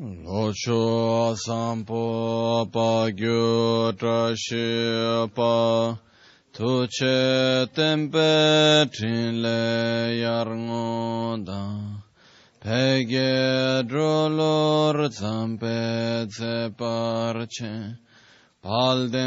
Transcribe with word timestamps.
Locho 0.00 1.34
sampo 1.34 2.70
pa 2.70 3.10
gyu 3.10 3.92
tra 3.98 4.32
pa 5.34 5.98
tu 6.52 6.86
che 6.86 7.66
tempe 7.74 8.88
trin 8.92 9.42
le 9.42 10.14
yar 10.22 10.46
da. 11.44 11.64
Pe 12.60 13.04
ge 13.10 13.82
dro 13.88 14.28
lor 14.28 15.08
tsam 15.08 15.58
pal 18.62 19.08
de 19.10 19.26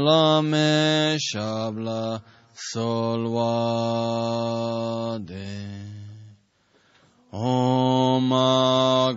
la 0.00 0.40
me 0.40 1.18
shabla 1.18 2.22
sol 2.54 3.22
de. 5.26 5.95
Solvade 7.36 7.36
Om 7.36 8.32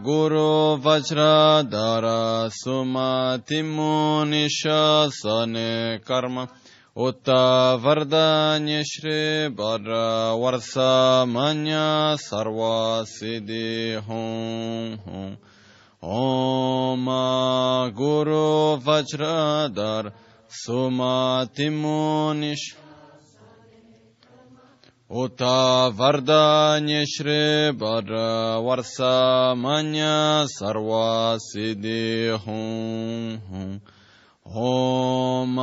Guru 0.04 0.78
Vajradhara 0.78 2.50
Sumatimunisha 2.52 5.10
Sane 5.12 6.00
Karma 6.06 6.48
Utta 6.96 7.78
Vardanya 7.82 8.84
Shri 8.84 9.50
Bhadra 9.56 10.36
Varsa 10.38 11.26
Manya 11.28 12.18
Sarva 12.18 13.06
Siddhi 13.06 13.96
Hum 14.06 14.98
Hum 15.06 15.38
Om 16.02 17.06
Guru 17.96 18.78
Vajradhara 18.80 20.12
Sumatimunisha 20.50 22.76
Uta 25.12 25.90
Vardanya 25.92 27.04
Shri 27.04 27.72
Bhadra 27.74 28.62
Varsa 28.62 29.58
Manya 29.58 30.46
Sarva 30.46 31.40
Siddhi 31.40 32.38
Hum 32.38 33.42
Hum. 33.50 33.82
Om 34.46 35.56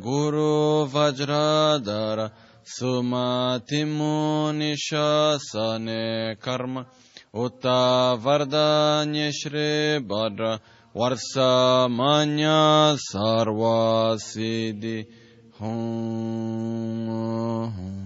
Guru 0.00 0.86
Vajradhara 0.86 2.30
Sumati 2.62 3.82
Munisha 3.84 5.40
Sane 5.40 6.36
Karma. 6.40 6.86
Uta 7.34 8.16
Vardanya 8.16 9.32
Shri 9.32 9.98
Bhadra 10.06 10.60
Varsa 10.94 11.90
Manya 11.90 12.96
Sarva 13.12 14.16
Siddhi 14.20 15.04
Hum 15.58 17.08
Hum 17.08 18.02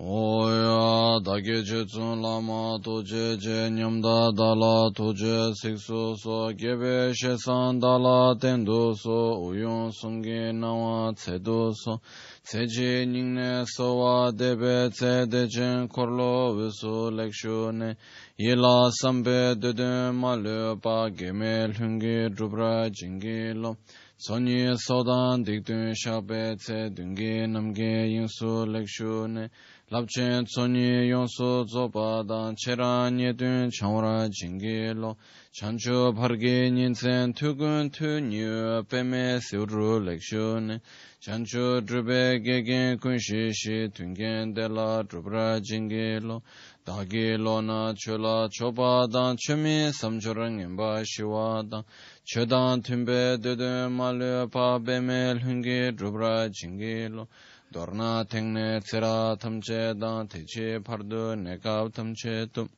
오야 0.00 1.18
다게 1.24 1.64
제존 1.64 2.22
라마 2.22 2.78
도제 2.84 3.38
제념다 3.38 4.30
달라 4.36 4.90
도제 4.94 5.52
식소소 5.60 6.52
게베 6.56 7.12
셰산 7.14 7.80
달라 7.80 8.36
텐도소 8.40 9.42
우용 9.42 9.90
성게 9.90 10.52
나와 10.52 11.12
제도소 11.16 11.98
세제 12.44 13.06
닝네 13.06 13.64
소와 13.76 14.30
데베 14.38 14.90
제데젠 14.90 15.88
콜로 15.88 16.52
위소 16.52 17.10
렉쇼네 17.10 17.96
일라 18.36 18.90
삼베 19.02 19.56
데데 19.58 20.12
말레 20.12 20.76
바게멜 20.80 21.72
흥게 21.74 22.28
드브라 22.36 22.90
징게로 22.90 23.74
소니 24.16 24.76
소단 24.78 25.44
딕든 25.44 25.94
샤베 25.94 26.56
제 26.56 26.90
등게 26.94 27.46
남게 27.48 28.08
인수 28.08 28.66
렉쇼네 28.68 29.48
labchen 29.93 30.43
tsonyi 30.45 31.07
yonso 31.07 31.67
zoba 31.67 32.27
dan 32.27 32.55
chera 32.55 33.11
nye 33.11 33.31
dun 33.31 33.69
changwara 33.69 34.27
jingi 34.27 34.91
lo. 34.95 35.15
Chanchu 35.53 36.11
pargi 36.15 36.71
nyinsen 36.71 37.31
tugun 37.31 37.91
tu 37.91 38.19
nyu 38.19 38.83
peme 38.89 39.39
siwru 39.39 40.01
lekshu 40.01 40.59
ne. 40.65 40.81
Chanchu 41.21 41.85
drube 41.85 42.43
gegen 42.43 42.97
kunshi 42.97 43.53
shi 43.53 43.87
tungen 43.89 44.55
de 44.55 44.67
la 44.67 45.03
drubra 45.03 45.61
jingi 45.61 46.19
lo. 46.19 46.41
Dagi 46.83 47.37
lo 47.37 47.61
na 47.61 47.93
chula 47.93 48.49
choba 48.49 49.07
dan 49.07 49.37
chumi 49.37 49.91
samchura 49.93 50.49
ngenpa 50.49 51.05
shiwa 51.05 51.69
dan. 51.69 51.83
Chodan 52.25 52.81
tunbe 52.81 53.37
dudun 53.37 53.91
malu 53.91 54.49
pa 54.49 54.79
peme 54.79 55.39
lungi 55.39 55.91
drubra 55.95 56.49
jingi 56.49 57.13
lo. 57.13 57.27
dorna 57.73 58.23
tengne 58.25 58.79
tsira 58.81 59.35
tamche 59.41 59.81
dan 59.99 60.27
teche 60.27 60.79
pardu 60.79 61.35
nekab 61.35 61.91
tamche 61.91 62.35
tum 62.53 62.69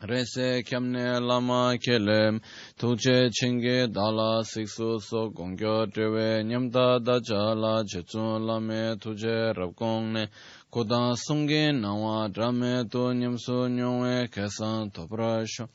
rese 0.00 0.62
kyamne 0.66 1.20
lama 1.20 1.76
kelem 1.78 2.40
tuche 2.78 3.30
chenge 3.32 3.86
dala 3.92 4.42
siksu 4.44 5.00
so 5.00 5.30
gongyo 5.30 5.86
trewe 5.92 6.44
nyamda 6.44 6.98
dacha 7.06 7.54
la 7.54 7.82
chetsun 7.84 8.46
lame 8.46 8.96
tuje 8.98 9.52
rabkongne 9.54 10.28
kodan 10.70 11.16
sungi 11.16 11.72
nawa 11.72 12.28
drame 12.28 12.88
tu 12.90 13.12
nyamsu 13.12 13.68
nyongwe 13.68 14.28
kesan 14.30 14.90
toprasho 14.90 15.68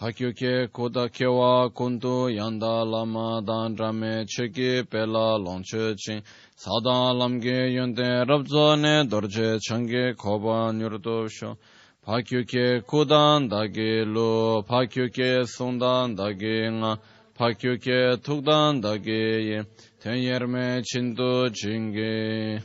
Pakyoke 0.00 0.72
koda 0.72 1.08
kewa 1.10 1.68
kundu 1.74 2.34
yanda 2.34 2.90
lama 2.90 3.42
dan 3.46 3.76
rame 3.76 4.24
cheki 4.24 4.88
pela 4.88 5.38
longche 5.38 5.94
ching. 5.98 6.22
Sada 6.56 7.12
lamge 7.12 7.68
yonde 7.76 8.24
rabzo 8.26 8.80
ne 8.80 9.04
dorje 9.06 9.60
change 9.60 10.16
koba 10.16 10.72
nyurdo 10.72 11.28
sho. 11.30 11.58
Pakyoke 12.02 12.80
kodan 12.86 13.50
dage 13.50 14.06
lo, 14.06 14.62
pakyoke 14.62 15.44
sundan 15.44 16.16
dage 16.16 16.70
nga, 16.72 16.96
pakyoke 17.38 18.16
tukdan 18.24 18.80
dage 18.80 19.44
ye. 19.50 19.62
Ten 20.00 20.16
yerme 20.16 20.82
chindu 20.82 21.50
jingi. 21.50 22.62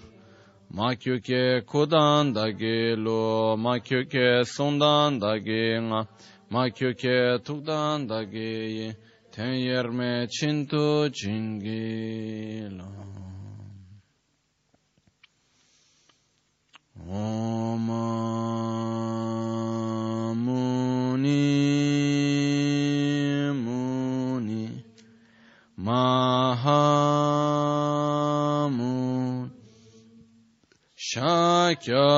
Makyoke 0.74 1.66
kodan 1.66 2.34
dage 2.34 2.96
lo, 2.96 3.58
makyoke 3.58 4.46
sundan 4.46 5.20
dage 5.20 5.82
nga. 5.82 6.08
ma 6.50 6.70
kyuke 6.70 7.40
tukdan 7.44 8.08
dagi 8.08 8.96
ten 9.32 9.54
yerme 9.68 10.28
chintu 10.28 11.10
chingi 11.12 12.70
la. 12.78 12.86
Oma 17.08 18.08
muni 20.34 21.46
muni 23.54 24.64
mahamun 25.78 26.76
shakya 30.96 32.10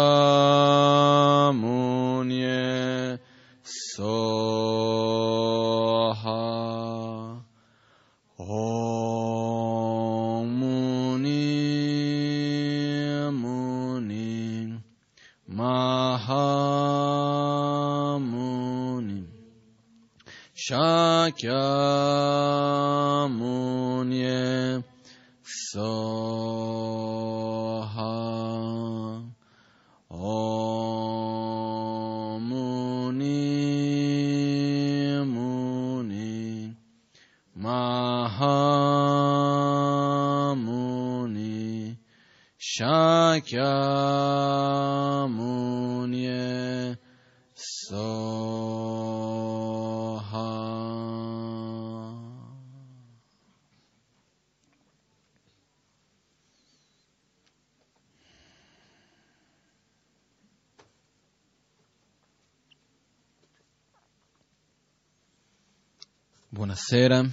munye 1.53 3.06
Soha. 3.67 4.63
Om 8.39 10.47
Muni 10.59 11.43
Muni 13.29 14.79
Mahamuni 15.49 15.97
Shakyamuni 20.55 21.43
Soha 25.43 26.96
Shakyamuni 43.37 43.77
Soha 47.55 48.07
Buonasera. 66.51 67.29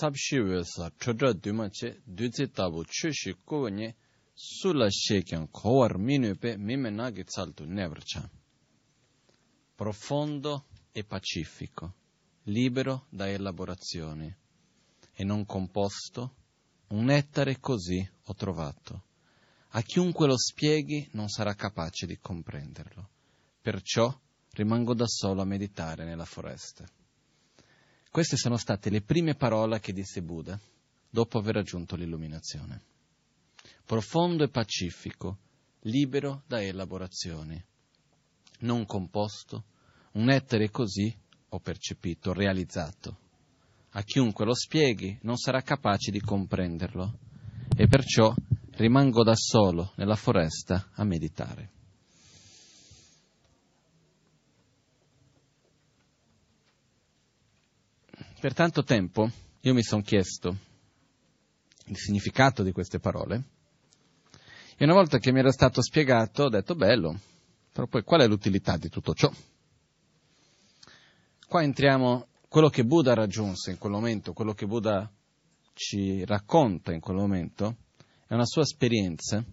Sabshiwe 0.00 0.64
sa 0.64 0.90
chodra 0.96 1.32
duma 1.34 1.68
che 1.68 2.00
duzi 2.04 2.48
tabu 2.48 2.84
chushi 2.84 3.34
kuwa 3.44 3.70
nevrcha. 7.66 8.30
Profondo 9.74 10.64
e 10.92 11.04
pacifico, 11.04 11.94
libero 12.44 13.08
da 13.10 13.28
elaborazioni 13.28 14.34
e 15.12 15.24
non 15.24 15.44
composto, 15.44 16.34
un 16.88 17.04
nettare 17.04 17.60
così 17.60 18.00
ho 18.24 18.34
trovato. 18.34 19.04
A 19.72 19.82
chiunque 19.82 20.26
lo 20.26 20.38
spieghi 20.38 21.10
non 21.12 21.28
sarà 21.28 21.54
capace 21.54 22.06
di 22.06 22.18
comprenderlo. 22.18 23.06
Perciò 23.60 24.18
rimango 24.52 24.94
da 24.94 25.06
solo 25.06 25.42
a 25.42 25.44
meditare 25.44 26.06
nella 26.06 26.24
foresta. 26.24 26.86
Queste 28.10 28.36
sono 28.36 28.56
state 28.56 28.90
le 28.90 29.02
prime 29.02 29.36
parole 29.36 29.78
che 29.78 29.92
disse 29.92 30.20
Buddha 30.20 30.58
dopo 31.08 31.38
aver 31.38 31.54
raggiunto 31.54 31.94
l'illuminazione. 31.94 32.82
Profondo 33.84 34.42
e 34.42 34.48
pacifico, 34.48 35.38
libero 35.82 36.42
da 36.48 36.60
elaborazioni, 36.60 37.62
non 38.60 38.84
composto, 38.84 39.64
un 40.12 40.28
etere 40.28 40.70
così 40.70 41.16
ho 41.50 41.60
percepito, 41.60 42.32
realizzato. 42.32 43.18
A 43.90 44.02
chiunque 44.02 44.44
lo 44.44 44.54
spieghi 44.54 45.16
non 45.22 45.36
sarà 45.36 45.62
capace 45.62 46.10
di 46.10 46.20
comprenderlo 46.20 47.16
e 47.76 47.86
perciò 47.86 48.34
rimango 48.72 49.22
da 49.22 49.36
solo 49.36 49.92
nella 49.96 50.16
foresta 50.16 50.90
a 50.94 51.04
meditare. 51.04 51.70
Per 58.40 58.54
tanto 58.54 58.84
tempo 58.84 59.30
io 59.60 59.74
mi 59.74 59.82
sono 59.82 60.00
chiesto 60.00 60.56
il 61.88 61.96
significato 61.98 62.62
di 62.62 62.72
queste 62.72 62.98
parole 62.98 63.44
e 64.78 64.84
una 64.84 64.94
volta 64.94 65.18
che 65.18 65.30
mi 65.30 65.40
era 65.40 65.52
stato 65.52 65.82
spiegato 65.82 66.44
ho 66.44 66.48
detto 66.48 66.74
bello, 66.74 67.20
però 67.70 67.86
poi 67.86 68.02
qual 68.02 68.22
è 68.22 68.26
l'utilità 68.26 68.78
di 68.78 68.88
tutto 68.88 69.12
ciò? 69.12 69.30
Qua 71.46 71.62
entriamo, 71.62 72.28
quello 72.48 72.70
che 72.70 72.86
Buddha 72.86 73.12
raggiunse 73.12 73.72
in 73.72 73.78
quel 73.78 73.92
momento, 73.92 74.32
quello 74.32 74.54
che 74.54 74.66
Buddha 74.66 75.12
ci 75.74 76.24
racconta 76.24 76.94
in 76.94 77.00
quel 77.00 77.18
momento, 77.18 77.76
è 78.26 78.32
una 78.32 78.46
sua 78.46 78.62
esperienza 78.62 79.44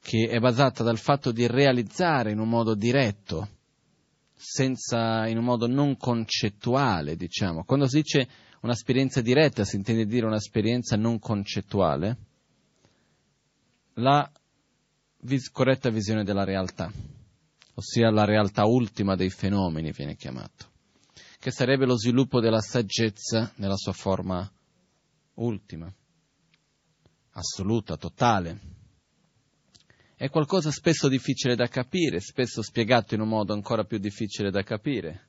che 0.00 0.26
è 0.28 0.40
basata 0.40 0.82
dal 0.82 0.98
fatto 0.98 1.30
di 1.30 1.46
realizzare 1.46 2.32
in 2.32 2.40
un 2.40 2.48
modo 2.48 2.74
diretto 2.74 3.55
senza, 4.36 5.26
in 5.26 5.38
un 5.38 5.44
modo 5.44 5.66
non 5.66 5.96
concettuale, 5.96 7.16
diciamo. 7.16 7.64
Quando 7.64 7.88
si 7.88 8.02
dice 8.02 8.28
un'esperienza 8.60 9.22
diretta, 9.22 9.64
si 9.64 9.76
intende 9.76 10.06
dire 10.06 10.26
un'esperienza 10.26 10.96
non 10.96 11.18
concettuale, 11.18 12.16
la 13.94 14.30
vis- 15.20 15.50
corretta 15.50 15.88
visione 15.88 16.22
della 16.22 16.44
realtà, 16.44 16.92
ossia 17.74 18.10
la 18.10 18.24
realtà 18.24 18.66
ultima 18.66 19.16
dei 19.16 19.30
fenomeni 19.30 19.90
viene 19.92 20.16
chiamato, 20.16 20.66
che 21.38 21.50
sarebbe 21.50 21.86
lo 21.86 21.96
sviluppo 21.96 22.40
della 22.40 22.60
saggezza 22.60 23.52
nella 23.56 23.76
sua 23.76 23.92
forma 23.92 24.48
ultima, 25.34 25.90
assoluta, 27.30 27.96
totale 27.96 28.74
è 30.18 30.30
qualcosa 30.30 30.70
spesso 30.70 31.08
difficile 31.08 31.54
da 31.56 31.68
capire, 31.68 32.20
spesso 32.20 32.62
spiegato 32.62 33.14
in 33.14 33.20
un 33.20 33.28
modo 33.28 33.52
ancora 33.52 33.84
più 33.84 33.98
difficile 33.98 34.50
da 34.50 34.62
capire, 34.62 35.26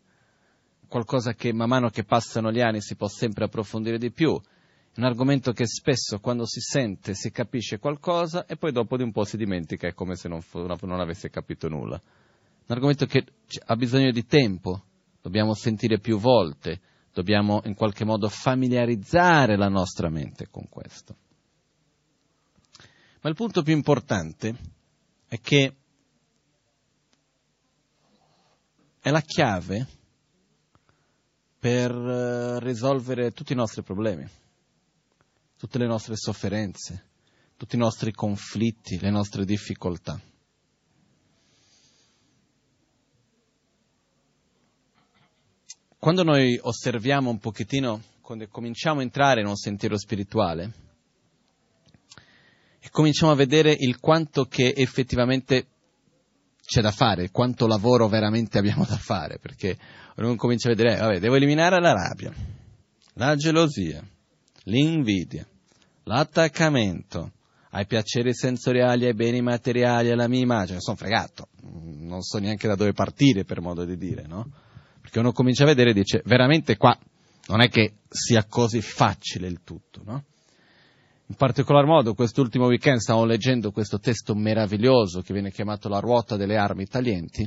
qualcosa 0.88 1.34
che 1.34 1.52
man 1.52 1.68
mano 1.68 1.90
che 1.90 2.06
passano 2.06 2.54
gli 2.54 2.62
anni 2.62 2.80
si 2.80 2.96
può 2.96 3.10
sempre 3.10 3.44
approfondire 3.46 3.98
di 3.98 4.12
più, 4.12 4.30
un 4.30 5.04
argomento 5.04 5.52
che 5.52 5.68
spesso 5.68 6.20
quando 6.20 6.46
si 6.46 6.62
sente 6.62 7.16
si 7.16 7.32
capisce 7.32 7.80
qualcosa 7.80 8.46
e 8.46 8.56
poi 8.56 8.72
dopo 8.72 8.96
di 8.96 9.04
un 9.04 9.12
po' 9.12 9.26
si 9.26 9.36
dimentica, 9.36 9.90
è 9.90 9.94
come 9.94 10.16
se 10.16 10.30
non, 10.30 10.42
non 10.54 11.00
avesse 11.02 11.30
capito 11.30 11.68
nulla. 11.68 12.02
Un 12.02 12.74
argomento 12.76 13.06
che 13.06 13.26
ha 13.66 13.76
bisogno 13.76 14.12
di 14.12 14.26
tempo, 14.26 14.84
dobbiamo 15.22 15.54
sentire 15.54 16.00
più 16.00 16.18
volte, 16.18 16.80
dobbiamo 17.14 17.62
in 17.66 17.76
qualche 17.76 18.06
modo 18.06 18.30
familiarizzare 18.30 19.58
la 19.58 19.68
nostra 19.68 20.10
mente 20.10 20.48
con 20.50 20.68
questo. 20.70 21.16
Ma 23.22 23.30
il 23.30 23.36
punto 23.36 23.62
più 23.64 23.74
importante 23.74 24.76
è 25.28 25.40
che 25.40 25.76
è 29.00 29.10
la 29.10 29.22
chiave 29.22 29.88
per 31.60 31.92
eh, 31.92 32.60
risolvere 32.60 33.32
tutti 33.32 33.54
i 33.54 33.56
nostri 33.56 33.84
problemi, 33.84 34.28
tutte 35.58 35.78
le 35.78 35.88
nostre 35.88 36.16
sofferenze, 36.16 37.06
tutti 37.58 37.76
i 37.76 37.80
nostri 37.80 38.12
conflitti, 38.12 39.00
le 39.00 39.10
nostre 39.10 39.44
difficoltà. 39.44 40.20
Quando 46.00 46.24
noi 46.24 46.58
osserviamo 46.62 47.30
un 47.30 47.40
pochettino, 47.40 48.02
quando 48.22 48.48
cominciamo 48.48 49.00
a 49.00 49.04
entrare 49.04 49.42
in 49.42 49.48
un 49.48 49.56
sentiero 49.56 49.98
spirituale, 49.98 50.87
e 52.80 52.90
cominciamo 52.90 53.32
a 53.32 53.36
vedere 53.36 53.76
il 53.78 54.00
quanto 54.00 54.46
che 54.46 54.74
effettivamente 54.76 55.68
c'è 56.68 56.82
da 56.82 56.92
fare, 56.92 57.32
quanto 57.32 57.66
lavoro 57.66 58.08
veramente 58.08 58.58
abbiamo 58.58 58.86
da 58.86 58.98
fare, 58.98 59.40
perché 59.40 59.78
uno 60.18 60.36
comincia 60.36 60.70
a 60.70 60.76
vedere, 60.76 60.98
eh, 60.98 61.00
vabbè, 61.00 61.20
devo 61.20 61.36
eliminare 61.36 61.80
la 61.80 61.94
rabbia, 61.94 62.34
la 63.14 63.36
gelosia, 63.36 64.04
l'invidia, 64.64 65.48
l'attaccamento 66.04 67.32
ai 67.72 67.86
piaceri 67.86 68.34
sensoriali, 68.34 69.06
ai 69.06 69.14
beni 69.14 69.42
materiali, 69.42 70.12
alla 70.12 70.28
mia 70.28 70.42
immagine, 70.42 70.82
sono 70.82 70.98
fregato, 70.98 71.48
non 71.62 72.22
so 72.22 72.38
neanche 72.40 72.68
da 72.68 72.76
dove 72.76 72.94
partire 72.94 73.46
per 73.46 73.62
modo 73.62 73.86
di 73.86 73.98
dire, 73.98 74.26
no? 74.28 74.50
Perché 75.00 75.20
uno 75.20 75.32
comincia 75.32 75.64
a 75.64 75.68
vedere 75.68 75.92
e 75.92 75.94
dice, 75.94 76.22
veramente 76.26 76.76
qua 76.76 76.98
non 77.48 77.62
è 77.62 77.70
che 77.70 78.00
sia 78.10 78.46
così 78.46 78.82
facile 78.82 79.48
il 79.48 79.62
tutto, 79.64 80.02
no? 80.04 80.24
In 81.30 81.36
particolar 81.36 81.86
modo 81.86 82.14
quest'ultimo 82.14 82.68
weekend 82.68 83.00
stavo 83.00 83.26
leggendo 83.26 83.72
questo 83.72 84.00
testo 84.00 84.34
meraviglioso 84.34 85.20
che 85.20 85.34
viene 85.34 85.52
chiamato 85.52 85.90
La 85.90 86.00
ruota 86.00 86.38
delle 86.38 86.56
armi 86.56 86.86
taglienti, 86.86 87.44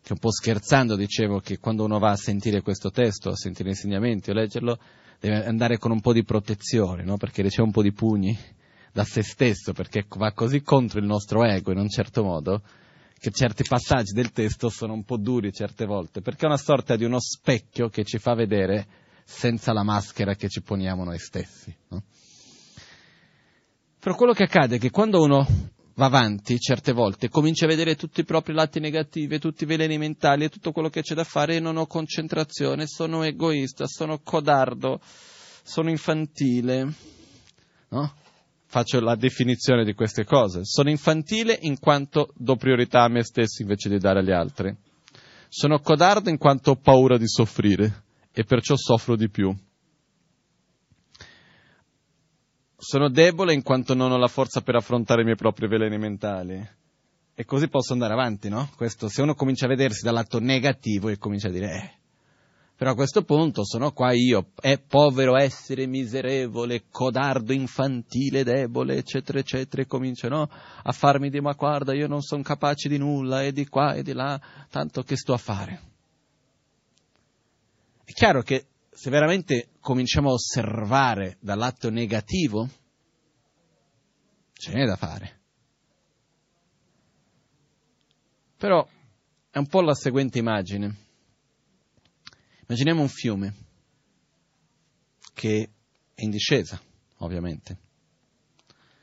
che 0.00 0.12
un 0.12 0.18
po' 0.20 0.30
scherzando 0.30 0.94
dicevo 0.94 1.40
che 1.40 1.58
quando 1.58 1.82
uno 1.82 1.98
va 1.98 2.10
a 2.10 2.16
sentire 2.16 2.62
questo 2.62 2.92
testo, 2.92 3.30
a 3.30 3.34
sentire 3.34 3.70
insegnamenti 3.70 4.30
o 4.30 4.32
leggerlo, 4.32 4.78
deve 5.18 5.44
andare 5.44 5.76
con 5.76 5.90
un 5.90 6.00
po' 6.00 6.12
di 6.12 6.22
protezione, 6.22 7.02
no? 7.02 7.16
perché 7.16 7.42
riceve 7.42 7.64
un 7.64 7.72
po' 7.72 7.82
di 7.82 7.92
pugni 7.92 8.38
da 8.92 9.02
se 9.02 9.24
stesso, 9.24 9.72
perché 9.72 10.06
va 10.16 10.30
così 10.30 10.62
contro 10.62 11.00
il 11.00 11.06
nostro 11.06 11.44
ego 11.44 11.72
in 11.72 11.78
un 11.78 11.88
certo 11.88 12.22
modo, 12.22 12.62
che 13.18 13.32
certi 13.32 13.64
passaggi 13.64 14.12
del 14.12 14.30
testo 14.30 14.68
sono 14.68 14.92
un 14.92 15.02
po' 15.02 15.16
duri 15.16 15.50
certe 15.50 15.84
volte, 15.84 16.20
perché 16.20 16.44
è 16.44 16.46
una 16.46 16.58
sorta 16.58 16.94
di 16.94 17.02
uno 17.02 17.18
specchio 17.18 17.88
che 17.88 18.04
ci 18.04 18.18
fa 18.18 18.34
vedere 18.34 18.86
senza 19.24 19.72
la 19.72 19.82
maschera 19.82 20.36
che 20.36 20.48
ci 20.48 20.62
poniamo 20.62 21.02
noi 21.02 21.18
stessi. 21.18 21.74
No? 21.88 22.04
Però 24.04 24.16
quello 24.16 24.34
che 24.34 24.42
accade 24.42 24.76
è 24.76 24.78
che 24.78 24.90
quando 24.90 25.22
uno 25.22 25.46
va 25.94 26.04
avanti, 26.04 26.60
certe 26.60 26.92
volte, 26.92 27.30
comincia 27.30 27.64
a 27.64 27.68
vedere 27.68 27.96
tutti 27.96 28.20
i 28.20 28.24
propri 28.24 28.52
lati 28.52 28.78
negativi, 28.78 29.38
tutti 29.38 29.64
i 29.64 29.66
veleni 29.66 29.96
mentali 29.96 30.44
e 30.44 30.50
tutto 30.50 30.72
quello 30.72 30.90
che 30.90 31.00
c'è 31.00 31.14
da 31.14 31.24
fare 31.24 31.56
e 31.56 31.60
non 31.60 31.78
ho 31.78 31.86
concentrazione, 31.86 32.86
sono 32.86 33.22
egoista, 33.22 33.86
sono 33.86 34.18
codardo, 34.18 35.00
sono 35.00 35.88
infantile. 35.88 36.92
No? 37.88 38.14
Faccio 38.66 39.00
la 39.00 39.16
definizione 39.16 39.86
di 39.86 39.94
queste 39.94 40.26
cose. 40.26 40.66
Sono 40.66 40.90
infantile 40.90 41.56
in 41.62 41.78
quanto 41.78 42.28
do 42.36 42.56
priorità 42.56 43.04
a 43.04 43.08
me 43.08 43.24
stesso 43.24 43.62
invece 43.62 43.88
di 43.88 43.96
dare 43.96 44.18
agli 44.18 44.32
altri. 44.32 44.76
Sono 45.48 45.78
codardo 45.78 46.28
in 46.28 46.36
quanto 46.36 46.72
ho 46.72 46.76
paura 46.76 47.16
di 47.16 47.26
soffrire 47.26 48.04
e 48.34 48.44
perciò 48.44 48.76
soffro 48.76 49.16
di 49.16 49.30
più. 49.30 49.56
Sono 52.86 53.08
debole 53.08 53.54
in 53.54 53.62
quanto 53.62 53.94
non 53.94 54.12
ho 54.12 54.18
la 54.18 54.28
forza 54.28 54.60
per 54.60 54.74
affrontare 54.74 55.22
i 55.22 55.24
miei 55.24 55.36
propri 55.36 55.66
veleni 55.66 55.96
mentali. 55.96 56.68
E 57.34 57.44
così 57.46 57.68
posso 57.68 57.94
andare 57.94 58.12
avanti, 58.12 58.50
no? 58.50 58.68
Questo, 58.76 59.08
se 59.08 59.22
uno 59.22 59.34
comincia 59.34 59.64
a 59.64 59.68
vedersi 59.68 60.04
dal 60.04 60.12
lato 60.12 60.38
negativo 60.38 61.08
e 61.08 61.16
comincia 61.16 61.48
a 61.48 61.50
dire, 61.50 61.72
eh, 61.72 61.90
però 62.76 62.90
a 62.90 62.94
questo 62.94 63.24
punto 63.24 63.64
sono 63.64 63.92
qua 63.92 64.12
io, 64.12 64.50
è 64.60 64.78
povero 64.78 65.34
essere 65.34 65.86
miserevole, 65.86 66.84
codardo, 66.90 67.54
infantile, 67.54 68.44
debole, 68.44 68.96
eccetera, 68.96 69.38
eccetera, 69.38 69.80
e 69.80 69.86
comincio 69.86 70.28
no, 70.28 70.46
a 70.82 70.92
farmi 70.92 71.30
dire, 71.30 71.40
ma 71.40 71.52
guarda, 71.52 71.94
io 71.94 72.06
non 72.06 72.20
sono 72.20 72.42
capace 72.42 72.90
di 72.90 72.98
nulla, 72.98 73.42
e 73.42 73.52
di 73.52 73.66
qua 73.66 73.94
e 73.94 74.02
di 74.02 74.12
là, 74.12 74.38
tanto 74.68 75.02
che 75.02 75.16
sto 75.16 75.32
a 75.32 75.38
fare. 75.38 75.80
È 78.04 78.12
chiaro 78.12 78.42
che 78.42 78.66
se 78.94 79.10
veramente 79.10 79.70
cominciamo 79.80 80.30
a 80.30 80.34
osservare 80.34 81.36
dal 81.40 81.58
lato 81.58 81.90
negativo, 81.90 82.68
ce 84.52 84.72
n'è 84.72 84.86
da 84.86 84.96
fare. 84.96 85.40
Però 88.56 88.88
è 89.50 89.58
un 89.58 89.66
po' 89.66 89.82
la 89.82 89.94
seguente 89.94 90.38
immagine. 90.38 90.96
Immaginiamo 92.66 93.02
un 93.02 93.08
fiume 93.08 93.54
che 95.34 95.70
è 96.14 96.22
in 96.22 96.30
discesa, 96.30 96.80
ovviamente. 97.18 97.76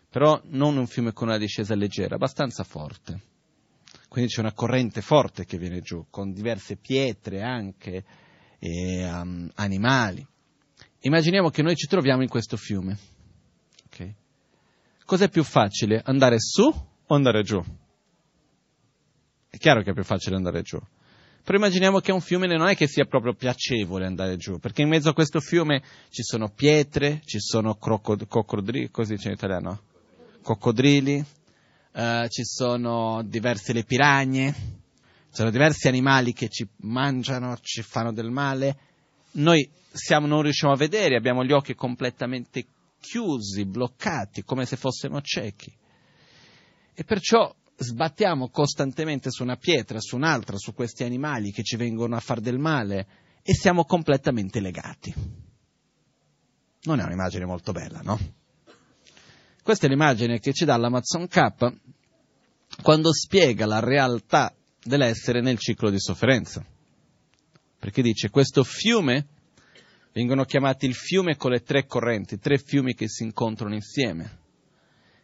Però 0.09 0.41
non 0.45 0.77
un 0.77 0.87
fiume 0.87 1.11
con 1.11 1.27
una 1.27 1.37
discesa 1.37 1.75
leggera, 1.75 2.15
abbastanza 2.15 2.63
forte. 2.63 3.29
Quindi 4.07 4.31
c'è 4.31 4.39
una 4.39 4.53
corrente 4.53 5.01
forte 5.01 5.45
che 5.45 5.57
viene 5.57 5.81
giù, 5.81 6.07
con 6.09 6.31
diverse 6.31 6.77
pietre 6.77 7.43
anche, 7.43 8.03
e 8.63 9.03
um, 9.11 9.49
animali. 9.55 10.25
Immaginiamo 10.99 11.49
che 11.49 11.63
noi 11.63 11.75
ci 11.75 11.87
troviamo 11.87 12.21
in 12.21 12.29
questo 12.29 12.57
fiume. 12.57 12.95
Okay. 13.87 14.13
Cos'è 15.03 15.29
più 15.29 15.43
facile, 15.43 15.99
andare 16.05 16.39
su 16.39 16.63
o 16.63 17.15
andare 17.15 17.41
giù? 17.41 17.59
È 19.49 19.57
chiaro 19.57 19.81
che 19.81 19.89
è 19.89 19.93
più 19.93 20.03
facile 20.03 20.35
andare 20.35 20.61
giù. 20.61 20.79
Però 21.43 21.57
immaginiamo 21.57 21.99
che 22.01 22.11
un 22.11 22.21
fiume 22.21 22.45
non 22.45 22.67
è 22.67 22.75
che 22.75 22.85
sia 22.85 23.05
proprio 23.05 23.33
piacevole 23.33 24.05
andare 24.05 24.37
giù, 24.37 24.59
perché 24.59 24.83
in 24.83 24.89
mezzo 24.89 25.09
a 25.09 25.13
questo 25.13 25.39
fiume 25.39 25.81
ci 26.09 26.21
sono 26.21 26.49
pietre, 26.49 27.21
ci 27.25 27.39
sono 27.39 27.77
coccodrilli, 27.77 28.91
così 28.91 29.15
dice 29.15 29.29
in 29.29 29.33
italiano? 29.33 29.81
Coccodrilli, 30.43 31.25
uh, 31.93 32.27
ci 32.27 32.45
sono 32.45 33.23
diverse 33.23 33.73
le 33.73 33.83
piragne, 33.83 34.80
sono 35.31 35.49
diversi 35.49 35.87
animali 35.87 36.33
che 36.33 36.49
ci 36.49 36.67
mangiano, 36.81 37.57
ci 37.61 37.81
fanno 37.81 38.11
del 38.11 38.29
male. 38.29 38.77
Noi 39.33 39.67
siamo, 39.91 40.27
non 40.27 40.41
riusciamo 40.41 40.73
a 40.73 40.77
vedere, 40.77 41.15
abbiamo 41.15 41.45
gli 41.45 41.53
occhi 41.53 41.73
completamente 41.73 42.65
chiusi, 42.99 43.65
bloccati, 43.65 44.43
come 44.43 44.65
se 44.65 44.75
fossimo 44.75 45.21
ciechi. 45.21 45.73
E 46.93 47.03
perciò 47.05 47.53
sbattiamo 47.77 48.49
costantemente 48.49 49.31
su 49.31 49.43
una 49.43 49.55
pietra, 49.55 49.99
su 50.01 50.17
un'altra, 50.17 50.57
su 50.57 50.73
questi 50.73 51.03
animali 51.03 51.51
che 51.51 51.63
ci 51.63 51.77
vengono 51.77 52.15
a 52.17 52.19
far 52.19 52.41
del 52.41 52.59
male 52.59 53.07
e 53.41 53.53
siamo 53.53 53.85
completamente 53.85 54.59
legati. 54.59 55.13
Non 56.83 56.99
è 56.99 57.03
un'immagine 57.03 57.45
molto 57.45 57.71
bella, 57.71 58.01
no? 58.01 58.19
Questa 59.63 59.85
è 59.85 59.89
l'immagine 59.89 60.39
che 60.39 60.51
ci 60.51 60.65
dà 60.65 60.75
l'Amazon 60.75 61.27
K 61.27 61.73
quando 62.81 63.13
spiega 63.13 63.65
la 63.65 63.79
realtà 63.79 64.53
dell'essere 64.83 65.41
nel 65.41 65.57
ciclo 65.57 65.89
di 65.89 65.99
sofferenza. 65.99 66.65
Perché 67.77 68.01
dice 68.01 68.29
questo 68.29 68.63
fiume, 68.63 69.27
vengono 70.13 70.43
chiamati 70.45 70.85
il 70.85 70.95
fiume 70.95 71.35
con 71.35 71.51
le 71.51 71.61
tre 71.61 71.85
correnti, 71.85 72.39
tre 72.39 72.57
fiumi 72.57 72.93
che 72.93 73.07
si 73.07 73.23
incontrano 73.23 73.73
insieme, 73.73 74.39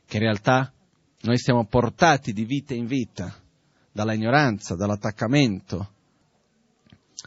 che 0.05 0.17
in 0.17 0.23
realtà 0.23 0.71
noi 1.21 1.37
siamo 1.37 1.65
portati 1.65 2.33
di 2.33 2.45
vita 2.45 2.73
in 2.73 2.85
vita 2.85 3.33
dalla 3.91 4.13
ignoranza, 4.13 4.75
dall'attaccamento, 4.75 5.93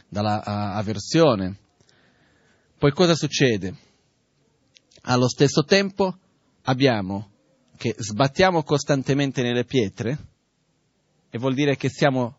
dalla 0.07 0.41
avversione. 0.73 1.57
Poi 2.77 2.91
cosa 2.91 3.15
succede? 3.15 3.75
Allo 5.03 5.27
stesso 5.27 5.63
tempo 5.63 6.17
abbiamo 6.63 7.29
che 7.75 7.95
sbattiamo 7.97 8.63
costantemente 8.63 9.41
nelle 9.41 9.65
pietre 9.65 10.29
e 11.31 11.37
vuol 11.39 11.53
dire 11.53 11.77
che, 11.77 11.89
siamo, 11.89 12.37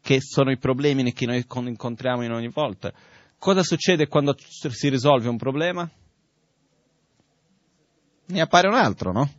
che 0.00 0.20
sono 0.20 0.50
i 0.50 0.58
problemi 0.58 1.12
che 1.12 1.26
noi 1.26 1.44
incontriamo 1.48 2.24
in 2.24 2.32
ogni 2.32 2.48
volta. 2.48 2.92
Cosa 3.36 3.62
succede 3.62 4.06
quando 4.06 4.34
si 4.38 4.88
risolve 4.88 5.28
un 5.28 5.36
problema? 5.36 5.88
Ne 8.26 8.40
appare 8.40 8.68
un 8.68 8.74
altro, 8.74 9.12
no? 9.12 9.30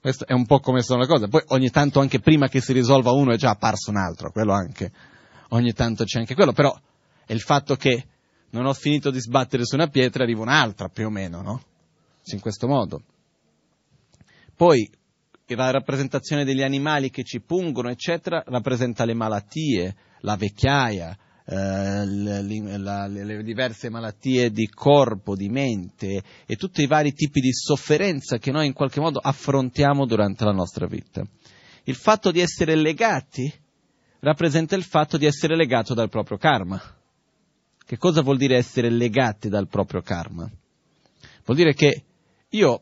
Questo 0.00 0.24
è 0.24 0.32
un 0.32 0.46
po' 0.46 0.60
come 0.60 0.82
sono 0.82 1.00
le 1.00 1.08
cose. 1.08 1.26
Poi 1.26 1.42
ogni 1.48 1.70
tanto 1.70 1.98
anche 1.98 2.20
prima 2.20 2.48
che 2.48 2.60
si 2.60 2.72
risolva 2.72 3.10
uno 3.10 3.32
è 3.32 3.36
già 3.36 3.50
apparso 3.50 3.90
un 3.90 3.96
altro, 3.96 4.30
quello 4.30 4.52
anche. 4.52 4.92
Ogni 5.48 5.72
tanto 5.72 6.04
c'è 6.04 6.20
anche 6.20 6.34
quello, 6.34 6.52
però 6.52 6.72
è 7.24 7.32
il 7.32 7.40
fatto 7.40 7.74
che 7.74 8.06
non 8.50 8.66
ho 8.66 8.72
finito 8.72 9.10
di 9.10 9.18
sbattere 9.18 9.64
su 9.64 9.74
una 9.74 9.88
pietra, 9.88 10.22
arriva 10.22 10.42
un'altra 10.42 10.88
più 10.88 11.06
o 11.06 11.10
meno, 11.10 11.42
no? 11.42 11.62
In 12.26 12.40
questo 12.40 12.68
modo. 12.68 13.02
Poi 14.54 14.88
la 15.54 15.70
rappresentazione 15.70 16.44
degli 16.44 16.62
animali 16.62 17.10
che 17.10 17.22
ci 17.22 17.40
pungono, 17.40 17.90
eccetera, 17.90 18.42
rappresenta 18.46 19.04
le 19.04 19.14
malattie, 19.14 19.94
la 20.20 20.36
vecchiaia, 20.36 21.16
eh, 21.44 22.04
le, 22.04 22.78
la, 22.78 23.06
le, 23.06 23.42
diverse 23.44 23.88
malattie 23.88 24.50
di 24.50 24.68
corpo, 24.68 25.36
di 25.36 25.48
mente 25.48 26.22
e 26.44 26.56
tutti 26.56 26.82
i 26.82 26.88
vari 26.88 27.12
tipi 27.12 27.38
di 27.38 27.52
sofferenza 27.52 28.38
che 28.38 28.50
noi 28.50 28.66
in 28.66 28.72
qualche 28.72 28.98
modo 28.98 29.20
affrontiamo 29.20 30.06
durante 30.06 30.44
la 30.44 30.50
nostra 30.50 30.86
vita. 30.86 31.24
Il 31.84 31.94
fatto 31.94 32.32
di 32.32 32.40
essere 32.40 32.74
legati 32.74 33.52
rappresenta 34.20 34.74
il 34.74 34.82
fatto 34.82 35.16
di 35.16 35.26
essere 35.26 35.54
legato 35.54 35.94
dal 35.94 36.08
proprio 36.08 36.36
karma. 36.36 36.82
Che 37.86 37.96
cosa 37.98 38.22
vuol 38.22 38.38
dire 38.38 38.56
essere 38.56 38.90
legati 38.90 39.48
dal 39.48 39.68
proprio 39.68 40.00
karma? 40.02 40.50
Vuol 41.44 41.56
dire 41.56 41.74
che 41.74 42.02
io 42.48 42.80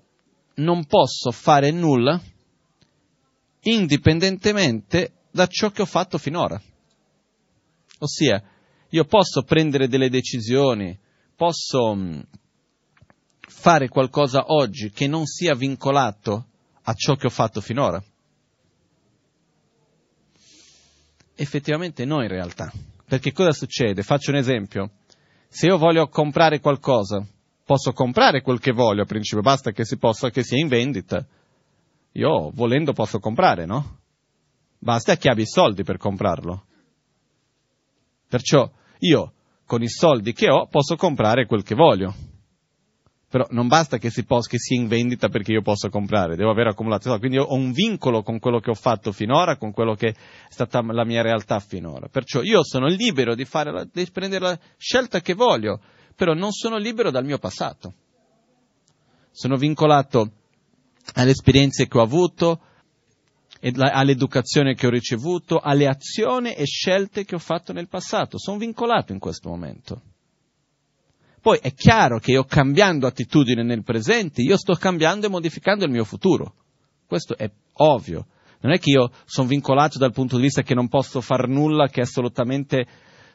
non 0.55 0.87
posso 0.87 1.31
fare 1.31 1.71
nulla 1.71 2.19
indipendentemente 3.65 5.13
da 5.31 5.47
ciò 5.47 5.71
che 5.71 5.83
ho 5.83 5.87
fatto 5.87 6.19
finora. 6.19 6.61
Ossia, 7.99 8.43
io 8.91 9.05
posso 9.05 9.43
prendere 9.43 9.89
delle 9.89 10.09
decisioni, 10.09 10.97
posso 11.35 11.95
mm, 11.95 12.21
fare 13.41 13.89
qualcosa 13.89 14.53
oggi 14.53 14.91
che 14.91 15.07
non 15.07 15.27
sia 15.27 15.55
vincolato 15.55 16.47
a 16.83 16.93
ciò 16.95 17.17
che 17.17 17.27
ho 17.27 17.31
fatto 17.31 17.61
finora? 17.61 18.03
Effettivamente 21.35 22.05
no 22.05 22.23
in 22.23 22.29
realtà. 22.29 22.73
Perché 23.07 23.33
cosa 23.33 23.53
succede? 23.53 24.03
Faccio 24.03 24.31
un 24.31 24.37
esempio. 24.37 24.91
Se 25.49 25.67
io 25.67 25.79
voglio 25.79 26.09
comprare 26.09 26.61
qualcosa, 26.61 27.27
posso 27.65 27.93
comprare 27.93 28.43
quel 28.43 28.61
che 28.61 28.73
voglio 28.73 29.03
a 29.03 29.07
principio, 29.07 29.43
basta 29.43 29.73
che, 29.73 29.85
si 29.85 29.97
possa, 29.97 30.31
che 30.31 30.43
sia 30.43 30.59
in 30.59 30.69
vendita. 30.69 31.27
Io 32.17 32.51
volendo 32.55 32.93
posso 32.93 33.19
comprare, 33.19 33.67
no? 33.67 33.99
Basta 34.79 35.17
che 35.17 35.29
abbia 35.29 35.43
i 35.43 35.49
soldi 35.49 35.83
per 35.83 35.97
comprarlo. 35.97 36.67
Perciò 38.29 38.71
io 38.99 39.33
con 39.67 39.83
i 39.83 39.89
soldi 39.89 40.33
che 40.33 40.49
ho 40.51 40.67
posso 40.67 40.95
comprare 40.97 41.47
quel 41.47 41.63
che 41.63 41.75
voglio. 41.75 42.15
Però 43.29 43.47
non 43.51 43.67
basta 43.67 43.99
che, 43.99 44.11
si 44.11 44.25
possa, 44.25 44.49
che 44.49 44.59
sia 44.59 44.81
in 44.81 44.87
vendita 44.87 45.29
perché 45.29 45.51
io 45.51 45.63
possa 45.63 45.89
comprare, 45.89 46.37
devo 46.37 46.51
aver 46.51 46.69
accumulato 46.69 47.09
soldi. 47.09 47.19
Quindi 47.19 47.39
ho 47.39 47.53
un 47.53 47.73
vincolo 47.73 48.23
con 48.23 48.39
quello 48.39 48.61
che 48.61 48.71
ho 48.71 48.75
fatto 48.75 49.11
finora, 49.11 49.57
con 49.57 49.73
quello 49.73 49.95
che 49.95 50.11
è 50.11 50.15
stata 50.51 50.83
la 50.83 51.05
mia 51.05 51.21
realtà 51.21 51.59
finora. 51.59 52.07
Perciò 52.07 52.43
io 52.43 52.63
sono 52.63 52.87
libero 52.87 53.35
di, 53.35 53.45
la, 53.51 53.85
di 53.93 54.09
prendere 54.13 54.45
la 54.45 54.59
scelta 54.77 55.21
che 55.21 55.35
voglio, 55.35 55.81
però 56.15 56.33
non 56.33 56.53
sono 56.53 56.77
libero 56.77 57.11
dal 57.11 57.25
mio 57.25 57.39
passato. 57.39 57.95
Sono 59.33 59.57
vincolato 59.57 60.31
alle 61.15 61.31
esperienze 61.31 61.87
che 61.87 61.99
ho 61.99 62.03
avuto, 62.03 62.61
all'educazione 63.61 64.75
che 64.75 64.87
ho 64.87 64.91
ricevuto, 64.91 65.59
alle 65.59 65.87
azioni 65.87 66.53
e 66.53 66.65
scelte 66.65 67.25
che 67.25 67.35
ho 67.35 67.39
fatto 67.39 67.73
nel 67.73 67.89
passato. 67.89 68.39
Sono 68.39 68.59
vincolato 68.59 69.13
in 69.13 69.19
questo 69.19 69.49
momento. 69.49 70.03
Poi 71.41 71.59
è 71.61 71.73
chiaro 71.75 72.19
che 72.19 72.33
io 72.33 72.45
cambiando 72.45 73.07
attitudine 73.07 73.63
nel 73.63 73.83
presente, 73.83 74.41
io 74.41 74.57
sto 74.57 74.75
cambiando 74.75 75.27
e 75.27 75.31
modificando 75.31 75.85
il 75.85 75.91
mio 75.91 76.05
futuro. 76.05 76.55
Questo 77.07 77.37
è 77.37 77.51
ovvio. 77.75 78.27
Non 78.61 78.73
è 78.73 78.79
che 78.79 78.91
io 78.91 79.11
sono 79.27 79.47
vincolato 79.47 79.99
dal 79.99 80.13
punto 80.13 80.37
di 80.37 80.43
vista 80.43 80.63
che 80.63 80.75
non 80.75 80.89
posso 80.89 81.21
fare 81.21 81.47
nulla, 81.47 81.89
che 81.89 82.01
assolutamente 82.01 82.87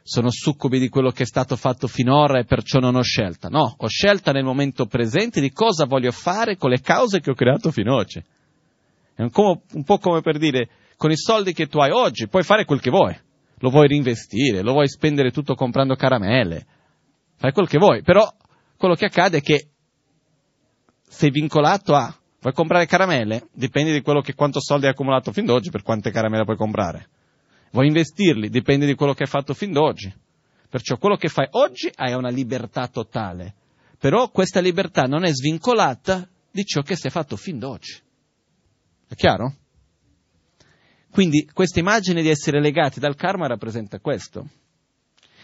sono 0.04 0.30
succubi 0.32 0.80
di 0.80 0.90
quello 0.90 1.12
che 1.12 1.24
è 1.24 1.26
stato 1.26 1.56
fatto 1.56 1.88
finora 1.88 2.40
e 2.40 2.46
perciò 2.46 2.80
non 2.80 2.96
ho 2.96 3.02
scelta. 3.02 3.48
No, 3.50 3.76
ho 3.78 3.88
scelta 3.88 4.32
nel 4.32 4.44
momento 4.44 4.86
presente 4.86 5.42
di 5.42 5.52
cosa 5.52 5.86
voglio 5.86 6.12
fare 6.12 6.58
con 6.58 6.70
le 6.70 6.82
cause 6.82 7.20
che 7.20 7.32
ho 7.32 7.36
creato 7.36 7.72
finora. 7.72 8.06
È 9.14 9.22
un, 9.22 9.30
come, 9.32 9.62
un 9.74 9.84
po' 9.84 9.98
come 9.98 10.22
per 10.22 10.38
dire, 10.38 10.70
con 10.98 11.12
i 11.12 11.18
soldi 11.18 11.54
che 11.54 11.68
tu 11.68 11.80
hai 11.80 11.92
oggi 11.92 12.28
puoi 12.28 12.44
fare 12.44 12.66
quel 12.66 12.80
che 12.80 12.90
vuoi. 12.90 13.18
Lo 13.60 13.70
vuoi 13.70 13.88
reinvestire, 13.88 14.62
lo 14.62 14.72
vuoi 14.72 14.88
spendere 14.88 15.32
tutto 15.32 15.54
comprando 15.56 15.96
caramelle. 15.96 16.66
Fai 17.36 17.52
quel 17.52 17.68
che 17.68 17.78
vuoi, 17.78 18.02
però 18.02 18.28
quello 18.78 18.96
che 18.96 19.06
accade 19.06 19.38
è 19.38 19.42
che 19.42 19.70
sei 21.08 21.30
vincolato 21.30 21.94
a 21.94 22.16
vuoi 22.42 22.54
comprare 22.54 22.86
caramelle? 22.86 23.48
Dipende 23.52 23.92
di 23.92 24.02
quello 24.02 24.22
che 24.22 24.34
quanto 24.34 24.62
soldi 24.62 24.86
hai 24.86 24.92
accumulato 24.92 25.32
fin 25.32 25.46
d'oggi 25.46 25.70
per 25.70 25.84
quante 25.84 26.12
caramelle 26.12 26.46
puoi 26.46 26.58
comprare. 26.58 27.10
Vuoi 27.72 27.88
investirli? 27.88 28.50
Dipende 28.50 28.86
di 28.86 28.96
quello 28.96 29.14
che 29.14 29.24
hai 29.24 29.30
fatto 29.30 29.54
fin 29.54 29.72
d'oggi. 29.72 30.14
Perciò 30.70 30.98
quello 30.98 31.16
che 31.16 31.30
fai 31.30 31.48
oggi 31.52 31.92
hai 31.96 32.14
una 32.14 32.30
libertà 32.30 32.88
totale. 32.88 33.56
Però 33.98 34.30
questa 34.30 34.60
libertà 34.60 35.04
non 35.04 35.24
è 35.24 35.34
svincolata 35.34 36.28
di 36.52 36.64
ciò 36.66 36.82
che 36.82 36.96
si 36.96 37.08
è 37.08 37.10
fatto 37.10 37.36
fin 37.36 37.60
d'oggi. 37.60 38.00
È 39.08 39.16
chiaro? 39.16 39.56
Quindi 41.12 41.50
questa 41.52 41.80
immagine 41.80 42.22
di 42.22 42.30
essere 42.30 42.62
legati 42.62 43.00
dal 43.00 43.16
karma 43.16 43.48
rappresenta 43.48 44.00
questo. 44.00 44.48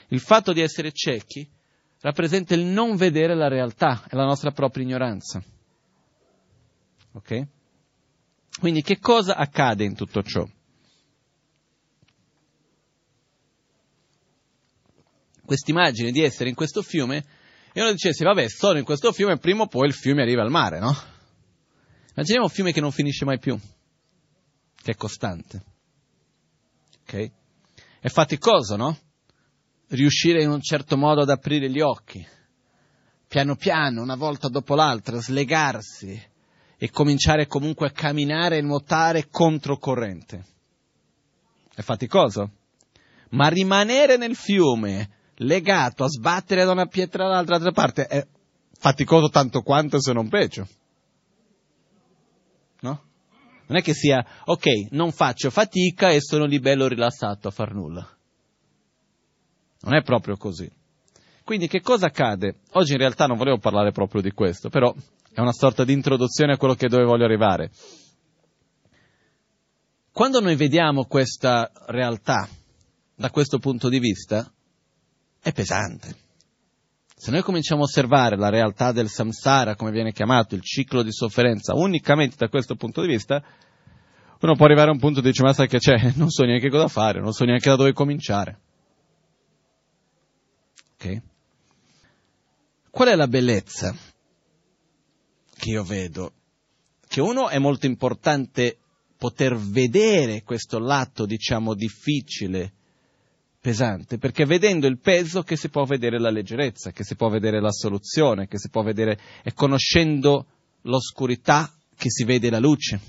Il 0.09 0.19
fatto 0.19 0.53
di 0.53 0.61
essere 0.61 0.91
ciechi 0.91 1.49
rappresenta 2.01 2.53
il 2.53 2.65
non 2.65 2.95
vedere 2.95 3.35
la 3.35 3.47
realtà 3.47 4.03
e 4.07 4.15
la 4.15 4.25
nostra 4.25 4.51
propria 4.51 4.83
ignoranza. 4.83 5.41
Ok? 7.13 7.47
Quindi 8.59 8.83
che 8.83 8.99
cosa 8.99 9.35
accade 9.35 9.83
in 9.83 9.95
tutto 9.95 10.21
ciò? 10.21 10.47
Quest'immagine 15.45 16.11
di 16.11 16.21
essere 16.21 16.49
in 16.49 16.55
questo 16.55 16.81
fiume 16.81 17.23
e 17.71 17.81
uno 17.81 17.91
dicesse, 17.91 18.23
vabbè, 18.23 18.47
sono 18.47 18.77
in 18.77 18.85
questo 18.85 19.11
fiume, 19.11 19.37
prima 19.37 19.63
o 19.63 19.67
poi 19.67 19.87
il 19.87 19.93
fiume 19.93 20.21
arriva 20.21 20.41
al 20.41 20.49
mare, 20.49 20.79
no? 20.79 20.95
Immaginiamo 22.13 22.45
un 22.45 22.51
fiume 22.51 22.71
che 22.71 22.79
non 22.79 22.91
finisce 22.91 23.25
mai 23.25 23.37
più, 23.37 23.59
che 24.81 24.91
è 24.91 24.95
costante. 24.95 25.63
Ok? 27.01 27.31
È 27.99 28.07
faticoso, 28.07 28.77
no? 28.77 28.97
Riuscire 29.89 30.41
in 30.41 30.49
un 30.49 30.61
certo 30.61 30.95
modo 30.95 31.21
ad 31.21 31.29
aprire 31.29 31.69
gli 31.69 31.81
occhi, 31.81 32.25
piano 33.27 33.55
piano, 33.55 34.01
una 34.01 34.15
volta 34.15 34.47
dopo 34.47 34.73
l'altra, 34.73 35.19
slegarsi 35.19 36.19
e 36.77 36.89
cominciare 36.89 37.45
comunque 37.45 37.87
a 37.87 37.91
camminare 37.91 38.57
e 38.57 38.61
nuotare 38.61 39.27
controcorrente. 39.29 40.45
È 41.73 41.81
faticoso? 41.81 42.51
Ma 43.31 43.49
rimanere 43.49 44.15
nel 44.15 44.35
fiume, 44.35 45.09
legato 45.37 46.03
a 46.03 46.07
sbattere 46.07 46.63
da 46.63 46.71
una 46.71 46.85
pietra 46.85 47.25
all'altra 47.25 47.71
parte, 47.71 48.05
è 48.07 48.25
faticoso 48.77 49.29
tanto 49.29 49.61
quanto 49.61 50.01
se 50.01 50.13
non 50.13 50.29
peggio. 50.29 50.67
No? 52.81 53.03
Non 53.67 53.77
è 53.77 53.81
che 53.81 53.93
sia, 53.93 54.25
ok, 54.45 54.91
non 54.91 55.11
faccio 55.11 55.49
fatica 55.49 56.09
e 56.09 56.21
sono 56.21 56.45
lì 56.45 56.59
bello 56.59 56.87
rilassato 56.87 57.47
a 57.47 57.51
far 57.51 57.73
nulla. 57.73 58.07
Non 59.81 59.93
è 59.93 60.01
proprio 60.03 60.37
così. 60.37 60.71
Quindi 61.43 61.67
che 61.67 61.81
cosa 61.81 62.07
accade? 62.07 62.61
Oggi 62.71 62.93
in 62.93 62.97
realtà 62.97 63.27
non 63.27 63.37
volevo 63.37 63.59
parlare 63.59 63.91
proprio 63.91 64.21
di 64.21 64.31
questo, 64.31 64.69
però 64.69 64.93
è 65.31 65.39
una 65.41 65.51
sorta 65.51 65.83
di 65.83 65.93
introduzione 65.93 66.53
a 66.53 66.57
quello 66.57 66.73
che 66.73 66.87
dove 66.87 67.03
voglio 67.03 67.25
arrivare. 67.25 67.69
Quando 70.11 70.39
noi 70.39 70.55
vediamo 70.55 71.05
questa 71.05 71.71
realtà 71.87 72.47
da 73.13 73.29
questo 73.29 73.59
punto 73.59 73.89
di 73.89 73.99
vista, 73.99 74.51
è 75.45 75.51
pesante. 75.51 76.15
Se 77.15 77.29
noi 77.29 77.43
cominciamo 77.43 77.81
a 77.81 77.83
osservare 77.83 78.35
la 78.35 78.49
realtà 78.49 78.91
del 78.91 79.09
samsara, 79.09 79.75
come 79.75 79.91
viene 79.91 80.11
chiamato, 80.11 80.55
il 80.55 80.63
ciclo 80.63 81.03
di 81.03 81.11
sofferenza, 81.11 81.75
unicamente 81.75 82.35
da 82.35 82.49
questo 82.49 82.75
punto 82.75 83.01
di 83.01 83.07
vista, 83.07 83.43
uno 84.39 84.55
può 84.55 84.65
arrivare 84.65 84.89
a 84.89 84.93
un 84.93 84.99
punto 84.99 85.21
di 85.21 85.29
dire, 85.29 85.43
ma 85.43 85.53
sai 85.53 85.67
che 85.67 85.77
c'è? 85.77 86.13
Non 86.15 86.31
so 86.31 86.45
neanche 86.45 86.69
cosa 86.69 86.87
fare, 86.87 87.21
non 87.21 87.31
so 87.31 87.45
neanche 87.45 87.69
da 87.69 87.75
dove 87.75 87.93
cominciare. 87.93 88.59
Ok? 90.95 91.21
Qual 92.89 93.07
è 93.07 93.15
la 93.15 93.27
bellezza 93.27 93.95
che 95.57 95.69
io 95.69 95.83
vedo? 95.83 96.33
Che 97.07 97.21
uno 97.21 97.49
è 97.49 97.59
molto 97.59 97.85
importante 97.85 98.79
poter 99.15 99.55
vedere 99.55 100.41
questo 100.41 100.79
lato, 100.79 101.27
diciamo, 101.27 101.75
difficile, 101.75 102.73
pesante, 103.65 104.19
perché 104.19 104.45
vedendo 104.45 104.85
il 104.85 104.99
peso 104.99 105.41
che 105.41 105.55
si 105.55 105.69
può 105.69 105.85
vedere 105.85 106.19
la 106.19 106.29
leggerezza, 106.29 106.91
che 106.91 107.03
si 107.03 107.15
può 107.15 107.29
vedere 107.29 107.59
la 107.59 107.71
soluzione, 107.71 108.47
che 108.47 108.59
si 108.59 108.69
può 108.69 108.83
vedere, 108.83 109.17
e 109.41 109.53
conoscendo 109.53 110.45
l'oscurità 110.81 111.73
che 111.95 112.11
si 112.11 112.25
vede 112.25 112.51
la 112.51 112.59
luce, 112.59 112.99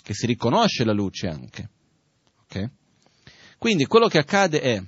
che 0.00 0.14
si 0.14 0.26
riconosce 0.26 0.84
la 0.84 0.92
luce 0.92 1.26
anche. 1.26 1.68
Okay? 2.44 2.70
Quindi 3.58 3.86
quello 3.86 4.06
che 4.06 4.18
accade 4.18 4.60
è, 4.60 4.80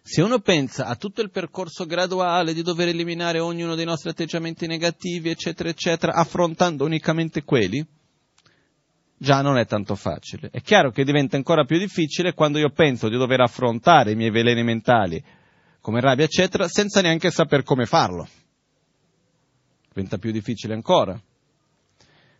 se 0.00 0.22
uno 0.22 0.38
pensa 0.38 0.86
a 0.86 0.96
tutto 0.96 1.20
il 1.20 1.30
percorso 1.30 1.84
graduale 1.84 2.54
di 2.54 2.62
dover 2.62 2.88
eliminare 2.88 3.38
ognuno 3.38 3.74
dei 3.74 3.84
nostri 3.84 4.08
atteggiamenti 4.08 4.66
negativi, 4.66 5.28
eccetera, 5.28 5.68
eccetera, 5.68 6.14
affrontando 6.14 6.86
unicamente 6.86 7.44
quelli, 7.44 7.86
già 9.16 9.40
non 9.40 9.58
è 9.58 9.66
tanto 9.66 9.94
facile. 9.94 10.50
È 10.50 10.60
chiaro 10.60 10.90
che 10.90 11.04
diventa 11.04 11.36
ancora 11.36 11.64
più 11.64 11.78
difficile 11.78 12.34
quando 12.34 12.58
io 12.58 12.70
penso 12.70 13.08
di 13.08 13.16
dover 13.16 13.40
affrontare 13.40 14.12
i 14.12 14.16
miei 14.16 14.30
veleni 14.30 14.62
mentali, 14.62 15.22
come 15.80 16.00
rabbia, 16.00 16.24
eccetera, 16.24 16.68
senza 16.68 17.00
neanche 17.00 17.30
saper 17.30 17.62
come 17.62 17.86
farlo. 17.86 18.26
Diventa 19.92 20.18
più 20.18 20.32
difficile 20.32 20.74
ancora. 20.74 21.20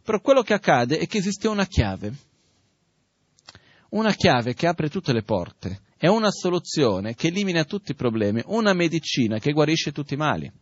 Però 0.02 0.20
quello 0.20 0.42
che 0.42 0.54
accade 0.54 0.98
è 0.98 1.06
che 1.06 1.18
esiste 1.18 1.48
una 1.48 1.66
chiave. 1.66 2.12
Una 3.90 4.12
chiave 4.12 4.54
che 4.54 4.66
apre 4.66 4.90
tutte 4.90 5.12
le 5.12 5.22
porte 5.22 5.82
è 5.96 6.08
una 6.08 6.30
soluzione 6.30 7.14
che 7.14 7.28
elimina 7.28 7.64
tutti 7.64 7.92
i 7.92 7.94
problemi, 7.94 8.42
una 8.46 8.72
medicina 8.72 9.38
che 9.38 9.52
guarisce 9.52 9.92
tutti 9.92 10.14
i 10.14 10.18
mali. 10.18 10.52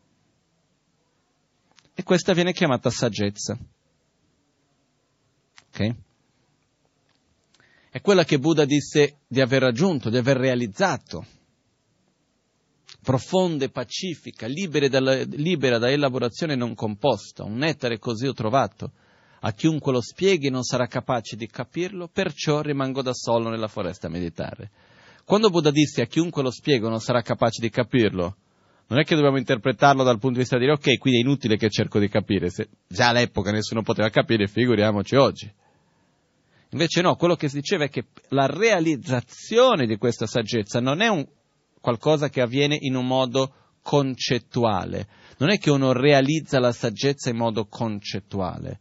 E 1.95 2.03
questa 2.03 2.33
viene 2.33 2.53
chiamata 2.53 2.91
saggezza. 2.91 3.59
Ok? 5.73 5.95
È 7.91 8.01
quella 8.01 8.25
che 8.25 8.39
Buddha 8.39 8.65
disse 8.65 9.21
di 9.27 9.41
aver 9.41 9.63
raggiunto, 9.63 10.11
di 10.11 10.17
aver 10.17 10.37
realizzato. 10.37 11.27
Profonda 13.03 13.65
e 13.65 13.71
pacifica, 13.71 14.47
libera, 14.47 14.89
dalla, 14.89 15.15
libera 15.23 15.79
da 15.79 15.91
elaborazione 15.91 16.55
non 16.55 16.75
composta, 16.75 17.45
un 17.45 17.57
nettare 17.57 17.99
così 17.99 18.27
ho 18.27 18.33
trovato. 18.33 18.93
A 19.41 19.53
chiunque 19.53 19.93
lo 19.93 20.01
spieghi 20.01 20.51
non 20.51 20.63
sarà 20.63 20.87
capace 20.87 21.37
di 21.37 21.47
capirlo, 21.49 22.09
perciò 22.09 22.61
rimango 22.61 23.03
da 23.03 23.13
solo 23.13 23.49
nella 23.49 23.67
foresta 23.67 24.07
a 24.07 24.11
meditare. 24.11 24.71
Quando 25.25 25.51
Buddha 25.51 25.71
disse 25.71 26.03
a 26.03 26.07
chiunque 26.07 26.43
lo 26.43 26.51
spiego 26.51 26.89
non 26.89 27.01
sarà 27.01 27.23
capace 27.23 27.61
di 27.61 27.71
capirlo, 27.71 28.37
non 28.87 29.01
è 29.01 29.05
che 29.05 29.15
dobbiamo 29.15 29.39
interpretarlo 29.39 30.03
dal 30.03 30.19
punto 30.19 30.37
di 30.37 30.41
vista 30.41 30.57
di 30.57 30.63
dire 30.63 30.75
ok, 30.75 30.99
quindi 30.99 31.21
è 31.21 31.23
inutile 31.23 31.57
che 31.57 31.69
cerco 31.71 31.99
di 31.99 32.09
capire, 32.09 32.51
se 32.51 32.69
già 32.87 33.09
all'epoca 33.09 33.51
nessuno 33.51 33.83
poteva 33.83 34.09
capire, 34.11 34.47
figuriamoci 34.47 35.17
oggi. 35.17 35.53
Invece 36.73 37.03
no, 37.03 37.17
quello 37.17 37.37
che 37.37 37.49
si 37.49 37.57
diceva 37.57 37.85
è 37.85 37.89
che 37.89 38.07
la 38.29 38.47
realizzazione 38.47 39.87
di 39.87 39.97
questa 39.97 40.27
saggezza 40.27 40.81
non 40.81 41.01
è 41.01 41.09
un 41.09 41.27
qualcosa 41.81 42.31
che 42.31 42.41
avviene 42.41 42.77
in 42.81 42.95
un 42.95 43.07
modo 43.07 43.55
concettuale, 43.83 45.07
non 45.39 45.51
è 45.51 45.59
che 45.59 45.71
uno 45.71 45.93
realizza 45.93 46.61
la 46.61 46.73
saggezza 46.73 47.29
in 47.29 47.37
modo 47.37 47.67
concettuale, 47.67 48.81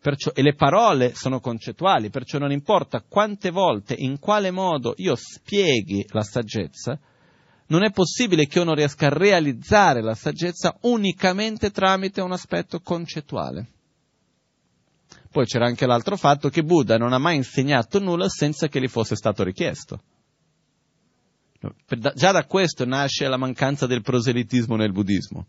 Perciò, 0.00 0.32
e 0.34 0.42
le 0.42 0.54
parole 0.54 1.14
sono 1.14 1.40
concettuali, 1.40 2.10
perciò 2.10 2.38
non 2.38 2.50
importa 2.50 3.04
quante 3.08 3.50
volte, 3.50 3.94
in 3.96 4.18
quale 4.18 4.50
modo 4.50 4.94
io 4.96 5.14
spieghi 5.14 6.04
la 6.08 6.22
saggezza, 6.22 6.98
non 7.68 7.84
è 7.84 7.90
possibile 7.90 8.46
che 8.46 8.60
uno 8.60 8.74
riesca 8.74 9.06
a 9.06 9.16
realizzare 9.16 10.02
la 10.02 10.14
saggezza 10.14 10.76
unicamente 10.82 11.70
tramite 11.70 12.20
un 12.20 12.32
aspetto 12.32 12.80
concettuale. 12.80 13.71
Poi 15.32 15.46
c'era 15.46 15.66
anche 15.66 15.86
l'altro 15.86 16.16
fatto 16.16 16.48
che 16.50 16.62
Buddha 16.62 16.96
non 16.96 17.12
ha 17.12 17.18
mai 17.18 17.36
insegnato 17.36 17.98
nulla 17.98 18.28
senza 18.28 18.68
che 18.68 18.80
gli 18.80 18.86
fosse 18.88 19.16
stato 19.16 19.42
richiesto. 19.42 20.00
Già 22.14 22.32
da 22.32 22.44
questo 22.44 22.84
nasce 22.84 23.26
la 23.26 23.36
mancanza 23.36 23.86
del 23.86 24.02
proselitismo 24.02 24.76
nel 24.76 24.92
buddismo 24.92 25.46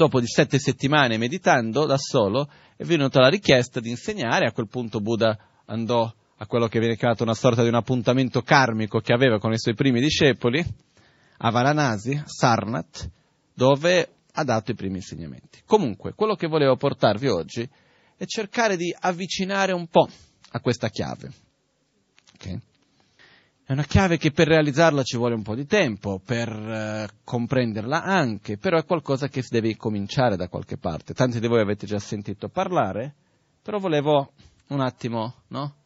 dopo 0.00 0.18
di 0.18 0.26
sette 0.26 0.58
settimane 0.58 1.18
meditando 1.18 1.84
da 1.84 1.98
solo, 1.98 2.48
è 2.74 2.84
venuta 2.84 3.20
la 3.20 3.28
richiesta 3.28 3.80
di 3.80 3.90
insegnare, 3.90 4.46
a 4.46 4.52
quel 4.52 4.66
punto 4.66 5.00
Buddha 5.00 5.36
andò 5.66 6.10
a 6.36 6.46
quello 6.46 6.68
che 6.68 6.78
viene 6.78 6.96
chiamato 6.96 7.22
una 7.22 7.34
sorta 7.34 7.62
di 7.62 7.68
un 7.68 7.74
appuntamento 7.74 8.40
karmico 8.40 9.00
che 9.00 9.12
aveva 9.12 9.38
con 9.38 9.52
i 9.52 9.58
suoi 9.58 9.74
primi 9.74 10.00
discepoli, 10.00 10.64
a 11.42 11.50
Varanasi, 11.50 12.22
Sarnat, 12.24 13.10
dove 13.52 14.08
ha 14.40 14.44
dato 14.44 14.70
i 14.70 14.74
primi 14.74 14.96
insegnamenti. 14.96 15.60
Comunque, 15.64 16.14
quello 16.14 16.34
che 16.34 16.46
volevo 16.46 16.76
portarvi 16.76 17.28
oggi 17.28 17.68
è 18.16 18.24
cercare 18.24 18.76
di 18.76 18.94
avvicinare 18.98 19.72
un 19.72 19.86
po' 19.86 20.08
a 20.50 20.60
questa 20.60 20.88
chiave. 20.88 21.30
Okay? 22.34 22.60
È 23.64 23.72
una 23.72 23.84
chiave 23.84 24.16
che 24.16 24.32
per 24.32 24.48
realizzarla 24.48 25.02
ci 25.02 25.16
vuole 25.16 25.34
un 25.34 25.42
po' 25.42 25.54
di 25.54 25.66
tempo, 25.66 26.20
per 26.24 26.48
eh, 26.48 27.08
comprenderla 27.22 28.02
anche, 28.02 28.56
però 28.56 28.78
è 28.78 28.84
qualcosa 28.84 29.28
che 29.28 29.42
si 29.42 29.50
deve 29.52 29.76
cominciare 29.76 30.36
da 30.36 30.48
qualche 30.48 30.76
parte. 30.76 31.14
Tanti 31.14 31.38
di 31.38 31.46
voi 31.46 31.60
avete 31.60 31.86
già 31.86 31.98
sentito 31.98 32.48
parlare, 32.48 33.14
però 33.62 33.78
volevo 33.78 34.32
un 34.68 34.80
attimo, 34.80 35.42
no? 35.48 35.76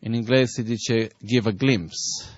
In 0.00 0.14
inglese 0.14 0.46
si 0.46 0.62
dice 0.62 1.12
give 1.18 1.50
a 1.50 1.52
glimpse, 1.52 2.28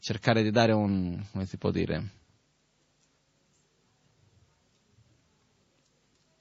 cercare 0.00 0.42
di 0.42 0.50
dare 0.50 0.72
un, 0.72 1.24
come 1.30 1.46
si 1.46 1.56
può 1.56 1.70
dire, 1.70 2.15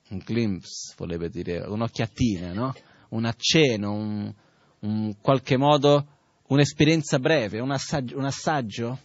un 0.09 0.21
glimpse, 0.25 0.93
voleva 0.97 1.27
dire 1.27 1.59
un'occhiatina, 1.59 2.53
no? 2.53 2.73
Un 3.09 3.25
accenno, 3.25 3.91
un, 3.93 4.33
un 4.79 5.15
qualche 5.21 5.57
modo 5.57 6.07
un'esperienza 6.47 7.19
breve, 7.19 7.59
un 7.59 7.71
assaggio, 7.71 8.17
un 8.17 8.25
assaggio 8.25 8.99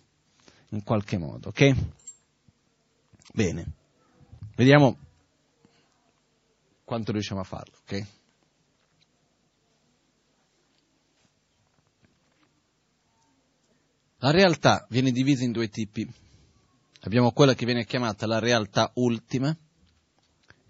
in 0.71 0.83
qualche 0.83 1.17
modo, 1.19 1.49
ok? 1.49 1.75
Bene, 3.33 3.73
vediamo 4.57 4.99
quanto 6.85 7.13
riusciamo 7.13 7.41
a 7.41 7.45
farlo, 7.45 7.77
ok? 7.83 8.07
La 14.23 14.31
realtà 14.31 14.87
viene 14.91 15.13
divisa 15.13 15.45
in 15.45 15.53
due 15.53 15.69
tipi. 15.69 16.07
Abbiamo 17.03 17.33
quella 17.33 17.55
che 17.55 17.65
viene 17.65 17.87
chiamata 17.87 18.27
la 18.27 18.39
realtà 18.39 18.91
ultima 18.97 19.57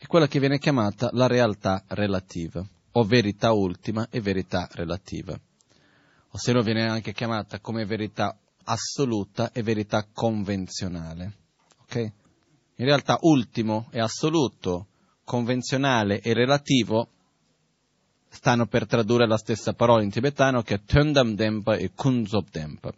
e 0.00 0.06
quella 0.06 0.26
che 0.26 0.40
viene 0.40 0.58
chiamata 0.58 1.10
la 1.12 1.26
realtà 1.26 1.84
relativa, 1.88 2.66
o 2.92 3.04
verità 3.04 3.52
ultima 3.52 4.08
e 4.10 4.20
verità 4.20 4.66
relativa 4.72 5.38
o 6.32 6.38
se 6.38 6.52
no 6.52 6.62
viene 6.62 6.88
anche 6.88 7.12
chiamata 7.12 7.60
come 7.60 7.84
verità 7.84 8.38
assoluta 8.64 9.50
e 9.52 9.62
verità 9.62 10.06
convenzionale. 10.12 11.32
Okay? 11.82 12.12
In 12.76 12.84
realtà 12.84 13.18
ultimo 13.22 13.88
e 13.90 14.00
assoluto, 14.00 14.86
convenzionale 15.24 16.20
e 16.20 16.32
relativo 16.32 17.08
stanno 18.28 18.66
per 18.66 18.86
tradurre 18.86 19.26
la 19.26 19.36
stessa 19.36 19.72
parola 19.72 20.04
in 20.04 20.10
tibetano 20.10 20.62
che 20.62 20.74
è 20.74 20.82
Töndam 20.82 21.34
Dempa 21.34 21.74
e 21.74 21.90
Kunzop 21.92 22.48
Dempa. 22.50 22.92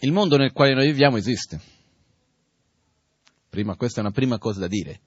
Il 0.00 0.12
mondo 0.12 0.36
nel 0.36 0.52
quale 0.52 0.74
noi 0.74 0.86
viviamo 0.86 1.16
esiste. 1.16 1.76
Prima, 3.48 3.76
questa 3.76 4.00
è 4.00 4.02
una 4.02 4.12
prima 4.12 4.38
cosa 4.38 4.60
da 4.60 4.68
dire. 4.68 5.00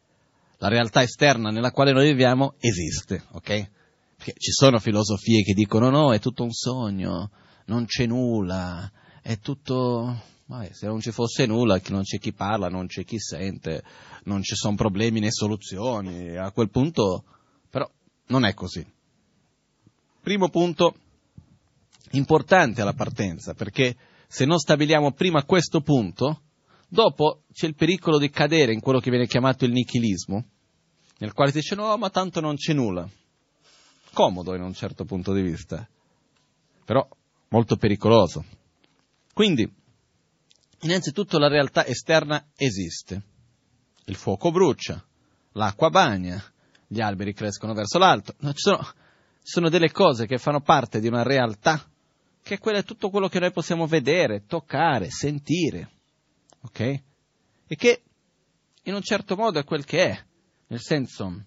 La 0.58 0.67
realtà 0.67 1.01
esterna 1.01 1.49
nella 1.49 1.71
quale 1.71 1.91
noi 1.91 2.08
viviamo 2.08 2.56
esiste, 2.60 3.23
ok? 3.32 3.69
Perché 4.15 4.34
ci 4.38 4.51
sono 4.51 4.80
filosofie 4.80 5.43
che 5.43 5.54
dicono 5.54 5.89
no, 5.89 6.13
è 6.13 6.19
tutto 6.19 6.43
un 6.43 6.51
sogno, 6.51 7.32
non 7.65 7.86
c'è 7.86 8.06
nulla, 8.06 8.91
è 9.21 9.39
tutto... 9.39 10.30
Vabbè, 10.45 10.71
se 10.73 10.86
non 10.86 10.99
ci 10.99 11.12
fosse 11.12 11.45
nulla, 11.45 11.80
non 11.89 12.04
c'è 12.04 12.17
chi 12.17 12.34
parla, 12.34 12.67
non 12.67 12.88
c'è 12.88 13.06
chi 13.06 13.19
sente, 13.19 13.84
non 14.25 14.43
ci 14.43 14.54
sono 14.56 14.75
problemi 14.75 15.21
né 15.21 15.32
soluzioni. 15.32 16.36
A 16.36 16.51
quel 16.51 16.69
punto, 16.69 17.23
però, 17.69 17.89
non 18.27 18.43
è 18.43 18.54
così. 18.54 18.86
Primo 20.21 20.49
punto 20.49 20.95
importante 22.12 22.82
alla 22.82 22.93
partenza, 22.93 23.54
perché 23.54 23.95
se 24.27 24.43
non 24.43 24.60
stabiliamo 24.60 25.13
prima 25.13 25.45
questo 25.45 25.80
punto, 25.80 26.41
dopo 26.91 27.43
c'è 27.54 27.67
il 27.67 27.75
pericolo 27.75 28.17
di 28.17 28.30
cadere 28.30 28.73
in 28.73 28.82
quello 28.82 28.99
che 28.99 29.10
viene 29.10 29.25
chiamato 29.25 29.63
il 29.63 29.71
nichilismo, 29.71 30.43
nel 31.19 31.32
quale 31.34 31.51
si 31.51 31.60
dice 31.60 31.75
no, 31.75 31.95
ma 31.97 32.10
tanto 32.10 32.41
non 32.41 32.56
c'è 32.56 32.73
nulla. 32.73 33.08
Comodo 34.13 34.54
in 34.56 34.62
un 34.62 34.73
certo 34.73 35.06
punto 35.06 35.32
di 35.34 35.41
vista, 35.41 35.88
però 36.84 37.08
molto 37.49 37.77
pericoloso. 37.77 38.43
Quindi, 39.34 39.71
innanzitutto 40.82 41.39
la 41.39 41.47
realtà 41.47 41.86
esterna 41.86 42.49
esiste. 42.58 43.21
Il 44.06 44.15
fuoco 44.15 44.51
brucia, 44.51 45.01
l'acqua 45.54 45.89
bagna, 45.89 46.43
gli 46.88 46.99
alberi 46.99 47.34
crescono 47.34 47.73
verso 47.73 47.97
l'alto. 47.99 48.36
Ci, 48.38 48.51
sono, 48.56 48.80
ci 48.84 48.91
sono 49.43 49.69
delle 49.69 49.91
cose 49.91 50.27
che 50.27 50.38
fanno 50.38 50.60
parte 50.60 50.99
di 50.99 51.08
una 51.08 51.23
realtà 51.23 51.86
che 52.43 52.60
è 52.60 52.84
tutto 52.84 53.10
quello 53.10 53.30
che 53.30 53.39
noi 53.39 53.51
possiamo 53.51 53.86
vedere, 53.86 54.45
toccare, 54.45 55.10
sentire, 55.10 56.01
ok? 56.62 56.80
E 56.80 57.76
che 57.76 58.04
in 58.84 58.93
un 58.93 59.02
certo 59.02 59.36
modo 59.36 59.60
è 59.60 59.63
quel 59.63 59.86
che 59.86 60.10
è, 60.10 60.26
nel 60.67 60.82
senso 60.82 61.45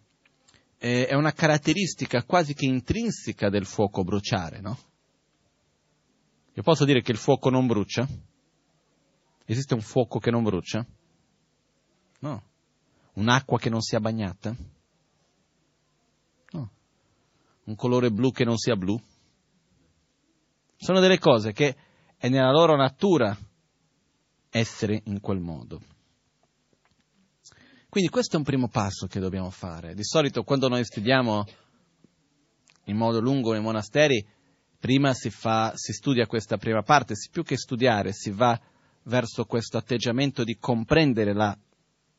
è 0.76 1.14
una 1.14 1.32
caratteristica 1.32 2.24
quasi 2.24 2.52
che 2.52 2.66
intrinseca 2.66 3.48
del 3.48 3.64
fuoco 3.64 4.04
bruciare, 4.04 4.60
no? 4.60 4.78
Io 6.52 6.62
posso 6.62 6.84
dire 6.84 7.00
che 7.00 7.10
il 7.10 7.16
fuoco 7.16 7.48
non 7.48 7.66
brucia? 7.66 8.06
Esiste 9.46 9.74
un 9.74 9.80
fuoco 9.80 10.18
che 10.18 10.30
non 10.30 10.42
brucia? 10.42 10.86
No. 12.20 12.42
Un'acqua 13.14 13.58
che 13.58 13.70
non 13.70 13.80
sia 13.80 13.98
bagnata? 13.98 14.54
No. 16.50 16.70
Un 17.64 17.74
colore 17.74 18.10
blu 18.10 18.30
che 18.30 18.44
non 18.44 18.56
sia 18.56 18.76
blu? 18.76 19.00
Sono 20.76 21.00
delle 21.00 21.18
cose 21.18 21.52
che 21.52 21.76
è 22.16 22.28
nella 22.28 22.52
loro 22.52 22.76
natura 22.76 23.36
essere 24.54 25.02
in 25.06 25.20
quel 25.20 25.40
modo. 25.40 25.80
Quindi 27.88 28.08
questo 28.08 28.36
è 28.36 28.38
un 28.38 28.44
primo 28.44 28.68
passo 28.68 29.06
che 29.06 29.18
dobbiamo 29.18 29.50
fare. 29.50 29.94
Di 29.94 30.04
solito 30.04 30.44
quando 30.44 30.68
noi 30.68 30.84
studiamo 30.84 31.44
in 32.84 32.96
modo 32.96 33.20
lungo 33.20 33.52
nei 33.52 33.60
monasteri, 33.60 34.24
prima 34.78 35.12
si, 35.12 35.30
fa, 35.30 35.72
si 35.74 35.92
studia 35.92 36.26
questa 36.26 36.56
prima 36.56 36.82
parte, 36.82 37.14
più 37.32 37.42
che 37.42 37.56
studiare 37.56 38.12
si 38.12 38.30
va 38.30 38.58
verso 39.04 39.44
questo 39.44 39.76
atteggiamento 39.76 40.44
di 40.44 40.56
comprendere 40.56 41.32
la, 41.32 41.56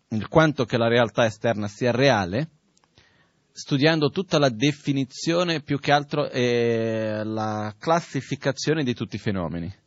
il 0.10 0.28
quanto 0.28 0.66
che 0.66 0.78
la 0.78 0.88
realtà 0.88 1.26
esterna 1.26 1.68
sia 1.68 1.92
reale, 1.92 2.50
studiando 3.52 4.10
tutta 4.10 4.40
la 4.40 4.50
definizione, 4.50 5.62
più 5.62 5.80
che 5.80 5.92
altro 5.92 6.30
eh, 6.30 7.22
la 7.24 7.74
classificazione 7.78 8.84
di 8.84 8.94
tutti 8.94 9.16
i 9.16 9.20
fenomeni. 9.20 9.84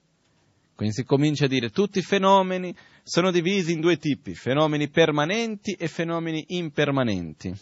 Quindi 0.79 0.95
si 0.95 1.03
comincia 1.05 1.47
a 1.47 1.49
dire 1.49 1.71
tutti 1.71 1.99
i 1.99 2.03
fenomeni 2.03 2.73
sono 3.03 3.33
divisi 3.33 3.73
in 3.73 3.81
due 3.81 3.97
tipi, 3.97 4.37
fenomeni 4.37 4.88
permanenti 4.88 5.73
e 5.73 5.88
fenomeni 5.88 6.45
impermanenti. 6.51 7.53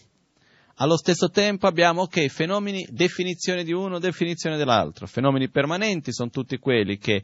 Allo 0.74 0.98
stesso 0.98 1.30
tempo 1.30 1.66
abbiamo, 1.66 2.02
ok, 2.02 2.26
fenomeni, 2.26 2.86
definizione 2.90 3.64
di 3.64 3.72
uno, 3.72 3.98
definizione 3.98 4.58
dell'altro. 4.58 5.06
Fenomeni 5.06 5.48
permanenti 5.48 6.12
sono 6.12 6.28
tutti 6.28 6.58
quelli 6.58 6.98
che 6.98 7.22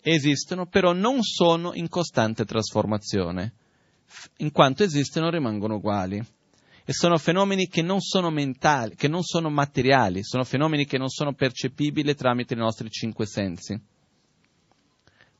esistono, 0.00 0.64
però 0.64 0.94
non 0.94 1.22
sono 1.22 1.74
in 1.74 1.90
costante 1.90 2.46
trasformazione. 2.46 3.52
In 4.38 4.50
quanto 4.50 4.82
esistono 4.82 5.28
rimangono 5.28 5.74
uguali 5.74 6.24
e 6.86 6.92
sono 6.94 7.18
fenomeni 7.18 7.68
che 7.68 7.82
non 7.82 8.00
sono 8.00 8.30
mentali, 8.30 8.94
che 8.94 9.08
non 9.08 9.22
sono 9.22 9.50
materiali, 9.50 10.24
sono 10.24 10.44
fenomeni 10.44 10.86
che 10.86 10.96
non 10.96 11.10
sono 11.10 11.34
percepibili 11.34 12.14
tramite 12.14 12.54
i 12.54 12.56
nostri 12.56 12.88
cinque 12.88 13.26
sensi. 13.26 13.92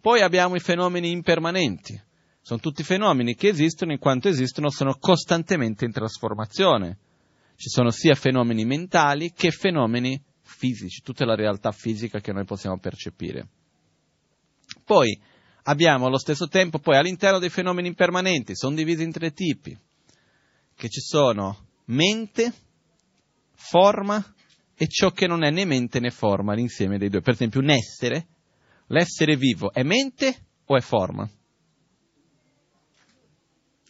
Poi 0.05 0.21
abbiamo 0.21 0.55
i 0.55 0.61
fenomeni 0.61 1.11
impermanenti. 1.11 1.99
Sono 2.43 2.61
tutti 2.61 2.83
fenomeni 2.83 3.35
che 3.35 3.49
esistono 3.49 3.93
in 3.93 3.99
quanto 3.99 4.29
esistono, 4.29 4.69
sono 4.69 4.97
costantemente 4.99 5.87
in 5.87 5.93
trasformazione. 5.93 6.99
Ci 7.57 7.71
sono 7.71 7.89
sia 7.89 8.15
fenomeni 8.15 8.67
mentali 8.67 9.33
che 9.33 9.51
fenomeni 9.51 10.23
fisici, 10.43 11.01
tutta 11.01 11.25
la 11.25 11.35
realtà 11.35 11.73
fisica 11.73 12.21
che 12.21 12.35
noi 12.35 12.45
possiamo 12.45 12.79
percepire. 12.79 13.49
Poi 14.85 15.19
abbiamo 15.63 16.05
allo 16.05 16.19
stesso 16.19 16.49
tempo, 16.49 16.81
poi 16.81 16.99
all'interno 16.99 17.39
dei 17.39 17.49
fenomeni 17.49 17.89
impermanenti, 17.89 18.55
sono 18.55 18.75
divisi 18.75 19.05
in 19.05 19.11
tre 19.11 19.33
tipi 19.33 19.75
che 20.75 20.91
ci 20.91 21.01
sono 21.01 21.69
mente, 21.87 22.53
forma 23.55 24.23
e 24.77 24.87
ciò 24.87 25.13
che 25.13 25.27
non 25.27 25.45
è 25.45 25.51
né 25.51 25.65
mente 25.65 25.99
né 25.99 26.11
forma, 26.11 26.53
l'insieme 26.53 26.99
dei 26.99 27.09
due. 27.09 27.23
Per 27.23 27.33
esempio, 27.33 27.61
un 27.61 27.71
essere, 27.71 28.27
l'essere 28.87 29.37
vivo 29.37 29.73
è 29.73 29.83
mente 29.83 30.37
o 30.65 30.77
è 30.77 30.81
forma? 30.81 31.29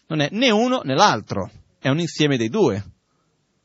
Non 0.07 0.21
è 0.21 0.29
né 0.31 0.51
uno 0.51 0.81
né 0.83 0.95
l'altro, 0.95 1.51
è 1.79 1.89
un 1.89 1.99
insieme 1.99 2.37
dei 2.37 2.49
due. 2.49 2.83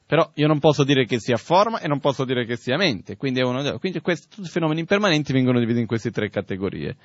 Però 0.06 0.32
io 0.36 0.48
non 0.48 0.60
posso 0.60 0.84
dire 0.84 1.06
che 1.06 1.20
sia 1.20 1.38
forma 1.38 1.80
e 1.80 1.88
non 1.88 2.00
posso 2.00 2.26
dire 2.26 2.46
che 2.46 2.56
sia 2.56 2.78
mente, 2.78 3.16
quindi, 3.16 3.42
uno, 3.42 3.78
quindi 3.78 4.00
questi, 4.00 4.28
tutti 4.28 4.48
i 4.48 4.52
fenomeni 4.52 4.80
impermanenti 4.80 5.34
vengono 5.34 5.60
divisi 5.60 5.82
in 5.82 5.86
queste 5.86 6.10
tre 6.10 6.30
categorie. 6.30 6.96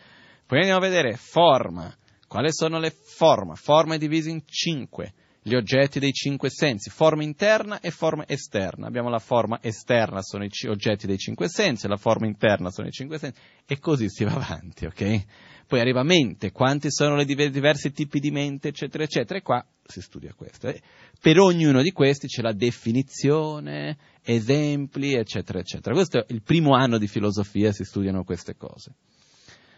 Poi 0.47 0.59
andiamo 0.59 0.79
a 0.79 0.89
vedere 0.89 1.17
forma. 1.17 1.95
Quali 2.27 2.51
sono 2.51 2.79
le 2.79 2.91
forme? 2.91 3.57
Forma 3.57 3.97
è 3.97 3.99
divisa 3.99 4.31
in 4.31 4.43
cinque 4.47 5.13
gli 5.47 5.57
oggetti 5.57 5.99
dei 5.99 6.13
cinque 6.13 6.49
sensi, 6.49 6.89
forma 6.89 7.23
interna 7.23 7.79
e 7.81 7.91
forma 7.91 8.25
esterna. 8.27 8.87
Abbiamo 8.87 9.11
la 9.11 9.19
forma 9.19 9.59
esterna, 9.61 10.23
sono 10.23 10.43
i 10.43 10.49
c- 10.49 10.69
oggetti 10.71 11.07
dei 11.07 11.19
cinque 11.19 11.51
sensi, 11.51 11.87
la 11.87 11.99
forma 11.99 12.27
interna 12.27 12.71
sono 12.71 12.89
i 12.89 12.91
cinque 12.91 13.19
sensi, 13.19 13.39
e 13.67 13.79
così 13.79 14.09
si 14.09 14.25
va 14.25 14.33
avanti, 14.33 14.87
ok? 14.87 15.25
Poi 15.67 15.81
arriva 15.81 16.03
mente, 16.03 16.51
quanti 16.51 16.91
sono 16.91 17.21
i 17.21 17.27
diver- 17.27 17.51
diversi 17.51 17.93
tipi 17.93 18.21
di 18.21 18.31
mente, 18.31 18.69
eccetera, 18.69 19.05
eccetera, 19.05 19.39
e 19.39 19.43
qua 19.43 19.63
si 19.85 20.01
studia 20.01 20.33
questo. 20.33 20.69
Eh? 20.69 20.81
Per 21.21 21.39
ognuno 21.39 21.83
di 21.83 21.93
questi 21.93 22.27
c'è 22.27 22.41
la 22.41 22.55
definizione, 22.55 23.99
esempi, 24.23 25.13
eccetera, 25.13 25.59
eccetera. 25.59 25.95
Questo 25.95 26.21
è 26.21 26.25
il 26.33 26.43
primo 26.43 26.75
anno 26.75 26.97
di 26.97 27.07
filosofia, 27.07 27.71
si 27.71 27.85
studiano 27.85 28.25
queste 28.25 28.57
cose. 28.57 28.95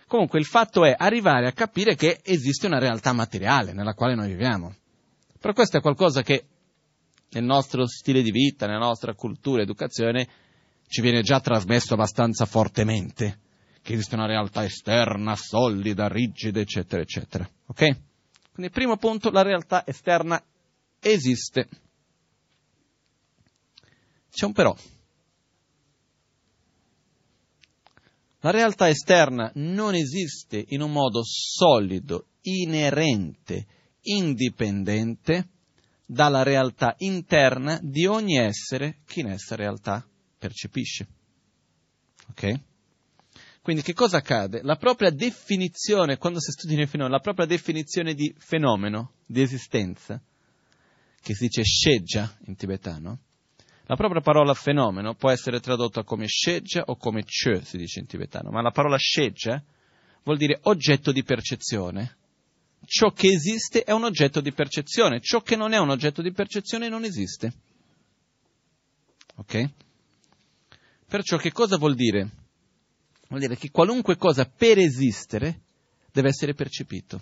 Comunque 0.07 0.39
il 0.39 0.45
fatto 0.45 0.85
è 0.85 0.95
arrivare 0.97 1.49
a 1.49 1.53
capire 1.53 1.97
che 1.97 2.21
esiste 2.23 2.67
una 2.67 2.79
realtà 2.79 3.13
materiale 3.13 3.73
nella 3.73 3.95
quale 3.95 4.15
noi 4.15 4.29
viviamo 4.29 4.73
però 5.39 5.53
questo 5.53 5.79
è 5.79 5.81
qualcosa 5.81 6.23
che 6.23 6.47
nel 7.31 7.45
nostro 7.45 7.87
stile 7.87 8.23
di 8.23 8.31
vita, 8.31 8.67
nella 8.67 8.79
nostra 8.79 9.15
cultura, 9.15 9.63
educazione, 9.63 10.29
ci 10.89 11.01
viene 11.01 11.23
già 11.23 11.41
trasmesso 11.41 11.95
abbastanza 11.95 12.47
fortemente, 12.47 13.41
che 13.83 13.95
esiste 13.95 14.15
una 14.15 14.27
realtà 14.27 14.65
esterna, 14.65 15.35
solida, 15.37 16.09
rigida, 16.09 16.61
eccetera, 16.61 17.03
eccetera. 17.03 17.49
Ok? 17.67 17.97
Quindi, 18.53 18.73
primo 18.73 18.97
punto, 18.97 19.31
la 19.31 19.43
realtà 19.43 19.87
esterna 19.87 20.43
esiste. 21.01 21.69
C'è 24.31 24.47
un 24.47 24.53
però. 24.53 24.75
La 28.41 28.51
realtà 28.51 28.89
esterna 28.89 29.51
non 29.55 29.95
esiste 29.95 30.65
in 30.69 30.81
un 30.81 30.93
modo 30.93 31.23
solido, 31.25 32.27
inerente, 32.43 33.67
indipendente 34.07 35.49
dalla 36.05 36.43
realtà 36.43 36.95
interna 36.99 37.79
di 37.83 38.07
ogni 38.07 38.37
essere 38.37 38.99
che 39.05 39.21
in 39.21 39.29
essa 39.29 39.57
realtà 39.57 40.07
percepisce. 40.39 41.07
Ok? 42.29 42.61
Quindi 43.63 43.83
che 43.83 43.95
cosa 43.95 44.19
accade? 44.19 44.63
La 44.63 44.77
propria 44.77 45.11
definizione, 45.11 46.19
quando 46.19 46.41
si 46.41 46.53
studia 46.53 46.81
il 46.81 46.89
fenomeno, 46.89 47.17
la 47.17 47.23
propria 47.23 47.47
definizione 47.47 48.15
di 48.15 48.33
fenomeno, 48.39 49.15
di 49.27 49.43
esistenza, 49.43 50.23
che 51.21 51.35
si 51.35 51.47
dice 51.47 51.65
scegia 51.65 52.37
in 52.45 52.55
tibetano, 52.55 53.19
La 53.89 53.95
propria 53.95 54.21
parola 54.21 54.53
fenomeno 54.53 55.15
può 55.15 55.31
essere 55.31 55.61
tradotta 55.61 56.03
come 56.03 56.27
scegia 56.27 56.83
o 56.87 56.97
come 56.97 57.23
ce, 57.25 57.65
si 57.65 57.77
dice 57.77 58.01
in 58.01 58.07
tibetano, 58.07 58.51
ma 58.51 58.61
la 58.61 58.73
parola 58.73 58.97
scegia 58.97 59.63
vuol 60.25 60.39
dire 60.39 60.59
oggetto 60.63 61.13
di 61.13 61.23
percezione. 61.23 62.17
Ciò 62.87 63.11
che 63.11 63.29
esiste 63.29 63.83
è 63.83 63.93
un 63.93 64.05
oggetto 64.05 64.41
di 64.41 64.53
percezione, 64.53 65.21
ciò 65.21 65.41
che 65.43 65.57
non 65.57 65.73
è 65.73 65.79
un 65.79 65.91
oggetto 65.91 66.23
di 66.23 66.33
percezione 66.33 66.89
non 66.89 67.05
esiste. 67.05 67.53
Ok? 69.37 69.71
Perciò 71.09 71.37
che 71.37 71.53
cosa 71.53 71.77
vuol 71.77 71.95
dire? 71.95 72.31
Vuol 73.29 73.41
dire 73.41 73.57
che 73.57 73.71
qualunque 73.71 74.17
cosa 74.17 74.45
per 74.45 74.79
esistere 74.79 75.63
deve 76.13 76.29
essere 76.29 76.55
percepito. 76.55 77.21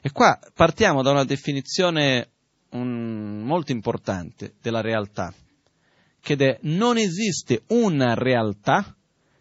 E 0.00 0.12
qua 0.12 0.38
partiamo 0.54 1.02
da 1.02 1.10
una 1.10 1.24
definizione 1.24 2.28
un, 2.70 3.42
molto 3.42 3.72
importante 3.72 4.54
della 4.60 4.80
realtà, 4.80 5.32
che 6.20 6.34
è 6.34 6.58
non 6.62 6.98
esiste 6.98 7.62
una 7.68 8.14
realtà 8.14 8.94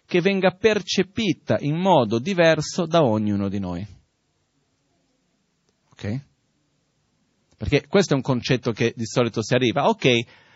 che 0.05 0.21
venga 0.21 0.51
percepita 0.51 1.57
in 1.59 1.75
modo 1.75 2.17
diverso 2.17 2.85
da 2.85 3.03
ognuno 3.03 3.49
di 3.49 3.59
noi. 3.59 3.96
Ok? 5.97 6.21
Perché 7.57 7.87
questo 7.87 8.13
è 8.13 8.15
un 8.15 8.21
concetto 8.21 8.71
che 8.71 8.93
di 8.95 9.05
solito 9.05 9.41
si 9.41 9.55
arriva. 9.55 9.87
Ok, 9.87 10.05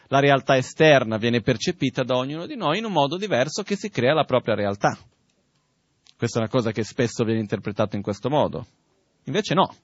la 0.08 0.20
realtà 0.20 0.56
esterna 0.56 1.18
viene 1.18 1.42
percepita 1.42 2.04
da 2.04 2.16
ognuno 2.16 2.46
di 2.46 2.56
noi 2.56 2.78
in 2.78 2.86
un 2.86 2.92
modo 2.92 3.18
diverso 3.18 3.64
che 3.64 3.76
si 3.76 3.90
crea 3.90 4.14
la 4.14 4.24
propria 4.24 4.54
realtà. 4.54 4.96
Questa 6.16 6.38
è 6.38 6.42
una 6.42 6.52
cosa 6.52 6.72
che 6.72 6.84
spesso 6.84 7.24
viene 7.24 7.40
interpretata 7.40 7.96
in 7.96 8.04
questo 8.04 8.30
modo. 8.30 8.68
Invece 9.24 9.56
no. 9.56 9.76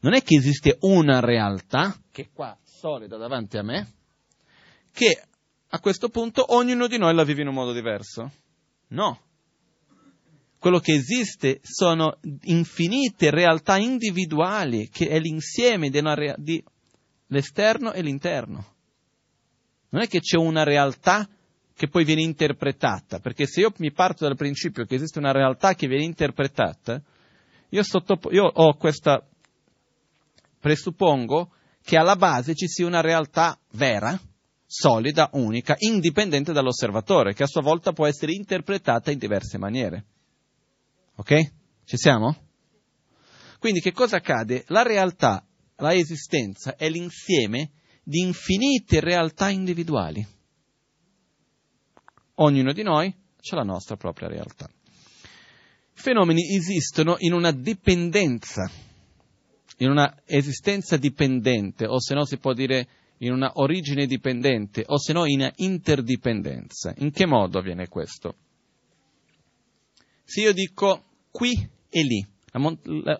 Non 0.00 0.14
è 0.14 0.22
che 0.22 0.34
esiste 0.34 0.78
una 0.80 1.20
realtà, 1.20 1.96
che 2.10 2.22
è 2.22 2.28
qua 2.32 2.56
solida 2.64 3.16
davanti 3.16 3.58
a 3.58 3.62
me, 3.62 3.92
che 4.92 5.22
a 5.68 5.78
questo 5.78 6.08
punto 6.08 6.52
ognuno 6.54 6.88
di 6.88 6.98
noi 6.98 7.14
la 7.14 7.22
vive 7.22 7.42
in 7.42 7.48
un 7.48 7.54
modo 7.54 7.72
diverso. 7.72 8.32
No. 8.88 9.20
Quello 10.60 10.78
che 10.78 10.92
esiste 10.92 11.60
sono 11.62 12.18
infinite 12.42 13.30
realtà 13.30 13.78
individuali, 13.78 14.90
che 14.90 15.08
è 15.08 15.18
l'insieme 15.18 15.88
rea- 15.90 16.34
di 16.36 16.62
l'esterno 17.28 17.92
e 17.94 18.02
l'interno. 18.02 18.74
Non 19.88 20.02
è 20.02 20.06
che 20.06 20.20
c'è 20.20 20.36
una 20.36 20.62
realtà 20.62 21.26
che 21.74 21.88
poi 21.88 22.04
viene 22.04 22.20
interpretata, 22.20 23.20
perché 23.20 23.46
se 23.46 23.60
io 23.60 23.72
mi 23.78 23.90
parto 23.90 24.26
dal 24.26 24.36
principio 24.36 24.84
che 24.84 24.96
esiste 24.96 25.18
una 25.18 25.32
realtà 25.32 25.74
che 25.74 25.86
viene 25.86 26.04
interpretata, 26.04 27.00
io, 27.70 27.82
sottopo- 27.82 28.30
io 28.30 28.44
ho 28.44 28.76
questa 28.76 29.26
presuppongo 30.58 31.52
che 31.82 31.96
alla 31.96 32.16
base 32.16 32.54
ci 32.54 32.68
sia 32.68 32.84
una 32.84 33.00
realtà 33.00 33.58
vera, 33.70 34.20
solida, 34.66 35.30
unica, 35.32 35.74
indipendente 35.78 36.52
dall'osservatore, 36.52 37.32
che 37.32 37.44
a 37.44 37.46
sua 37.46 37.62
volta 37.62 37.92
può 37.92 38.06
essere 38.06 38.32
interpretata 38.32 39.10
in 39.10 39.16
diverse 39.16 39.56
maniere. 39.56 40.04
Ok? 41.20 41.52
Ci 41.84 41.98
siamo? 41.98 42.34
Quindi 43.58 43.80
che 43.80 43.92
cosa 43.92 44.16
accade? 44.16 44.64
La 44.68 44.82
realtà, 44.82 45.46
la 45.76 45.92
esistenza 45.92 46.76
è 46.76 46.88
l'insieme 46.88 47.72
di 48.02 48.20
infinite 48.20 49.00
realtà 49.00 49.50
individuali. 49.50 50.26
Ognuno 52.36 52.72
di 52.72 52.82
noi 52.82 53.14
ha 53.50 53.54
la 53.54 53.62
nostra 53.62 53.96
propria 53.96 54.28
realtà. 54.28 54.66
I 54.66 56.00
fenomeni 56.00 56.56
esistono 56.56 57.16
in 57.18 57.34
una 57.34 57.52
dipendenza 57.52 58.70
in 59.80 59.88
una 59.88 60.22
esistenza 60.26 60.98
dipendente, 60.98 61.86
o 61.86 62.00
se 62.00 62.12
no 62.12 62.26
si 62.26 62.36
può 62.36 62.52
dire 62.52 62.86
in 63.18 63.32
una 63.32 63.50
origine 63.54 64.06
dipendente, 64.06 64.84
o 64.86 64.98
se 64.98 65.14
no 65.14 65.24
in 65.24 65.50
interdipendenza. 65.56 66.92
In 66.98 67.10
che 67.10 67.24
modo 67.26 67.58
avviene 67.58 67.88
questo? 67.88 68.34
Se 70.22 70.42
io 70.42 70.52
dico 70.52 71.09
qui 71.30 71.68
e 71.88 72.02
lì, 72.02 72.26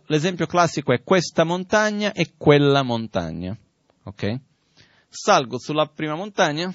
l'esempio 0.07 0.47
classico 0.47 0.93
è 0.93 1.03
questa 1.03 1.45
montagna 1.45 2.13
e 2.13 2.35
quella 2.37 2.83
montagna, 2.83 3.57
ok? 4.05 4.41
Salgo 5.09 5.59
sulla 5.59 5.87
prima 5.87 6.15
montagna 6.15 6.73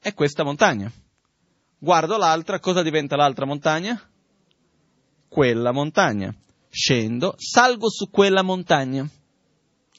e 0.00 0.14
questa 0.14 0.44
montagna. 0.44 0.90
Guardo 1.78 2.16
l'altra, 2.16 2.60
cosa 2.60 2.82
diventa 2.82 3.16
l'altra 3.16 3.46
montagna? 3.46 4.00
Quella 5.28 5.72
montagna 5.72 6.34
scendo, 6.70 7.34
salgo 7.36 7.90
su 7.90 8.08
quella 8.10 8.42
montagna. 8.42 9.06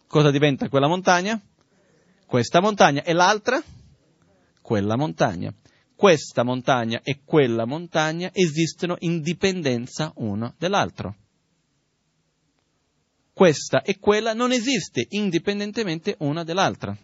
Cosa 0.07 0.31
diventa 0.31 0.69
quella 0.69 0.87
montagna? 0.87 1.39
Questa 2.25 2.61
montagna. 2.61 3.03
E 3.03 3.13
l'altra? 3.13 3.61
Quella 4.61 4.97
montagna. 4.97 5.53
Questa 6.01 6.41
montagna 6.41 7.01
e 7.03 7.19
quella 7.23 7.67
montagna 7.67 8.31
esistono 8.33 8.95
in 9.01 9.21
dipendenza 9.21 10.11
uno 10.15 10.55
dell'altro. 10.57 11.15
Questa 13.31 13.83
e 13.83 13.99
quella 13.99 14.33
non 14.33 14.51
esiste 14.51 15.05
indipendentemente 15.09 16.15
una 16.21 16.43
dell'altra. 16.43 16.97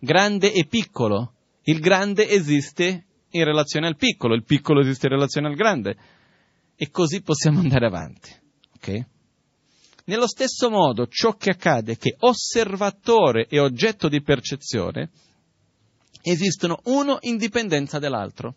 Grande 0.00 0.52
e 0.52 0.66
piccolo. 0.66 1.34
Il 1.62 1.78
grande 1.78 2.28
esiste 2.28 3.04
in 3.30 3.44
relazione 3.44 3.86
al 3.86 3.94
piccolo, 3.94 4.34
il 4.34 4.42
piccolo 4.42 4.80
esiste 4.80 5.06
in 5.06 5.12
relazione 5.12 5.46
al 5.46 5.54
grande. 5.54 5.96
E 6.74 6.90
così 6.90 7.22
possiamo 7.22 7.60
andare 7.60 7.86
avanti. 7.86 8.32
Okay? 8.74 9.06
Nello 10.06 10.26
stesso 10.26 10.68
modo, 10.68 11.06
ciò 11.06 11.36
che 11.36 11.50
accade 11.50 11.92
è 11.92 11.96
che 11.96 12.16
osservatore 12.18 13.46
e 13.46 13.60
oggetto 13.60 14.08
di 14.08 14.20
percezione 14.20 15.10
esistono 16.30 16.80
uno 16.84 17.18
in 17.22 17.36
dipendenza 17.36 17.98
dell'altro. 17.98 18.56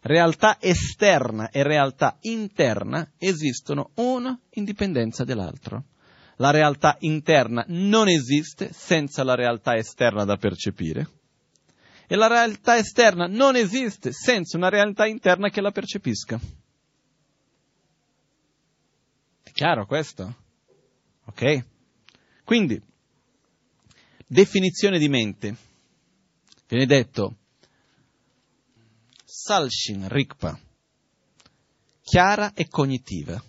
Realtà 0.00 0.58
esterna 0.60 1.50
e 1.50 1.62
realtà 1.62 2.18
interna 2.20 3.10
esistono 3.18 3.90
uno 3.94 4.40
in 4.50 4.64
dipendenza 4.64 5.24
dell'altro. 5.24 5.84
La 6.36 6.50
realtà 6.50 6.96
interna 7.00 7.64
non 7.68 8.08
esiste 8.08 8.72
senza 8.72 9.24
la 9.24 9.34
realtà 9.34 9.76
esterna 9.76 10.24
da 10.24 10.36
percepire 10.36 11.08
e 12.06 12.14
la 12.14 12.26
realtà 12.28 12.76
esterna 12.76 13.26
non 13.26 13.56
esiste 13.56 14.12
senza 14.12 14.56
una 14.56 14.68
realtà 14.68 15.06
interna 15.06 15.48
che 15.48 15.60
la 15.60 15.72
percepisca. 15.72 16.38
Chiaro 19.52 19.86
questo? 19.86 20.36
Ok? 21.24 21.64
Quindi, 22.44 22.80
definizione 24.26 24.98
di 24.98 25.08
mente. 25.08 25.65
Viene 26.68 26.86
detto 26.86 27.36
Salshin 29.24 30.08
Rikpa, 30.08 30.58
chiara 32.02 32.52
e 32.54 32.66
cognitiva. 32.68 33.40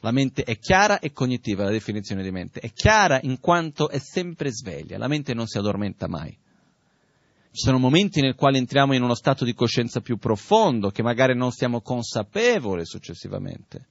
La 0.00 0.12
mente 0.12 0.44
è 0.44 0.56
chiara 0.58 1.00
e 1.00 1.12
cognitiva, 1.12 1.64
la 1.64 1.70
definizione 1.70 2.22
di 2.22 2.30
mente. 2.30 2.60
È 2.60 2.72
chiara 2.72 3.18
in 3.22 3.38
quanto 3.38 3.90
è 3.90 3.98
sempre 3.98 4.50
sveglia, 4.50 4.96
la 4.96 5.08
mente 5.08 5.34
non 5.34 5.46
si 5.46 5.58
addormenta 5.58 6.08
mai. 6.08 6.30
Ci 6.30 7.64
sono 7.64 7.78
momenti 7.78 8.22
nel 8.22 8.34
quali 8.34 8.56
entriamo 8.56 8.94
in 8.94 9.02
uno 9.02 9.14
stato 9.14 9.44
di 9.44 9.52
coscienza 9.52 10.00
più 10.00 10.16
profondo, 10.16 10.90
che 10.90 11.02
magari 11.02 11.34
non 11.34 11.50
siamo 11.50 11.82
consapevoli 11.82 12.86
successivamente. 12.86 13.88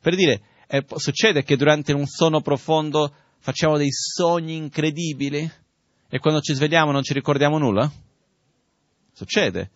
Per 0.00 0.14
dire, 0.14 0.42
eh, 0.68 0.84
succede 0.96 1.42
che 1.42 1.56
durante 1.56 1.92
un 1.92 2.06
sonno 2.06 2.42
profondo 2.42 3.12
facciamo 3.38 3.76
dei 3.76 3.90
sogni 3.90 4.54
incredibili 4.54 5.50
e 6.14 6.18
quando 6.18 6.42
ci 6.42 6.52
svegliamo 6.52 6.92
non 6.92 7.02
ci 7.02 7.14
ricordiamo 7.14 7.56
nulla? 7.56 7.90
Succede. 9.14 9.70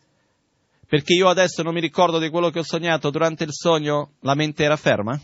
Perché 0.87 1.14
io 1.14 1.31
adesso 1.31 1.62
non 1.62 1.72
mi 1.72 1.81
ricordo 1.81 2.18
di 2.18 2.29
quello 2.29 2.51
che 2.51 2.59
ho 2.59 2.62
sognato 2.62 3.09
durante 3.09 3.44
il 3.44 3.55
sogno, 3.55 4.16
la 4.20 4.35
mente 4.35 4.62
era 4.62 4.77
ferma? 4.77 5.18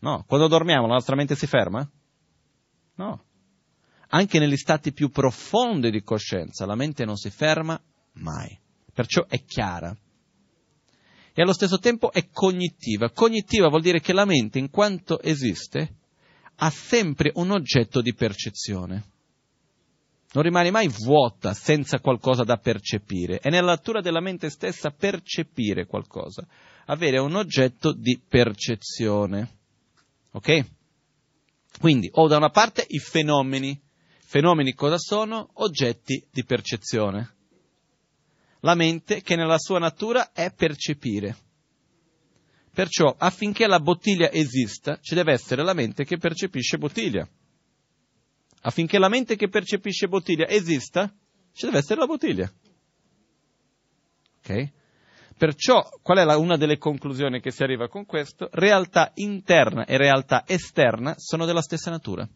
No. 0.00 0.24
Quando 0.26 0.48
dormiamo 0.48 0.86
la 0.86 0.92
nostra 0.92 1.16
mente 1.16 1.34
si 1.34 1.46
ferma? 1.46 1.90
No. 2.96 3.24
Anche 4.08 4.38
negli 4.38 4.58
stati 4.58 4.92
più 4.92 5.08
profondi 5.08 5.90
di 5.90 6.02
coscienza 6.02 6.66
la 6.66 6.74
mente 6.74 7.06
non 7.06 7.16
si 7.16 7.30
ferma 7.30 7.80
mai, 8.16 8.54
perciò 8.92 9.24
è 9.26 9.42
chiara. 9.44 9.96
E 11.32 11.40
allo 11.40 11.54
stesso 11.54 11.78
tempo 11.78 12.12
è 12.12 12.28
cognitiva. 12.30 13.08
Cognitiva 13.12 13.68
vuol 13.68 13.80
dire 13.80 14.00
che 14.00 14.12
la 14.12 14.26
mente, 14.26 14.58
in 14.58 14.68
quanto 14.68 15.22
esiste, 15.22 15.94
ha 16.56 16.68
sempre 16.68 17.32
un 17.36 17.50
oggetto 17.50 18.02
di 18.02 18.12
percezione. 18.12 19.04
Non 20.32 20.44
rimane 20.44 20.70
mai 20.70 20.88
vuota 20.88 21.54
senza 21.54 22.00
qualcosa 22.00 22.44
da 22.44 22.56
percepire. 22.56 23.38
È 23.38 23.50
nella 23.50 23.72
natura 23.72 24.00
della 24.00 24.20
mente 24.20 24.48
stessa 24.48 24.90
percepire 24.90 25.86
qualcosa, 25.86 26.46
avere 26.86 27.18
un 27.18 27.34
oggetto 27.34 27.92
di 27.92 28.20
percezione. 28.26 29.58
Ok? 30.32 30.66
Quindi 31.80 32.08
ho 32.12 32.28
da 32.28 32.36
una 32.36 32.50
parte 32.50 32.84
i 32.88 32.98
fenomeni, 32.98 33.80
Fenomeni 34.30 34.74
cosa 34.74 34.96
sono? 34.96 35.50
Oggetti 35.54 36.24
di 36.30 36.44
percezione. 36.44 37.34
La 38.60 38.76
mente 38.76 39.22
che 39.22 39.34
nella 39.34 39.58
sua 39.58 39.80
natura 39.80 40.30
è 40.30 40.52
percepire. 40.52 41.36
Perciò 42.72 43.12
affinché 43.18 43.66
la 43.66 43.80
bottiglia 43.80 44.30
esista 44.30 45.00
ci 45.00 45.16
deve 45.16 45.32
essere 45.32 45.64
la 45.64 45.74
mente 45.74 46.04
che 46.04 46.16
percepisce 46.16 46.78
bottiglia. 46.78 47.28
Affinché 48.62 48.98
la 48.98 49.08
mente 49.08 49.36
che 49.36 49.48
percepisce 49.48 50.08
bottiglia 50.08 50.48
esista, 50.48 51.12
ci 51.52 51.66
deve 51.66 51.78
essere 51.78 52.00
la 52.00 52.06
bottiglia. 52.06 52.50
Ok? 54.38 54.72
Perciò, 55.36 55.82
qual 56.02 56.18
è 56.18 56.24
la, 56.24 56.36
una 56.36 56.58
delle 56.58 56.76
conclusioni 56.76 57.40
che 57.40 57.50
si 57.50 57.62
arriva 57.62 57.88
con 57.88 58.04
questo? 58.04 58.48
Realtà 58.52 59.12
interna 59.14 59.86
e 59.86 59.96
realtà 59.96 60.44
esterna 60.46 61.14
sono 61.16 61.46
della 61.46 61.62
stessa 61.62 61.90
natura. 61.90 62.28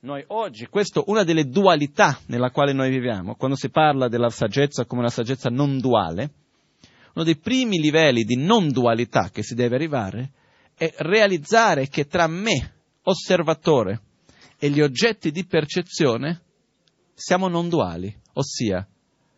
Noi 0.00 0.24
oggi, 0.26 0.66
questa 0.66 0.98
è 0.98 1.04
una 1.06 1.22
delle 1.22 1.44
dualità 1.44 2.18
nella 2.26 2.50
quale 2.50 2.72
noi 2.72 2.90
viviamo, 2.90 3.36
quando 3.36 3.56
si 3.56 3.70
parla 3.70 4.08
della 4.08 4.30
saggezza 4.30 4.84
come 4.84 5.02
una 5.02 5.10
saggezza 5.10 5.48
non 5.48 5.78
duale, 5.78 6.32
uno 7.14 7.24
dei 7.24 7.36
primi 7.36 7.78
livelli 7.78 8.24
di 8.24 8.34
non 8.34 8.68
dualità 8.72 9.30
che 9.30 9.44
si 9.44 9.54
deve 9.54 9.76
arrivare 9.76 10.32
è 10.74 10.92
realizzare 10.98 11.86
che 11.86 12.06
tra 12.06 12.26
me, 12.26 12.81
osservatore, 13.02 14.02
e 14.58 14.70
gli 14.70 14.80
oggetti 14.80 15.30
di 15.32 15.44
percezione 15.44 16.40
siamo 17.14 17.48
non 17.48 17.68
duali, 17.68 18.16
ossia 18.34 18.86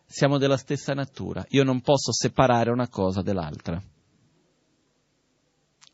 siamo 0.04 0.38
della 0.38 0.58
stessa 0.58 0.92
natura. 0.92 1.44
Io 1.48 1.64
non 1.64 1.80
posso 1.80 2.12
separare 2.12 2.70
una 2.70 2.88
cosa 2.88 3.22
dall'altra. 3.22 3.82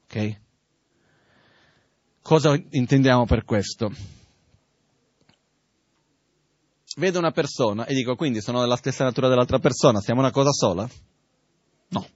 Ok? 0.04 0.40
Cosa 2.20 2.60
intendiamo 2.70 3.24
per 3.24 3.44
questo? 3.44 3.92
Vedo 6.96 7.18
una 7.18 7.30
persona 7.30 7.86
e 7.86 7.94
dico 7.94 8.16
quindi 8.16 8.40
sono 8.40 8.60
della 8.60 8.76
stessa 8.76 9.04
natura 9.04 9.28
dell'altra 9.28 9.60
persona, 9.60 10.00
siamo 10.00 10.20
una 10.20 10.32
cosa 10.32 10.50
sola? 10.50 10.88
No. 11.88 12.06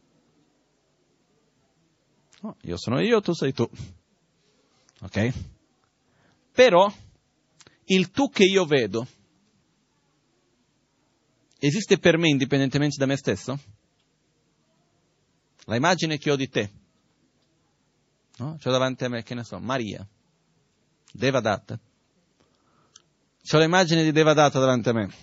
no 2.41 2.57
io 2.63 2.77
sono 2.77 3.01
io, 3.01 3.21
tu 3.21 3.33
sei 3.33 3.53
tu. 3.53 3.71
Ok? 5.01 5.33
Però 6.53 6.93
il 7.87 8.11
tu 8.11 8.31
che 8.31 8.45
io 8.45 8.65
vedo 8.65 9.07
esiste 11.59 11.99
per 11.99 12.19
me 12.19 12.29
indipendentemente 12.29 12.97
da 12.99 13.07
me 13.07 13.17
stesso? 13.17 13.59
La 15.67 15.77
immagine 15.77 16.19
che 16.19 16.31
ho 16.31 16.37
di 16.37 16.49
te, 16.49 16.71
no? 18.37 18.59
C'ho 18.63 18.71
davanti 18.71 19.05
a 19.05 19.09
me, 19.09 19.23
che 19.23 19.35
ne 19.35 19.45
so, 19.45 19.59
Maria, 19.59 20.07
Devadatta. 21.11 21.79
C'ho 23.43 23.59
l'immagine 23.59 24.03
di 24.03 24.13
Devadatta 24.13 24.59
davanti 24.59 24.89
a 24.91 24.93
me. 24.93 25.15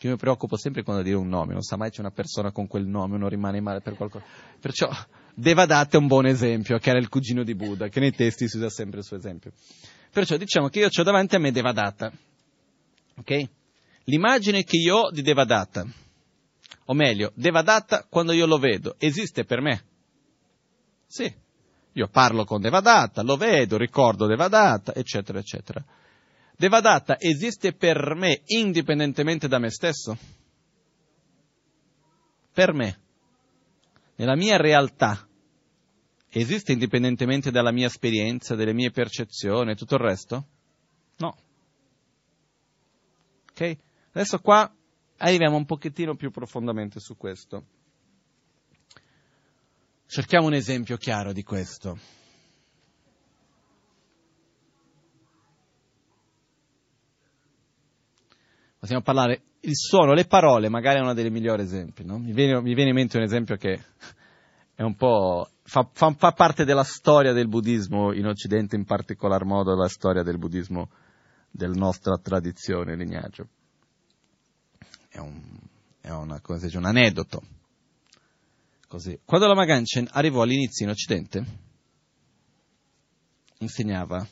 Che 0.00 0.08
mi 0.08 0.16
preoccupo 0.16 0.56
sempre 0.56 0.82
quando 0.82 1.02
dire 1.02 1.16
un 1.16 1.28
nome, 1.28 1.52
non 1.52 1.60
sa 1.60 1.76
mai 1.76 1.90
c'è 1.90 2.00
una 2.00 2.10
persona 2.10 2.52
con 2.52 2.66
quel 2.66 2.86
nome, 2.86 3.16
uno 3.16 3.28
rimane 3.28 3.60
male 3.60 3.82
per 3.82 3.96
qualcosa. 3.96 4.24
Perciò 4.58 4.88
Devadatta 5.34 5.98
è 5.98 6.00
un 6.00 6.06
buon 6.06 6.24
esempio, 6.24 6.78
che 6.78 6.88
era 6.88 6.98
il 6.98 7.10
cugino 7.10 7.42
di 7.42 7.54
Buddha, 7.54 7.88
che 7.88 8.00
nei 8.00 8.12
testi 8.12 8.48
si 8.48 8.56
usa 8.56 8.70
sempre 8.70 9.00
il 9.00 9.04
suo 9.04 9.18
esempio. 9.18 9.52
Perciò 10.10 10.38
diciamo 10.38 10.68
che 10.68 10.78
io 10.78 10.88
ho 10.90 11.02
davanti 11.02 11.34
a 11.34 11.38
me 11.38 11.52
Devadatta. 11.52 12.10
Ok? 13.18 13.48
L'immagine 14.04 14.64
che 14.64 14.78
io 14.78 14.96
ho 14.96 15.10
di 15.10 15.20
Devadatta, 15.20 15.86
o 16.86 16.94
meglio, 16.94 17.32
Devadatta 17.34 18.06
quando 18.08 18.32
io 18.32 18.46
lo 18.46 18.56
vedo, 18.56 18.94
esiste 18.96 19.44
per 19.44 19.60
me? 19.60 19.84
Sì. 21.08 21.30
Io 21.92 22.08
parlo 22.08 22.46
con 22.46 22.62
Devadatta, 22.62 23.20
lo 23.20 23.36
vedo, 23.36 23.76
ricordo 23.76 24.24
Devadatta, 24.24 24.94
eccetera, 24.94 25.40
eccetera. 25.40 25.84
Devadatta 26.60 27.16
esiste 27.18 27.72
per 27.72 28.14
me 28.14 28.42
indipendentemente 28.44 29.48
da 29.48 29.58
me 29.58 29.70
stesso? 29.70 30.14
Per 32.52 32.74
me. 32.74 33.00
Nella 34.16 34.36
mia 34.36 34.58
realtà. 34.58 35.26
Esiste 36.28 36.72
indipendentemente 36.72 37.50
dalla 37.50 37.72
mia 37.72 37.86
esperienza, 37.86 38.56
dalle 38.56 38.74
mie 38.74 38.90
percezioni 38.90 39.70
e 39.70 39.74
tutto 39.74 39.94
il 39.94 40.02
resto? 40.02 40.46
No. 41.16 41.34
Ok? 43.52 43.78
Adesso 44.12 44.40
qua 44.40 44.70
arriviamo 45.16 45.56
un 45.56 45.64
pochettino 45.64 46.14
più 46.14 46.30
profondamente 46.30 47.00
su 47.00 47.16
questo. 47.16 47.64
Cerchiamo 50.04 50.48
un 50.48 50.52
esempio 50.52 50.98
chiaro 50.98 51.32
di 51.32 51.42
questo. 51.42 52.19
Possiamo 58.80 59.02
parlare, 59.02 59.42
il 59.60 59.76
suono, 59.76 60.14
le 60.14 60.24
parole, 60.24 60.68
magari 60.68 60.98
è 60.98 61.02
uno 61.02 61.14
dei 61.14 61.30
migliori 61.30 61.62
esempi. 61.62 62.04
No? 62.04 62.18
Mi, 62.18 62.32
viene, 62.32 62.60
mi, 62.60 62.74
viene, 62.74 62.90
in 62.90 62.96
mente 62.96 63.18
un 63.18 63.22
esempio 63.22 63.56
che 63.56 63.78
è 64.74 64.82
un 64.82 64.96
po', 64.96 65.48
fa, 65.62 65.88
fa, 65.92 66.12
fa 66.14 66.32
parte 66.32 66.64
della 66.64 66.82
storia 66.82 67.32
del 67.32 67.46
buddismo 67.46 68.12
in 68.12 68.26
Occidente, 68.26 68.74
in 68.74 68.84
particolar 68.84 69.44
modo 69.44 69.76
la 69.76 69.88
storia 69.88 70.22
del 70.22 70.38
buddismo 70.38 70.90
della 71.50 71.74
nostra 71.74 72.16
tradizione, 72.16 72.96
lignaggio 72.96 73.48
è 75.10 75.18
un, 75.18 75.58
è 76.00 76.10
una, 76.10 76.40
dice, 76.58 76.78
un 76.78 76.84
aneddoto. 76.84 77.42
Così. 78.86 79.20
Quando 79.24 79.46
la 79.46 79.54
Maganchen 79.54 80.08
arrivò 80.12 80.42
all'inizio 80.42 80.84
in 80.84 80.90
Occidente, 80.90 81.44
insegnava 83.58 84.26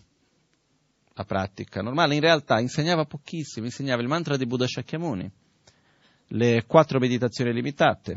la 1.19 1.25
pratica 1.25 1.83
normale, 1.83 2.15
in 2.15 2.21
realtà 2.21 2.61
insegnava 2.61 3.05
pochissimo, 3.05 3.67
insegnava 3.67 4.03
il 4.03 4.09
mantra 4.09 4.37
di 4.37 4.47
Buddha 4.47 4.67
Shakyamuni, 4.67 5.31
le 6.29 6.65
quattro 6.65 7.01
meditazioni 7.01 7.53
limitate, 7.53 8.17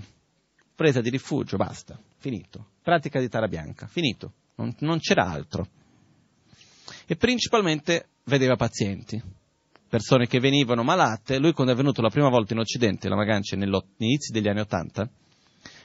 presa 0.75 1.01
di 1.01 1.09
rifugio, 1.09 1.57
basta, 1.57 1.99
finito. 2.17 2.73
Pratica 2.83 3.19
di 3.19 3.27
Tara 3.27 3.47
Bianca, 3.47 3.87
finito, 3.87 4.33
non, 4.55 4.75
non 4.79 4.99
c'era 4.99 5.25
altro. 5.25 5.67
E 7.07 7.15
principalmente 7.15 8.09
vedeva 8.25 8.55
pazienti, 8.55 9.19
persone 9.89 10.27
che 10.27 10.39
venivano 10.39 10.83
malate, 10.83 11.39
lui 11.39 11.53
quando 11.53 11.73
è 11.73 11.75
venuto 11.75 12.01
la 12.01 12.09
prima 12.09 12.29
volta 12.29 12.53
in 12.53 12.59
Occidente, 12.59 13.09
la 13.09 13.15
Magancia, 13.15 13.55
negli 13.55 13.75
inizi 13.97 14.31
degli 14.31 14.47
anni 14.47 14.59
Ottanta, 14.59 15.09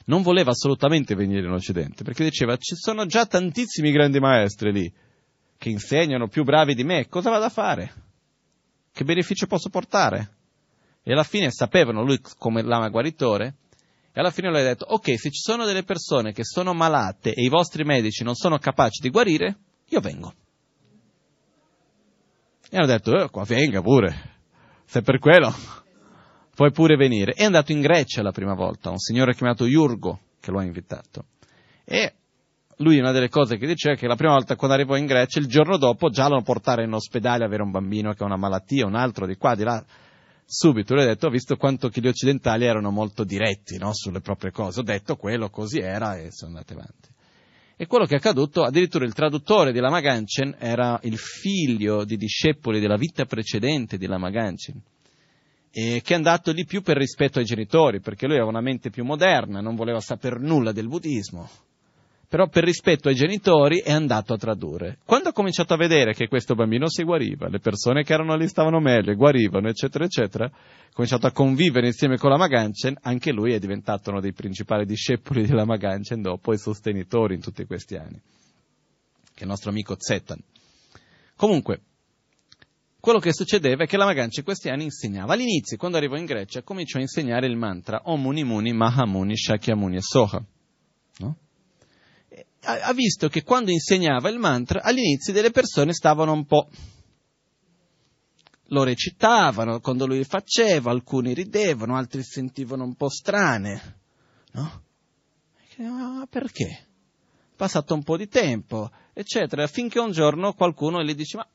non 0.05 0.21
voleva 0.21 0.51
assolutamente 0.51 1.15
venire 1.15 1.47
in 1.47 1.51
Occidente, 1.51 2.03
perché 2.03 2.23
diceva 2.23 2.57
ci 2.57 2.75
sono 2.75 3.07
già 3.07 3.25
tantissimi 3.25 3.91
grandi 3.91 4.19
maestri 4.19 4.71
lì, 4.71 4.93
che 5.57 5.69
insegnano 5.69 6.27
più 6.27 6.43
bravi 6.43 6.75
di 6.75 6.83
me, 6.83 7.07
cosa 7.07 7.29
vado 7.29 7.45
a 7.45 7.49
fare? 7.49 7.93
Che 8.91 9.03
beneficio 9.03 9.47
posso 9.47 9.69
portare? 9.69 10.35
E 11.03 11.11
alla 11.13 11.23
fine 11.23 11.51
sapevano 11.51 12.03
lui 12.03 12.19
come 12.37 12.61
lama 12.61 12.89
guaritore, 12.89 13.55
e 14.11 14.19
alla 14.19 14.31
fine 14.31 14.49
lui 14.49 14.59
ha 14.59 14.63
detto, 14.63 14.85
ok, 14.85 15.19
se 15.19 15.29
ci 15.29 15.39
sono 15.39 15.65
delle 15.65 15.83
persone 15.83 16.33
che 16.33 16.43
sono 16.43 16.73
malate 16.73 17.33
e 17.33 17.43
i 17.43 17.49
vostri 17.49 17.83
medici 17.83 18.23
non 18.23 18.33
sono 18.33 18.57
capaci 18.57 18.99
di 19.01 19.09
guarire, 19.09 19.57
io 19.89 19.99
vengo. 19.99 20.33
E 22.69 22.75
hanno 22.75 22.87
detto, 22.87 23.15
eh, 23.15 23.29
qua 23.29 23.43
venga 23.43 23.81
pure, 23.81 24.39
se 24.85 25.01
per 25.01 25.19
quello 25.19 25.53
puoi 26.55 26.71
pure 26.71 26.95
venire. 26.95 27.33
È 27.33 27.43
andato 27.43 27.71
in 27.71 27.79
Grecia 27.79 28.23
la 28.23 28.31
prima 28.31 28.55
volta, 28.55 28.89
un 28.89 28.97
signore 28.97 29.35
chiamato 29.35 29.65
Iurgo 29.65 30.19
che 30.39 30.49
lo 30.49 30.59
ha 30.59 30.63
invitato. 30.63 31.25
E 31.85 32.15
lui 32.77 32.99
una 32.99 33.11
delle 33.11 33.29
cose 33.29 33.57
che 33.57 33.65
diceva 33.65 33.95
è 33.95 33.97
che 33.97 34.07
la 34.07 34.15
prima 34.15 34.33
volta 34.33 34.55
quando 34.55 34.75
arrivò 34.75 34.95
in 34.97 35.05
Grecia, 35.05 35.39
il 35.39 35.47
giorno 35.47 35.77
dopo 35.77 36.09
già 36.09 36.27
lo 36.27 36.41
portare 36.41 36.83
in 36.83 36.93
ospedale 36.93 37.43
avere 37.43 37.63
un 37.63 37.71
bambino 37.71 38.13
che 38.13 38.23
ha 38.23 38.25
una 38.25 38.37
malattia, 38.37 38.85
un 38.85 38.95
altro 38.95 39.25
di 39.25 39.35
qua, 39.35 39.55
di 39.55 39.63
là. 39.63 39.83
Subito 40.45 40.93
lui 40.93 41.03
ha 41.03 41.07
detto, 41.07 41.27
ho 41.27 41.29
visto 41.29 41.57
quanto 41.57 41.89
che 41.89 41.99
gli 41.99 42.07
occidentali 42.07 42.65
erano 42.65 42.89
molto 42.91 43.23
diretti 43.23 43.77
no, 43.77 43.93
sulle 43.93 44.21
proprie 44.21 44.51
cose, 44.51 44.79
ho 44.79 44.83
detto 44.83 45.15
quello 45.15 45.49
così 45.49 45.79
era 45.79 46.17
e 46.17 46.31
sono 46.31 46.51
andati 46.51 46.73
avanti. 46.73 47.09
E 47.75 47.85
quello 47.85 48.05
che 48.05 48.13
è 48.13 48.17
accaduto, 48.17 48.63
addirittura 48.63 49.05
il 49.05 49.13
traduttore 49.13 49.71
di 49.71 49.79
Lama 49.79 49.99
Ganchen 49.99 50.55
era 50.57 50.99
il 51.03 51.17
figlio 51.17 52.05
di 52.05 52.15
discepoli 52.15 52.79
della 52.79 52.95
vita 52.95 53.25
precedente 53.25 53.97
di 53.97 54.05
Lama 54.05 54.29
Ganchen, 54.29 54.81
e 55.69 56.01
che 56.03 56.13
è 56.13 56.15
andato 56.15 56.51
lì 56.51 56.65
più 56.65 56.81
per 56.81 56.97
rispetto 56.97 57.39
ai 57.39 57.45
genitori, 57.45 57.99
perché 57.99 58.25
lui 58.25 58.35
aveva 58.35 58.49
una 58.49 58.61
mente 58.61 58.89
più 58.89 59.03
moderna, 59.03 59.61
non 59.61 59.75
voleva 59.75 59.99
sapere 59.99 60.39
nulla 60.39 60.71
del 60.71 60.87
buddismo 60.87 61.49
però 62.29 62.47
per 62.49 62.65
rispetto 62.65 63.07
ai 63.07 63.15
genitori 63.15 63.79
è 63.79 63.91
andato 63.91 64.33
a 64.33 64.37
tradurre. 64.37 64.97
Quando 65.05 65.29
ha 65.29 65.33
cominciato 65.33 65.73
a 65.73 65.77
vedere 65.77 66.13
che 66.13 66.27
questo 66.27 66.55
bambino 66.55 66.89
si 66.89 67.03
guariva, 67.03 67.47
le 67.47 67.59
persone 67.59 68.03
che 68.03 68.13
erano 68.13 68.35
lì 68.35 68.47
stavano 68.47 68.79
meglio, 68.79 69.13
guarivano, 69.15 69.69
eccetera, 69.69 70.03
eccetera, 70.03 70.45
ha 70.45 70.51
cominciato 70.91 71.25
a 71.25 71.31
convivere 71.31 71.87
insieme 71.87 72.17
con 72.17 72.29
la 72.29 72.37
Maganchen, 72.37 72.97
anche 73.01 73.31
lui 73.31 73.53
è 73.53 73.59
diventato 73.59 74.09
uno 74.09 74.19
dei 74.19 74.33
principali 74.33 74.85
discepoli 74.85 75.45
della 75.45 75.63
Maganchen 75.63 76.21
dopo 76.21 76.51
e 76.51 76.57
sostenitori 76.57 77.35
in 77.35 77.41
tutti 77.41 77.63
questi 77.65 77.95
anni, 77.95 78.19
che 78.19 79.39
è 79.39 79.43
il 79.43 79.47
nostro 79.47 79.69
amico 79.69 79.95
Zetan. 79.97 80.39
Comunque, 81.37 81.81
quello 82.99 83.19
che 83.19 83.31
succedeva 83.31 83.83
è 83.83 83.87
che 83.87 83.95
la 83.95 84.03
Maganchen 84.03 84.39
in 84.39 84.43
questi 84.43 84.67
anni 84.67 84.83
insegnava. 84.83 85.31
All'inizio, 85.31 85.77
quando 85.77 85.95
arrivò 85.95 86.17
in 86.17 86.25
Grecia, 86.25 86.61
cominciò 86.61 86.97
a 86.97 87.01
insegnare 87.01 87.47
il 87.47 87.55
mantra 87.55 88.01
Om 88.03 88.19
Muni 88.19 88.43
Muni 88.43 88.73
Mahamuni 88.73 89.37
Shakyamuni 89.37 89.95
e 89.95 90.01
Soha. 90.01 90.43
No? 91.19 91.37
Ha 92.61 92.93
visto 92.93 93.29
che 93.29 93.43
quando 93.43 93.71
insegnava 93.71 94.29
il 94.29 94.39
mantra 94.39 94.81
all'inizio 94.81 95.31
delle 95.31 95.51
persone 95.51 95.93
stavano 95.93 96.33
un 96.33 96.45
po'. 96.45 96.69
lo 98.69 98.83
recitavano 98.83 99.79
quando 99.79 100.05
lui 100.05 100.23
faceva, 100.23 100.91
alcuni 100.91 101.33
ridevano, 101.33 101.95
altri 101.95 102.23
sentivano 102.23 102.83
un 102.83 102.95
po' 102.95 103.09
strane. 103.09 103.99
No? 104.51 104.83
Ma 105.77 106.27
perché? 106.29 106.65
È 106.65 107.55
passato 107.55 107.93
un 107.93 108.03
po' 108.03 108.17
di 108.17 108.27
tempo 108.27 108.89
eccetera, 109.13 109.65
finché 109.67 109.99
un 109.99 110.11
giorno 110.11 110.53
qualcuno 110.53 111.03
gli 111.03 111.15
dice, 111.15 111.37
ma 111.37 111.47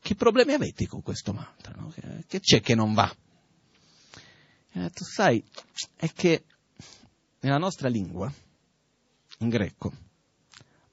che 0.00 0.14
problemi 0.14 0.52
avete 0.52 0.86
con 0.86 1.02
questo 1.02 1.32
mantra? 1.32 1.74
No? 1.74 1.92
Che 2.26 2.40
c'è 2.40 2.60
che 2.60 2.74
non 2.74 2.92
va? 2.94 3.10
E 4.72 4.80
detto, 4.80 5.04
sai, 5.04 5.42
è 5.96 6.12
che 6.12 6.44
nella 7.40 7.58
nostra 7.58 7.88
lingua, 7.88 8.30
in 9.38 9.48
greco, 9.48 9.92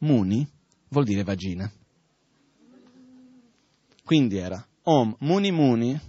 muni 0.04 0.48
vuol 0.90 1.06
dire 1.06 1.24
vagina. 1.24 1.70
Quindi 4.04 4.38
era 4.38 4.64
Om 4.84 5.16
Muni 5.20 5.52
Muni, 5.52 6.00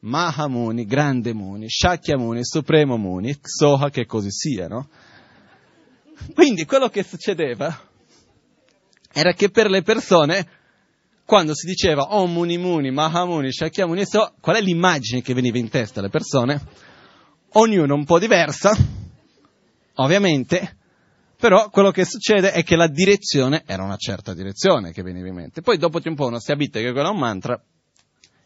Mahamuni, 0.00 0.84
Grande 0.84 1.32
Muni, 1.32 1.68
Shakyamuni, 1.68 2.44
Supremo 2.44 2.98
Muni, 2.98 3.36
Soha 3.40 3.88
che 3.88 4.04
così 4.04 4.30
sia, 4.30 4.68
no? 4.68 4.88
Quindi 6.34 6.66
quello 6.66 6.88
che 6.88 7.02
succedeva 7.02 7.74
era 9.12 9.32
che 9.32 9.50
per 9.50 9.70
le 9.70 9.82
persone, 9.82 10.46
quando 11.24 11.54
si 11.54 11.66
diceva 11.66 12.14
Om 12.14 12.32
Muni 12.32 12.58
Muni, 12.58 12.90
Mahamuni, 12.90 13.50
Shakyamuni, 13.50 14.04
so, 14.04 14.34
qual 14.40 14.56
è 14.56 14.60
l'immagine 14.60 15.22
che 15.22 15.32
veniva 15.32 15.58
in 15.58 15.70
testa 15.70 16.00
alle 16.00 16.10
persone? 16.10 16.60
Ognuno 17.54 17.94
un 17.94 18.04
po' 18.04 18.18
diversa, 18.18 18.72
ovviamente, 19.94 20.76
però 21.42 21.70
quello 21.70 21.90
che 21.90 22.04
succede 22.04 22.52
è 22.52 22.62
che 22.62 22.76
la 22.76 22.86
direzione 22.86 23.64
era 23.66 23.82
una 23.82 23.96
certa 23.96 24.32
direzione 24.32 24.92
che 24.92 25.02
veniva 25.02 25.26
in 25.26 25.34
mente. 25.34 25.60
Poi 25.60 25.76
dopo 25.76 26.00
un 26.04 26.14
po' 26.14 26.26
uno 26.26 26.38
si 26.38 26.52
abita 26.52 26.78
che 26.78 26.92
quello 26.92 27.08
è 27.08 27.10
un 27.10 27.18
mantra 27.18 27.60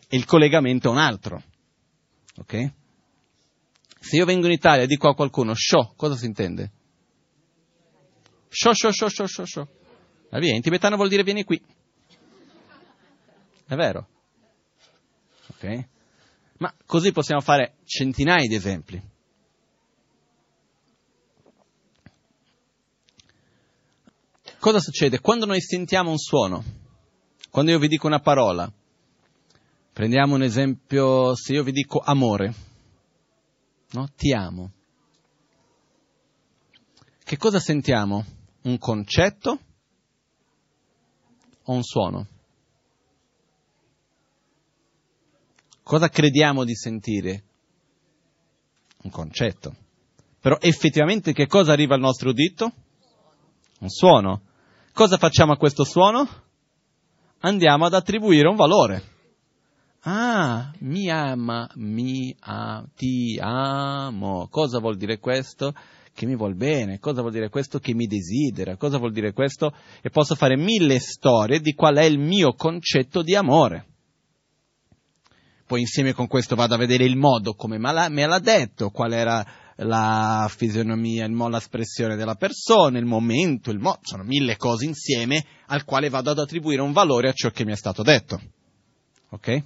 e 0.09 0.17
il 0.17 0.25
collegamento 0.25 0.89
è 0.89 0.93
un 0.93 0.97
altro. 0.97 1.43
Ok? 2.39 2.73
Se 4.01 4.17
io 4.17 4.25
vengo 4.25 4.47
in 4.47 4.53
Italia 4.53 4.85
e 4.85 4.87
dico 4.87 5.11
a 5.11 5.15
qualcuno 5.15 5.53
sho, 5.55 5.93
cosa 5.95 6.17
si 6.17 6.25
intende? 6.25 6.73
Sho, 8.49 8.73
sho, 8.73 8.91
sho, 8.91 9.11
sho, 9.11 9.27
sho, 9.27 9.45
sho. 9.45 9.69
Ma 10.31 10.39
via, 10.39 10.55
in 10.55 10.63
tibetano 10.63 10.97
vuol 10.97 11.11
dire 11.11 11.23
vieni 11.23 11.45
qui. 11.45 11.63
È 13.67 13.75
vero? 13.75 14.09
Ok? 15.49 15.89
Ma 16.61 16.75
così 16.87 17.13
possiamo 17.13 17.43
fare 17.43 17.75
centinaia 17.85 18.49
di 18.49 18.55
esempi. 18.55 19.03
Cosa 24.67 24.81
succede? 24.81 25.21
Quando 25.21 25.47
noi 25.47 25.61
sentiamo 25.61 26.11
un 26.11 26.19
suono, 26.19 26.64
quando 27.53 27.71
io 27.71 27.79
vi 27.79 27.87
dico 27.87 28.09
una 28.09 28.19
parola, 28.19 28.69
prendiamo 29.93 30.35
un 30.35 30.43
esempio, 30.43 31.37
se 31.37 31.53
io 31.53 31.62
vi 31.62 31.71
dico 31.71 32.01
amore, 32.01 32.53
no? 33.91 34.09
Ti 34.17 34.33
amo. 34.33 34.73
Che 37.23 37.37
cosa 37.37 37.61
sentiamo? 37.61 38.25
Un 38.62 38.77
concetto 38.79 39.61
o 41.62 41.73
un 41.73 41.85
suono? 41.85 42.27
Cosa 45.85 46.09
crediamo 46.09 46.64
di 46.64 46.75
sentire? 46.75 47.45
Un 49.05 49.11
concetto. 49.12 49.77
Però 50.41 50.57
effettivamente 50.59 51.33
che 51.33 51.47
cosa 51.47 51.71
arriva 51.71 51.95
al 51.95 52.01
nostro 52.01 52.31
udito? 52.31 52.73
Un 53.79 53.89
suono. 53.91 54.46
Cosa 54.97 55.19
facciamo 55.19 55.53
a 55.53 55.59
questo 55.59 55.85
suono? 55.85 56.27
Andiamo 57.41 57.85
ad 57.85 57.93
attribuire 57.93 58.49
un 58.49 58.57
valore. 58.57 59.03
Ah, 60.05 60.73
mi 60.79 61.11
ama, 61.11 61.69
mi 61.75 62.35
a, 62.41 62.83
ti 62.97 63.39
amo. 63.39 64.49
Cosa 64.49 64.79
vuol 64.79 64.97
dire 64.97 65.19
questo? 65.19 65.75
Che 66.15 66.25
mi 66.25 66.35
vuol 66.35 66.55
bene. 66.55 66.99
Cosa 66.99 67.21
vuol 67.21 67.35
dire 67.35 67.51
questo? 67.51 67.79
Che 67.79 67.93
mi 67.93 68.07
desidera. 68.07 68.79
Cosa 68.79 68.97
vuol 68.97 69.13
dire 69.13 69.35
questo? 69.35 69.71
E 70.01 70.09
posso 70.09 70.35
fare 70.35 70.57
mille 70.57 70.99
storie 70.99 71.61
di 71.61 71.75
qual 71.75 71.97
è 71.97 72.05
il 72.05 72.19
mio 72.19 72.55
concetto 72.55 73.21
di 73.21 73.35
amore. 73.35 73.85
Poi 75.67 75.81
insieme 75.81 76.15
con 76.15 76.27
questo 76.27 76.55
vado 76.55 76.73
a 76.73 76.79
vedere 76.79 77.05
il 77.05 77.17
modo 77.17 77.53
come 77.53 77.77
me 77.77 78.27
l'ha 78.27 78.39
detto, 78.39 78.89
qual 78.89 79.13
era 79.13 79.45
la 79.77 80.51
fisionomia, 80.55 81.27
l'espressione 81.27 82.16
della 82.16 82.35
persona, 82.35 82.99
il 82.99 83.05
momento, 83.05 83.70
il 83.70 83.79
mo- 83.79 83.99
sono 84.03 84.22
mille 84.22 84.57
cose 84.57 84.87
insieme 84.87 85.45
al 85.66 85.85
quale 85.85 86.09
vado 86.09 86.31
ad 86.31 86.39
attribuire 86.39 86.81
un 86.81 86.93
valore 86.93 87.29
a 87.29 87.33
ciò 87.33 87.51
che 87.51 87.64
mi 87.64 87.72
è 87.72 87.77
stato 87.77 88.03
detto. 88.03 88.41
Ok? 89.31 89.62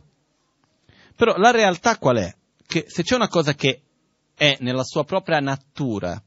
Però 1.15 1.37
la 1.37 1.51
realtà 1.51 1.97
qual 1.99 2.17
è? 2.17 2.35
Che 2.67 2.85
se 2.89 3.03
c'è 3.03 3.15
una 3.15 3.29
cosa 3.29 3.55
che 3.55 3.83
è 4.35 4.57
nella 4.61 4.85
sua 4.85 5.05
propria 5.05 5.39
natura, 5.39 6.21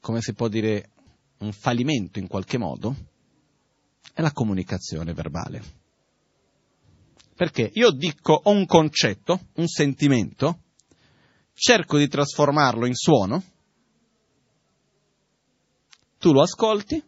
come 0.00 0.20
si 0.20 0.32
può 0.32 0.48
dire, 0.48 0.90
un 1.38 1.52
fallimento 1.52 2.18
in 2.18 2.26
qualche 2.26 2.58
modo, 2.58 2.96
è 4.12 4.22
la 4.22 4.32
comunicazione 4.32 5.12
verbale. 5.12 5.62
Perché 7.36 7.70
io 7.74 7.92
dico 7.92 8.32
ho 8.32 8.50
un 8.50 8.66
concetto, 8.66 9.38
un 9.56 9.68
sentimento, 9.68 10.62
cerco 11.58 11.98
di 11.98 12.06
trasformarlo 12.06 12.86
in 12.86 12.94
suono, 12.94 13.42
tu 16.18 16.32
lo 16.32 16.42
ascolti, 16.42 17.02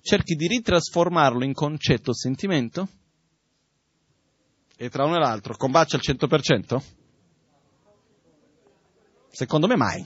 cerchi 0.00 0.34
di 0.34 0.46
ritrasformarlo 0.46 1.44
in 1.44 1.52
concetto 1.52 2.10
o 2.10 2.14
sentimento, 2.14 2.88
e 4.76 4.88
tra 4.88 5.04
uno 5.04 5.16
e 5.16 5.18
l'altro 5.18 5.56
combacia 5.56 5.96
al 5.96 6.02
100%? 6.02 6.82
Secondo 9.30 9.66
me 9.66 9.76
mai. 9.76 10.04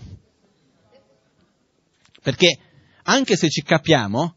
Perché 2.22 2.58
anche 3.04 3.36
se 3.36 3.48
ci 3.48 3.62
capiamo, 3.62 4.36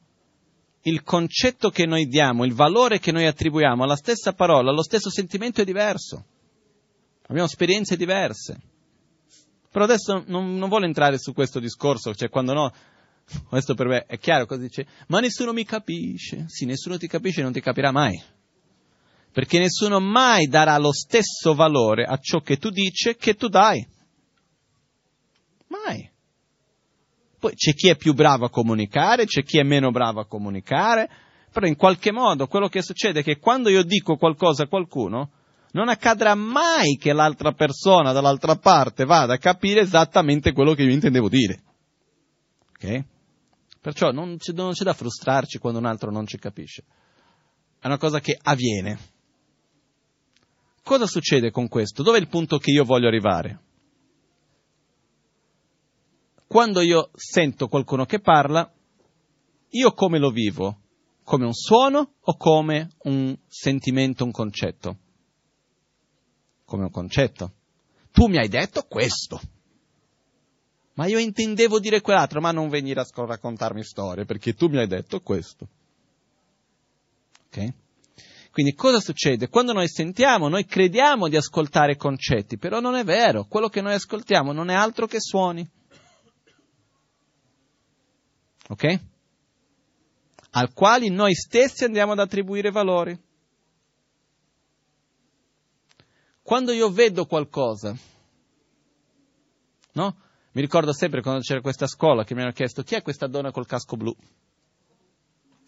il 0.82 1.02
concetto 1.02 1.70
che 1.70 1.86
noi 1.86 2.06
diamo, 2.06 2.46
il 2.46 2.54
valore 2.54 3.00
che 3.00 3.12
noi 3.12 3.26
attribuiamo 3.26 3.84
alla 3.84 3.96
stessa 3.96 4.34
parola, 4.34 4.70
allo 4.70 4.84
stesso 4.84 5.10
sentimento 5.10 5.62
è 5.62 5.66
diverso. 5.66 6.26
Abbiamo 7.24 7.48
esperienze 7.48 7.98
diverse. 7.98 8.74
Però 9.76 9.84
adesso 9.84 10.24
non, 10.28 10.56
non 10.56 10.70
vuole 10.70 10.86
entrare 10.86 11.18
su 11.20 11.34
questo 11.34 11.60
discorso, 11.60 12.16
cioè 12.16 12.30
quando 12.30 12.54
no, 12.54 12.74
questo 13.50 13.74
per 13.74 13.88
me 13.88 14.06
è 14.06 14.18
chiaro 14.18 14.46
cosa 14.46 14.62
dice, 14.62 14.88
ma 15.08 15.20
nessuno 15.20 15.52
mi 15.52 15.66
capisce. 15.66 16.46
Sì, 16.48 16.64
nessuno 16.64 16.98
ti 16.98 17.08
capisce 17.08 17.42
non 17.42 17.52
ti 17.52 17.60
capirà 17.60 17.92
mai. 17.92 18.18
Perché 19.34 19.60
nessuno 19.60 20.00
mai 20.00 20.46
darà 20.46 20.78
lo 20.78 20.94
stesso 20.94 21.56
valore 21.56 22.06
a 22.06 22.16
ciò 22.16 22.40
che 22.40 22.56
tu 22.56 22.70
dici 22.70 23.18
che 23.18 23.34
tu 23.34 23.50
dai. 23.50 23.86
Mai. 25.68 26.10
Poi 27.38 27.54
c'è 27.54 27.74
chi 27.74 27.90
è 27.90 27.98
più 27.98 28.14
bravo 28.14 28.46
a 28.46 28.50
comunicare, 28.50 29.26
c'è 29.26 29.44
chi 29.44 29.60
è 29.60 29.64
meno 29.64 29.92
bravo 29.92 30.22
a 30.22 30.26
comunicare, 30.26 31.10
però 31.52 31.68
in 31.68 31.76
qualche 31.76 32.14
modo 32.14 32.48
quello 32.48 32.70
che 32.70 32.82
succede 32.82 33.20
è 33.20 33.24
che 33.24 33.40
quando 33.40 33.68
io 33.68 33.84
dico 33.84 34.16
qualcosa 34.16 34.64
a 34.64 34.68
qualcuno, 34.68 35.32
non 35.76 35.90
accadrà 35.90 36.36
mai 36.36 36.96
che 36.98 37.12
l'altra 37.12 37.52
persona 37.52 38.14
dall'altra 38.14 38.56
parte 38.56 39.04
vada 39.04 39.34
a 39.34 39.38
capire 39.38 39.82
esattamente 39.82 40.54
quello 40.54 40.74
che 40.74 40.84
io 40.84 40.92
intendevo 40.92 41.28
dire. 41.28 41.64
Ok? 42.70 43.04
Perciò 43.82 44.12
non 44.12 44.38
c'è, 44.38 44.54
non 44.54 44.72
c'è 44.72 44.86
da 44.86 44.94
frustrarci 44.94 45.60
quando 45.60 45.80
un 45.80 45.86
altro 45.86 46.12
non 46.12 46.26
ci 46.26 46.40
capisce. 46.40 46.86
È 47.78 47.88
una 47.88 47.98
cosa 47.98 48.22
che 48.22 48.40
avviene. 48.42 48.98
Cosa 50.82 51.06
succede 51.08 51.52
con 51.52 51.68
questo? 51.68 52.04
Dov'è 52.04 52.20
il 52.20 52.30
punto 52.30 52.58
che 52.58 52.72
io 52.72 52.86
voglio 52.86 53.08
arrivare? 53.08 53.60
Quando 56.48 56.80
io 56.80 57.10
sento 57.16 57.68
qualcuno 57.68 58.06
che 58.06 58.22
parla, 58.22 58.72
io 59.72 59.92
come 59.92 60.20
lo 60.20 60.30
vivo? 60.30 60.80
Come 61.24 61.44
un 61.44 61.54
suono 61.54 62.14
o 62.22 62.38
come 62.38 62.92
un 63.04 63.38
sentimento, 63.48 64.24
un 64.24 64.32
concetto? 64.32 65.00
Come 66.66 66.84
un 66.84 66.92
concetto. 66.92 67.54
Tu 68.12 68.28
mi 68.28 68.38
hai 68.38 68.48
detto 68.48 68.84
questo. 68.84 69.40
Ma 70.96 71.08
io 71.08 71.20
intendevo 71.20 71.80
dire 71.80 72.02
quell'altro, 72.02 72.40
ma 72.40 72.52
non 72.52 72.70
venire 72.70 73.02
a 73.02 73.06
raccontarmi 73.14 73.84
storie, 73.84 74.26
perché 74.26 74.54
tu 74.54 74.68
mi 74.68 74.80
hai 74.80 74.88
detto 74.88 75.20
questo. 75.22 75.68
Ok? 77.48 77.74
Quindi 78.52 78.74
cosa 78.74 79.02
succede? 79.02 79.50
Quando 79.50 79.74
noi 79.74 79.90
sentiamo, 79.90 80.48
noi 80.48 80.66
crediamo 80.66 81.28
di 81.28 81.36
ascoltare 81.36 81.98
concetti, 81.98 82.58
però 82.58 82.80
non 82.80 82.96
è 82.96 83.04
vero, 83.04 83.44
quello 83.44 83.68
che 83.68 83.82
noi 83.82 83.96
ascoltiamo 83.96 84.54
non 84.54 84.70
è 84.70 84.74
altro 84.74 85.08
che 85.08 85.20
suoni. 85.20 85.70
Ok? 88.70 89.00
Al 90.52 90.72
quali 90.74 91.10
noi 91.10 91.36
stessi 91.36 91.84
andiamo 91.84 92.14
ad 92.14 92.20
attribuire 92.20 92.72
valori. 92.72 93.22
Quando 96.46 96.74
io 96.74 96.92
vedo 96.92 97.26
qualcosa, 97.26 97.98
no? 99.94 100.16
Mi 100.52 100.62
ricordo 100.62 100.94
sempre 100.94 101.22
quando 101.22 101.42
c'era 101.42 101.60
questa 101.60 101.88
scuola 101.88 102.24
che 102.24 102.36
mi 102.36 102.44
hanno 102.44 102.52
chiesto 102.52 102.84
chi 102.84 102.94
è 102.94 103.02
questa 103.02 103.26
donna 103.26 103.50
col 103.50 103.66
casco 103.66 103.98
blu? 103.98 104.16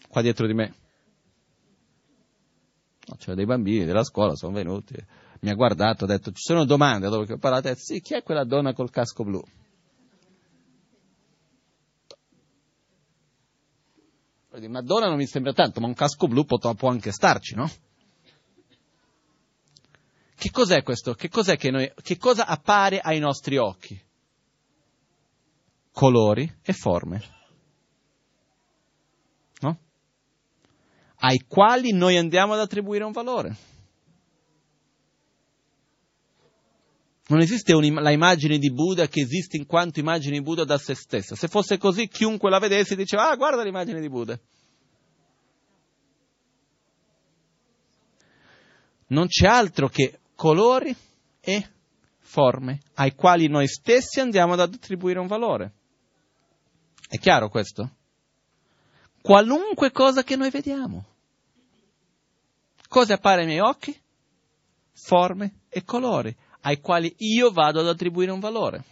Qua 0.07 0.21
dietro 0.21 0.45
di 0.45 0.53
me. 0.53 0.75
No, 3.07 3.15
c'erano 3.15 3.37
dei 3.37 3.47
bambini 3.47 3.85
della 3.85 4.03
scuola, 4.03 4.35
sono 4.35 4.53
venuti, 4.53 4.93
mi 5.39 5.49
ha 5.49 5.55
guardato, 5.55 6.03
ha 6.03 6.07
detto 6.07 6.29
ci 6.29 6.43
sono 6.43 6.63
domande 6.63 7.09
dopo 7.09 7.23
che 7.23 7.33
ho 7.33 7.37
parlato, 7.39 7.73
sì, 7.73 7.99
chi 7.99 8.13
è 8.13 8.21
quella 8.21 8.45
donna 8.45 8.73
col 8.73 8.91
casco 8.91 9.23
blu? 9.23 9.41
una 14.51 14.81
donna 14.81 15.07
non 15.07 15.17
mi 15.17 15.25
sembra 15.25 15.53
tanto, 15.53 15.79
ma 15.79 15.87
un 15.87 15.95
casco 15.95 16.27
blu 16.27 16.45
può, 16.45 16.57
può 16.75 16.89
anche 16.89 17.11
starci, 17.11 17.55
no? 17.55 17.67
Che 20.37 20.51
cos'è 20.51 20.83
questo? 20.83 21.15
Che 21.15 21.29
cos'è 21.29 21.57
che 21.57 21.71
noi, 21.71 21.91
che 22.03 22.17
cosa 22.17 22.45
appare 22.45 22.99
ai 22.99 23.17
nostri 23.17 23.57
occhi? 23.57 23.99
Colori 25.91 26.59
e 26.61 26.73
forme. 26.73 27.23
No? 29.61 29.79
Ai 31.21 31.43
quali 31.47 31.91
noi 31.91 32.17
andiamo 32.17 32.53
ad 32.53 32.59
attribuire 32.59 33.03
un 33.03 33.13
valore. 33.13 33.55
Non 37.29 37.39
esiste 37.39 37.73
la 37.73 38.11
immagine 38.11 38.59
di 38.59 38.71
Buddha 38.71 39.07
che 39.07 39.21
esiste 39.21 39.57
in 39.57 39.65
quanto 39.65 39.99
immagine 39.99 40.37
di 40.37 40.43
Buddha 40.43 40.63
da 40.65 40.77
se 40.77 40.93
stessa. 40.93 41.35
Se 41.35 41.47
fosse 41.47 41.79
così, 41.79 42.07
chiunque 42.07 42.51
la 42.51 42.59
vedesse 42.59 42.95
diceva, 42.95 43.31
ah, 43.31 43.35
guarda 43.35 43.63
l'immagine 43.63 43.99
di 43.99 44.07
Buddha. 44.07 44.39
Non 49.07 49.25
c'è 49.25 49.47
altro 49.47 49.87
che 49.89 50.19
colori 50.37 50.95
e 51.41 51.69
forme 52.19 52.81
ai 52.93 53.15
quali 53.15 53.47
noi 53.47 53.67
stessi 53.67 54.19
andiamo 54.19 54.53
ad 54.53 54.59
attribuire 54.59 55.19
un 55.19 55.25
valore. 55.25 55.73
È 57.09 57.17
chiaro 57.17 57.49
questo? 57.49 57.89
Qualunque 59.19 59.91
cosa 59.91 60.23
che 60.23 60.35
noi 60.35 60.51
vediamo. 60.51 61.05
Cosa 62.87 63.15
appare 63.15 63.41
ai 63.41 63.47
miei 63.47 63.59
occhi? 63.59 63.99
Forme 64.93 65.61
e 65.69 65.83
colori 65.83 66.35
ai 66.61 66.79
quali 66.79 67.13
io 67.17 67.51
vado 67.51 67.79
ad 67.79 67.87
attribuire 67.87 68.31
un 68.31 68.39
valore. 68.39 68.83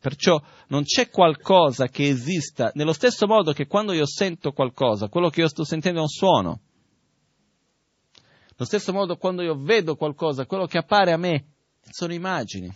Perciò 0.00 0.40
non 0.68 0.82
c'è 0.82 1.08
qualcosa 1.08 1.86
che 1.86 2.08
esista 2.08 2.70
nello 2.74 2.92
stesso 2.92 3.26
modo 3.26 3.52
che 3.52 3.66
quando 3.66 3.92
io 3.92 4.06
sento 4.06 4.52
qualcosa, 4.52 5.08
quello 5.08 5.30
che 5.30 5.40
io 5.40 5.48
sto 5.48 5.64
sentendo 5.64 5.98
è 5.98 6.02
un 6.02 6.08
suono. 6.08 6.60
Allo 8.58 8.66
stesso 8.66 8.92
modo 8.92 9.16
quando 9.16 9.42
io 9.42 9.54
vedo 9.54 9.96
qualcosa, 9.96 10.46
quello 10.46 10.66
che 10.66 10.78
appare 10.78 11.12
a 11.12 11.18
me 11.18 11.44
sono 11.90 12.14
immagini, 12.14 12.72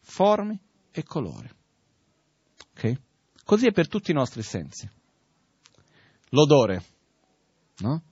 forme 0.00 0.58
e 0.90 1.04
colori. 1.04 1.48
Okay? 2.72 2.98
Così 3.44 3.66
è 3.68 3.72
per 3.72 3.86
tutti 3.86 4.10
i 4.10 4.14
nostri 4.14 4.42
sensi. 4.42 4.88
L'odore, 6.30 6.82
no? 7.78 8.02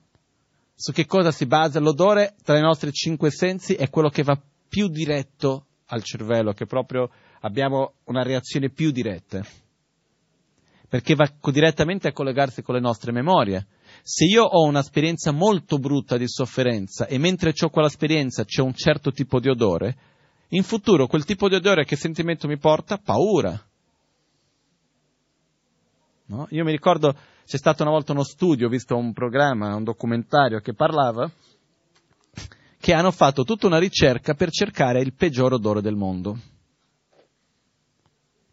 Su 0.74 0.92
che 0.92 1.06
cosa 1.06 1.32
si 1.32 1.46
basa? 1.46 1.80
L'odore 1.80 2.36
tra 2.44 2.56
i 2.56 2.60
nostri 2.60 2.92
cinque 2.92 3.32
sensi 3.32 3.74
è 3.74 3.90
quello 3.90 4.08
che 4.08 4.22
va 4.22 4.40
più 4.68 4.88
diretto 4.88 5.66
al 5.86 6.04
cervello, 6.04 6.52
che 6.52 6.66
proprio 6.66 7.10
abbiamo 7.40 7.94
una 8.04 8.22
reazione 8.22 8.70
più 8.70 8.92
diretta. 8.92 9.44
Perché 10.88 11.16
va 11.16 11.28
direttamente 11.50 12.06
a 12.06 12.12
collegarsi 12.12 12.62
con 12.62 12.76
le 12.76 12.80
nostre 12.80 13.10
memorie. 13.10 13.66
Se 14.10 14.24
io 14.24 14.42
ho 14.42 14.64
un'esperienza 14.64 15.32
molto 15.32 15.78
brutta 15.78 16.16
di 16.16 16.26
sofferenza 16.26 17.06
e 17.06 17.18
mentre 17.18 17.52
ho 17.60 17.68
quell'esperienza 17.68 18.46
c'è 18.46 18.62
un 18.62 18.72
certo 18.72 19.12
tipo 19.12 19.38
di 19.38 19.50
odore, 19.50 19.98
in 20.48 20.62
futuro 20.62 21.06
quel 21.06 21.26
tipo 21.26 21.46
di 21.46 21.56
odore 21.56 21.84
che 21.84 21.94
sentimento 21.94 22.48
mi 22.48 22.56
porta? 22.56 22.96
Paura. 22.96 23.62
No? 26.24 26.46
Io 26.52 26.64
mi 26.64 26.70
ricordo 26.70 27.14
c'è 27.44 27.58
stato 27.58 27.82
una 27.82 27.92
volta 27.92 28.12
uno 28.12 28.22
studio, 28.22 28.68
ho 28.68 28.70
visto 28.70 28.96
un 28.96 29.12
programma, 29.12 29.74
un 29.74 29.84
documentario 29.84 30.60
che 30.60 30.72
parlava, 30.72 31.30
che 32.80 32.94
hanno 32.94 33.10
fatto 33.10 33.44
tutta 33.44 33.66
una 33.66 33.78
ricerca 33.78 34.32
per 34.32 34.50
cercare 34.50 35.02
il 35.02 35.12
peggior 35.12 35.52
odore 35.52 35.82
del 35.82 35.96
mondo. 35.96 36.38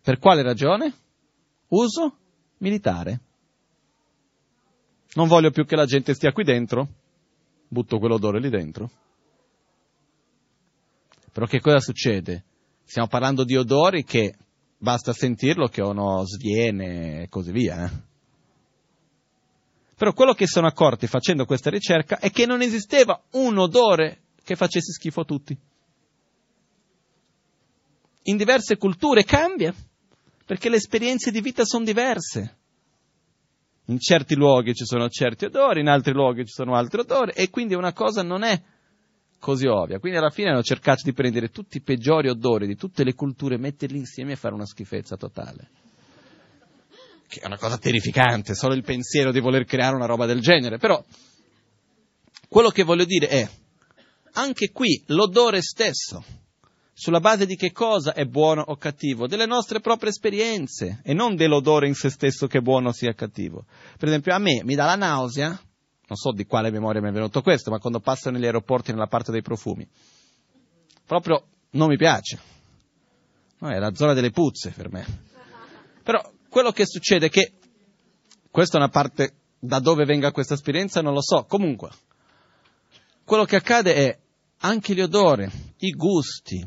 Per 0.01 0.19
quale 0.19 0.41
ragione? 0.41 0.93
Uso 1.69 2.17
militare. 2.57 3.21
Non 5.15 5.27
voglio 5.27 5.51
più 5.51 5.65
che 5.65 5.75
la 5.75 5.85
gente 5.85 6.13
stia 6.13 6.33
qui 6.33 6.43
dentro, 6.43 6.87
butto 7.67 7.99
quell'odore 7.99 8.39
lì 8.39 8.49
dentro. 8.49 8.89
Però 11.31 11.45
che 11.45 11.59
cosa 11.59 11.79
succede? 11.79 12.43
Stiamo 12.83 13.07
parlando 13.07 13.43
di 13.43 13.55
odori 13.55 14.03
che 14.03 14.35
basta 14.77 15.13
sentirlo 15.13 15.67
che 15.67 15.81
uno 15.81 16.23
sviene 16.25 17.23
e 17.23 17.29
così 17.29 17.51
via. 17.51 17.85
Eh? 17.85 17.91
Però 19.95 20.11
quello 20.11 20.33
che 20.33 20.47
sono 20.47 20.67
accorti 20.67 21.07
facendo 21.07 21.45
questa 21.45 21.69
ricerca 21.69 22.19
è 22.19 22.29
che 22.29 22.45
non 22.45 22.61
esisteva 22.61 23.21
un 23.31 23.57
odore 23.57 24.23
che 24.43 24.57
facesse 24.57 24.91
schifo 24.91 25.21
a 25.21 25.25
tutti. 25.25 25.57
In 28.23 28.35
diverse 28.35 28.75
culture 28.75 29.23
cambia, 29.23 29.73
perché 30.45 30.67
le 30.67 30.75
esperienze 30.75 31.31
di 31.31 31.39
vita 31.39 31.63
sono 31.63 31.85
diverse. 31.85 32.57
In 33.87 33.99
certi 33.99 34.35
luoghi 34.35 34.73
ci 34.73 34.85
sono 34.85 35.09
certi 35.09 35.45
odori, 35.45 35.81
in 35.81 35.87
altri 35.87 36.13
luoghi 36.13 36.45
ci 36.45 36.53
sono 36.53 36.75
altri 36.75 37.01
odori, 37.01 37.31
e 37.35 37.49
quindi 37.49 37.75
una 37.75 37.93
cosa 37.93 38.23
non 38.23 38.43
è 38.43 38.59
così 39.39 39.67
ovvia. 39.67 39.99
Quindi 39.99 40.17
alla 40.17 40.31
fine 40.31 40.49
hanno 40.49 40.63
cercato 40.63 41.01
di 41.03 41.13
prendere 41.13 41.49
tutti 41.49 41.77
i 41.77 41.81
peggiori 41.81 42.29
odori 42.29 42.65
di 42.65 42.75
tutte 42.75 43.03
le 43.03 43.13
culture, 43.13 43.57
metterli 43.57 43.97
insieme 43.97 44.31
e 44.31 44.35
fare 44.35 44.55
una 44.55 44.65
schifezza 44.65 45.15
totale 45.15 45.69
che 47.27 47.39
è 47.39 47.45
una 47.45 47.57
cosa 47.57 47.77
terrificante, 47.77 48.53
solo 48.53 48.73
il 48.75 48.83
pensiero 48.83 49.31
di 49.31 49.39
voler 49.39 49.65
creare 49.65 49.95
una 49.95 50.05
roba 50.05 50.25
del 50.25 50.39
genere, 50.39 50.77
però 50.77 51.03
quello 52.47 52.69
che 52.69 52.83
voglio 52.83 53.05
dire 53.05 53.27
è, 53.27 53.49
anche 54.33 54.71
qui 54.71 55.03
l'odore 55.07 55.61
stesso, 55.61 56.23
sulla 56.97 57.19
base 57.19 57.45
di 57.45 57.57
che 57.57 57.73
cosa 57.73 58.13
è 58.13 58.23
buono 58.23 58.61
o 58.65 58.77
cattivo, 58.77 59.27
delle 59.27 59.45
nostre 59.45 59.81
proprie 59.81 60.11
esperienze 60.11 61.01
e 61.03 61.13
non 61.13 61.35
dell'odore 61.35 61.87
in 61.89 61.93
se 61.93 62.09
stesso 62.09 62.47
che 62.47 62.61
buono 62.61 62.93
sia 62.93 63.13
cattivo. 63.13 63.65
Per 63.97 64.07
esempio 64.07 64.33
a 64.33 64.39
me 64.39 64.61
mi 64.63 64.75
dà 64.75 64.85
la 64.85 64.95
nausea, 64.95 65.49
non 65.49 66.17
so 66.17 66.31
di 66.31 66.45
quale 66.45 66.71
memoria 66.71 67.01
mi 67.01 67.09
è 67.09 67.11
venuto 67.11 67.41
questo, 67.41 67.69
ma 67.69 67.79
quando 67.79 67.99
passo 67.99 68.29
negli 68.29 68.45
aeroporti 68.45 68.93
nella 68.93 69.07
parte 69.07 69.33
dei 69.33 69.41
profumi, 69.41 69.85
proprio 71.05 71.47
non 71.71 71.89
mi 71.89 71.97
piace. 71.97 72.39
No, 73.57 73.69
è 73.69 73.77
la 73.77 73.93
zona 73.93 74.13
delle 74.13 74.31
puzze 74.31 74.71
per 74.71 74.89
me. 74.89 75.05
Però 76.01 76.21
quello 76.47 76.71
che 76.71 76.85
succede 76.85 77.25
è 77.25 77.29
che, 77.29 77.55
questa 78.49 78.77
è 78.77 78.79
una 78.79 78.89
parte 78.89 79.33
da 79.59 79.79
dove 79.79 80.05
venga 80.05 80.31
questa 80.31 80.53
esperienza, 80.53 81.01
non 81.01 81.13
lo 81.13 81.21
so, 81.21 81.43
comunque, 81.43 81.89
quello 83.25 83.43
che 83.43 83.57
accade 83.57 83.95
è 83.95 84.17
anche 84.59 84.93
gli 84.93 85.01
odori, 85.01 85.49
i 85.79 85.89
gusti, 85.89 86.65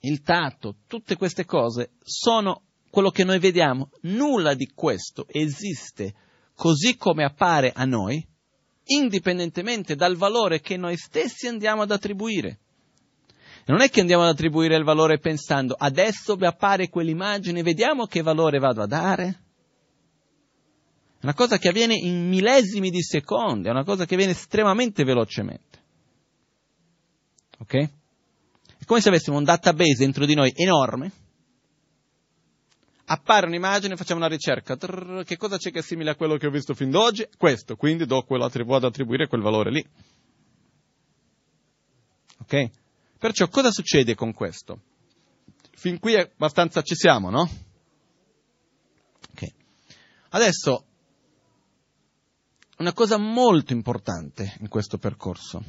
il 0.00 0.22
tatto, 0.22 0.76
tutte 0.86 1.16
queste 1.16 1.44
cose 1.44 1.92
sono 2.02 2.62
quello 2.90 3.10
che 3.10 3.24
noi 3.24 3.38
vediamo. 3.38 3.90
Nulla 4.02 4.54
di 4.54 4.70
questo 4.74 5.26
esiste 5.28 6.14
così 6.54 6.96
come 6.96 7.24
appare 7.24 7.72
a 7.74 7.84
noi, 7.84 8.26
indipendentemente 8.84 9.94
dal 9.94 10.16
valore 10.16 10.60
che 10.60 10.76
noi 10.76 10.96
stessi 10.96 11.46
andiamo 11.46 11.82
ad 11.82 11.90
attribuire. 11.90 12.58
Non 13.66 13.82
è 13.82 13.88
che 13.88 14.00
andiamo 14.00 14.24
ad 14.24 14.30
attribuire 14.30 14.76
il 14.76 14.84
valore 14.84 15.18
pensando 15.18 15.74
adesso 15.78 16.36
mi 16.36 16.46
appare 16.46 16.88
quell'immagine, 16.88 17.62
vediamo 17.62 18.06
che 18.06 18.22
valore 18.22 18.58
vado 18.58 18.82
a 18.82 18.86
dare. 18.86 19.42
È 21.20 21.24
una 21.24 21.34
cosa 21.34 21.58
che 21.58 21.68
avviene 21.68 21.94
in 21.94 22.28
millesimi 22.28 22.90
di 22.90 23.02
secondi, 23.02 23.68
è 23.68 23.70
una 23.70 23.84
cosa 23.84 24.06
che 24.06 24.14
avviene 24.14 24.32
estremamente 24.32 25.04
velocemente. 25.04 25.78
Ok? 27.58 27.90
Come 28.90 29.02
se 29.02 29.08
avessimo 29.08 29.36
un 29.36 29.44
database 29.44 29.98
dentro 29.98 30.26
di 30.26 30.34
noi 30.34 30.52
enorme, 30.52 31.12
appare 33.04 33.46
un'immagine, 33.46 33.94
facciamo 33.94 34.18
una 34.18 34.28
ricerca, 34.28 34.76
trrr, 34.76 35.22
che 35.22 35.36
cosa 35.36 35.58
c'è 35.58 35.70
che 35.70 35.78
è 35.78 35.82
simile 35.82 36.10
a 36.10 36.16
quello 36.16 36.36
che 36.36 36.48
ho 36.48 36.50
visto 36.50 36.74
fin 36.74 36.90
d'oggi? 36.90 37.24
Questo, 37.38 37.76
quindi 37.76 38.04
do 38.04 38.24
quello, 38.24 38.48
vado 38.48 38.74
ad 38.74 38.82
attribuire 38.82 39.28
quel 39.28 39.42
valore 39.42 39.70
lì. 39.70 39.88
Ok? 42.40 42.70
Perciò 43.16 43.46
cosa 43.46 43.70
succede 43.70 44.16
con 44.16 44.32
questo? 44.32 44.80
Fin 45.70 46.00
qui 46.00 46.14
è 46.14 46.28
abbastanza 46.28 46.82
ci 46.82 46.96
siamo, 46.96 47.30
no? 47.30 47.48
Ok. 49.30 49.52
Adesso, 50.30 50.84
una 52.78 52.92
cosa 52.92 53.18
molto 53.18 53.72
importante 53.72 54.56
in 54.58 54.66
questo 54.66 54.98
percorso, 54.98 55.62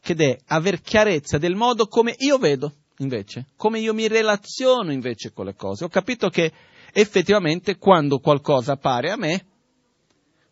che 0.00 0.14
è 0.14 0.38
aver 0.46 0.80
chiarezza 0.80 1.38
del 1.38 1.54
modo 1.54 1.86
come 1.86 2.14
io 2.18 2.38
vedo, 2.38 2.72
invece, 2.98 3.46
come 3.56 3.80
io 3.80 3.94
mi 3.94 4.08
relaziono 4.08 4.92
invece 4.92 5.32
con 5.32 5.46
le 5.46 5.54
cose. 5.54 5.84
Ho 5.84 5.88
capito 5.88 6.28
che 6.28 6.52
effettivamente 6.92 7.76
quando 7.76 8.18
qualcosa 8.18 8.72
appare 8.72 9.10
a 9.10 9.16
me, 9.16 9.44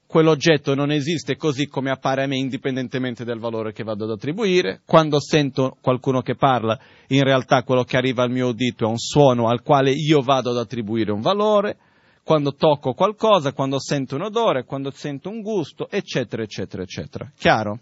quell'oggetto 0.06 0.74
non 0.74 0.90
esiste 0.90 1.36
così 1.36 1.66
come 1.66 1.90
appare 1.90 2.24
a 2.24 2.26
me 2.26 2.36
indipendentemente 2.36 3.24
dal 3.24 3.38
valore 3.38 3.72
che 3.72 3.84
vado 3.84 4.04
ad 4.04 4.10
attribuire. 4.10 4.80
Quando 4.86 5.20
sento 5.20 5.76
qualcuno 5.80 6.22
che 6.22 6.34
parla, 6.34 6.78
in 7.08 7.22
realtà 7.22 7.62
quello 7.62 7.84
che 7.84 7.96
arriva 7.96 8.22
al 8.22 8.30
mio 8.30 8.48
udito 8.48 8.86
è 8.86 8.88
un 8.88 8.98
suono 8.98 9.48
al 9.48 9.62
quale 9.62 9.90
io 9.90 10.22
vado 10.22 10.50
ad 10.50 10.58
attribuire 10.58 11.12
un 11.12 11.20
valore. 11.20 11.78
Quando 12.24 12.54
tocco 12.54 12.92
qualcosa, 12.92 13.52
quando 13.54 13.80
sento 13.80 14.14
un 14.14 14.22
odore, 14.22 14.64
quando 14.64 14.90
sento 14.90 15.30
un 15.30 15.40
gusto, 15.40 15.88
eccetera, 15.90 16.42
eccetera, 16.42 16.82
eccetera. 16.82 17.32
Chiaro? 17.34 17.80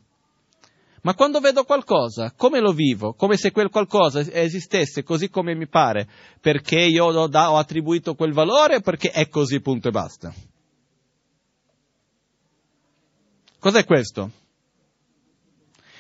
Ma 1.07 1.15
quando 1.15 1.39
vedo 1.39 1.63
qualcosa, 1.63 2.33
come 2.37 2.59
lo 2.59 2.73
vivo? 2.73 3.15
Come 3.15 3.37
se 3.37 3.53
quel 3.53 3.71
qualcosa 3.71 4.19
esistesse 4.19 5.05
così 5.05 5.31
come 5.31 5.55
mi 5.55 5.69
pare, 5.69 6.09
perché 6.41 6.81
io 6.81 7.05
ho, 7.05 7.29
da, 7.29 7.53
ho 7.53 7.59
attribuito 7.59 8.17
quel 8.17 8.33
valore 8.33 8.81
perché 8.81 9.13
è 9.13 9.29
così, 9.29 9.61
punto 9.61 9.87
e 9.87 9.91
basta. 9.93 10.35
Cos'è 13.61 13.85
questo? 13.85 14.33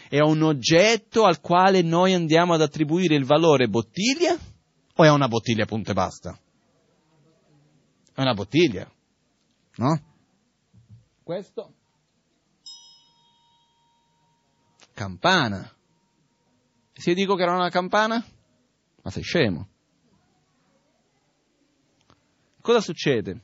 È 0.09 0.19
un 0.19 0.43
oggetto 0.43 1.23
al 1.23 1.41
quale 1.41 1.83
noi 1.83 2.13
andiamo 2.13 2.55
ad 2.55 2.63
attribuire 2.63 3.15
il 3.15 3.25
valore 3.25 3.69
bottiglia 3.69 4.37
o 4.97 5.05
è 5.05 5.09
una 5.09 5.29
bottiglia, 5.29 5.67
punto 5.67 5.93
e 5.93 5.95
basta? 5.95 6.37
È 8.13 8.21
una 8.21 8.35
bottiglia, 8.35 8.91
no? 9.77 10.01
Questo 11.23 11.75
campana. 14.97 15.71
Se 16.95 17.11
io 17.11 17.15
dico 17.15 17.35
che 17.35 17.43
era 17.43 17.53
una 17.53 17.69
campana, 17.69 18.25
ma 19.03 19.11
sei 19.11 19.23
scemo. 19.23 19.69
Cosa 22.63 22.81
succede? 22.81 23.43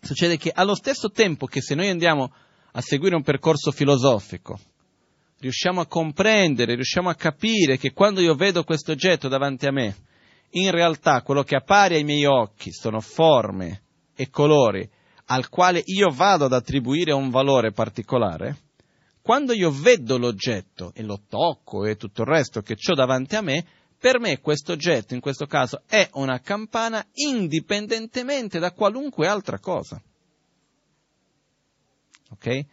Succede 0.00 0.36
che 0.36 0.52
allo 0.54 0.76
stesso 0.76 1.10
tempo 1.10 1.46
che 1.46 1.60
se 1.60 1.74
noi 1.74 1.88
andiamo 1.88 2.32
a 2.70 2.80
seguire 2.80 3.16
un 3.16 3.24
percorso 3.24 3.72
filosofico, 3.72 4.56
riusciamo 5.40 5.80
a 5.80 5.86
comprendere, 5.86 6.76
riusciamo 6.76 7.08
a 7.08 7.16
capire 7.16 7.76
che 7.76 7.92
quando 7.92 8.20
io 8.20 8.36
vedo 8.36 8.62
questo 8.62 8.92
oggetto 8.92 9.26
davanti 9.26 9.66
a 9.66 9.72
me, 9.72 9.96
in 10.50 10.70
realtà 10.70 11.22
quello 11.22 11.42
che 11.42 11.56
appare 11.56 11.96
ai 11.96 12.04
miei 12.04 12.24
occhi 12.24 12.70
sono 12.70 13.00
forme 13.00 13.82
e 14.14 14.30
colori 14.30 14.88
al 15.26 15.48
quale 15.48 15.82
io 15.84 16.10
vado 16.10 16.44
ad 16.44 16.52
attribuire 16.52 17.12
un 17.12 17.30
valore 17.30 17.72
particolare, 17.72 18.70
quando 19.22 19.52
io 19.52 19.70
vedo 19.70 20.18
l'oggetto 20.18 20.90
e 20.94 21.02
lo 21.02 21.22
tocco 21.28 21.86
e 21.86 21.96
tutto 21.96 22.22
il 22.22 22.28
resto 22.28 22.60
che 22.60 22.76
ho 22.84 22.94
davanti 22.94 23.36
a 23.36 23.40
me, 23.40 23.64
per 23.96 24.18
me 24.18 24.40
questo 24.40 24.72
oggetto, 24.72 25.14
in 25.14 25.20
questo 25.20 25.46
caso, 25.46 25.82
è 25.86 26.08
una 26.14 26.40
campana 26.40 27.06
indipendentemente 27.14 28.58
da 28.58 28.72
qualunque 28.72 29.28
altra 29.28 29.60
cosa. 29.60 30.02
Ok? 32.30 32.66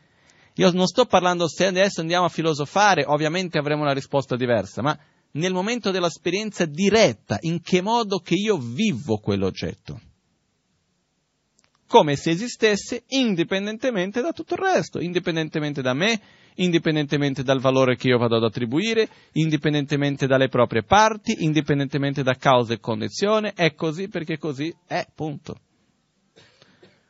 Io 0.56 0.72
non 0.72 0.88
sto 0.88 1.06
parlando 1.06 1.48
se 1.48 1.68
adesso 1.68 2.02
andiamo 2.02 2.26
a 2.26 2.30
filosofare, 2.30 3.06
ovviamente 3.06 3.60
avremo 3.60 3.84
una 3.84 3.94
risposta 3.94 4.36
diversa, 4.36 4.82
ma 4.82 4.98
nel 5.34 5.54
momento 5.54 5.92
dell'esperienza 5.92 6.66
diretta, 6.66 7.38
in 7.42 7.62
che 7.62 7.82
modo 7.82 8.18
che 8.18 8.34
io 8.34 8.58
vivo 8.58 9.18
quell'oggetto 9.18 10.02
come 11.90 12.16
se 12.16 12.30
esistesse 12.30 13.06
indipendentemente 13.08 14.22
da 14.22 14.32
tutto 14.32 14.54
il 14.54 14.60
resto, 14.60 15.00
indipendentemente 15.00 15.82
da 15.82 15.96
me, 15.96 16.22
indipendentemente 16.58 17.42
dal 17.42 17.60
valore 17.60 17.96
che 17.96 18.10
io 18.10 18.20
vado 18.20 18.36
ad 18.36 18.44
attribuire, 18.44 19.10
indipendentemente 19.34 20.28
dalle 20.28 20.50
proprie 20.50 20.84
parti, 20.84 21.44
indipendentemente 21.44 22.22
da 22.22 22.36
causa 22.36 22.74
e 22.76 22.80
condizione, 22.80 23.54
è 23.56 23.74
così 23.74 24.08
perché 24.08 24.38
così 24.38 24.72
è, 24.86 25.08
punto. 25.16 25.58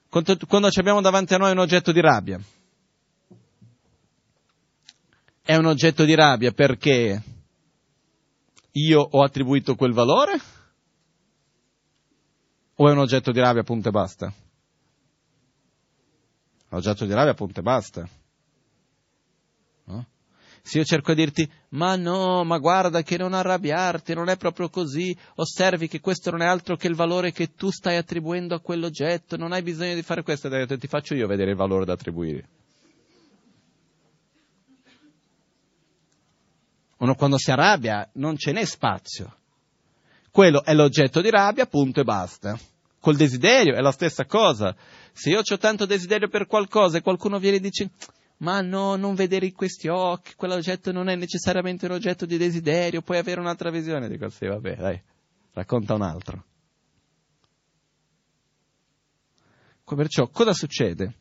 Quando 0.07 0.69
abbiamo 0.73 1.01
davanti 1.01 1.33
a 1.33 1.37
noi 1.37 1.51
un 1.51 1.59
oggetto 1.59 1.91
di 1.91 1.99
rabbia, 1.99 2.39
è 5.43 5.55
un 5.57 5.65
oggetto 5.65 6.05
di 6.05 6.15
rabbia 6.15 6.53
perché 6.53 7.21
io 8.71 9.01
ho 9.01 9.23
attribuito 9.23 9.75
quel 9.75 9.91
valore? 9.91 10.39
O 12.75 12.87
è 12.87 12.91
un 12.91 12.99
oggetto 12.99 13.33
di 13.33 13.41
rabbia, 13.41 13.63
punto 13.63 13.89
e 13.89 13.91
basta? 13.91 14.33
L'oggetto 16.69 17.05
di 17.05 17.13
rabbia, 17.13 17.33
punto 17.33 17.59
e 17.59 17.63
basta. 17.63 18.07
No? 19.85 20.07
Se 20.61 20.77
io 20.77 20.83
cerco 20.83 21.13
di 21.13 21.23
dirti, 21.23 21.51
ma 21.69 21.95
no, 21.95 22.43
ma 22.43 22.57
guarda 22.59 23.01
che 23.01 23.17
non 23.17 23.33
arrabbiarti, 23.33 24.13
non 24.13 24.29
è 24.29 24.37
proprio 24.37 24.69
così, 24.69 25.15
osservi 25.35 25.87
che 25.87 25.99
questo 25.99 26.29
non 26.31 26.41
è 26.41 26.45
altro 26.45 26.75
che 26.75 26.87
il 26.87 26.95
valore 26.95 27.31
che 27.31 27.55
tu 27.55 27.71
stai 27.71 27.95
attribuendo 27.97 28.53
a 28.53 28.59
quell'oggetto, 28.59 29.35
non 29.35 29.51
hai 29.51 29.63
bisogno 29.63 29.95
di 29.95 30.03
fare 30.03 30.21
questo, 30.21 30.49
ti 30.49 30.87
faccio 30.87 31.15
io 31.15 31.27
vedere 31.27 31.51
il 31.51 31.57
valore 31.57 31.85
da 31.85 31.93
attribuire. 31.93 32.47
Uno 36.97 37.15
quando 37.15 37.37
si 37.37 37.49
arrabbia 37.49 38.07
non 38.13 38.37
ce 38.37 38.51
n'è 38.51 38.65
spazio. 38.65 39.37
Quello 40.31 40.63
è 40.63 40.73
l'oggetto 40.73 41.21
di 41.21 41.29
rabbia, 41.29 41.65
punto 41.65 42.01
e 42.01 42.03
basta. 42.03 42.59
Col 42.99 43.15
desiderio 43.15 43.75
è 43.75 43.79
la 43.79 43.91
stessa 43.91 44.25
cosa. 44.25 44.75
Se 45.19 45.29
io 45.29 45.41
ho 45.45 45.57
tanto 45.57 45.85
desiderio 45.85 46.29
per 46.29 46.47
qualcosa 46.47 46.97
e 46.97 47.01
qualcuno 47.01 47.39
viene 47.39 47.57
e 47.57 47.59
dice 47.59 47.91
ma 48.37 48.61
no, 48.61 48.95
non 48.95 49.15
vedere 49.15 49.47
in 49.47 49.53
questi 49.53 49.89
occhi, 49.89 50.33
quell'oggetto 50.33 50.93
non 50.93 51.09
è 51.09 51.15
necessariamente 51.15 51.87
un 51.87 51.91
oggetto 51.91 52.25
di 52.25 52.37
desiderio, 52.37 53.01
puoi 53.01 53.17
avere 53.17 53.41
un'altra 53.41 53.69
visione. 53.69 54.07
Dico 54.07 54.29
sì, 54.29 54.45
vabbè, 54.45 54.75
dai, 54.77 55.03
racconta 55.51 55.93
un 55.93 56.03
altro. 56.03 56.45
Perciò 59.83 60.29
cosa 60.29 60.53
succede? 60.53 61.13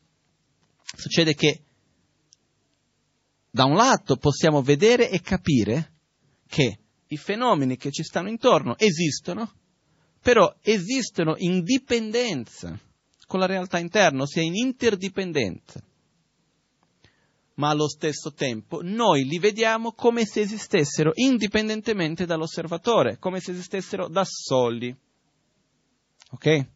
Succede 0.80 1.34
che 1.34 1.62
da 3.50 3.64
un 3.64 3.74
lato 3.74 4.16
possiamo 4.16 4.62
vedere 4.62 5.10
e 5.10 5.20
capire 5.20 5.94
che 6.46 6.78
i 7.08 7.16
fenomeni 7.16 7.76
che 7.76 7.90
ci 7.90 8.04
stanno 8.04 8.28
intorno 8.28 8.78
esistono, 8.78 9.52
però 10.20 10.54
esistono 10.62 11.34
in 11.38 11.64
dipendenza 11.64 12.78
con 13.28 13.40
la 13.40 13.46
realtà 13.46 13.78
interna, 13.78 14.22
ossia 14.22 14.42
in 14.42 14.56
interdipendenza. 14.56 15.80
Ma 17.56 17.68
allo 17.68 17.86
stesso 17.86 18.32
tempo 18.32 18.80
noi 18.82 19.24
li 19.24 19.38
vediamo 19.38 19.92
come 19.92 20.24
se 20.24 20.40
esistessero 20.40 21.10
indipendentemente 21.14 22.24
dall'osservatore, 22.24 23.18
come 23.18 23.40
se 23.40 23.50
esistessero 23.50 24.08
da 24.08 24.24
soli. 24.24 24.96
Ok? 26.30 26.66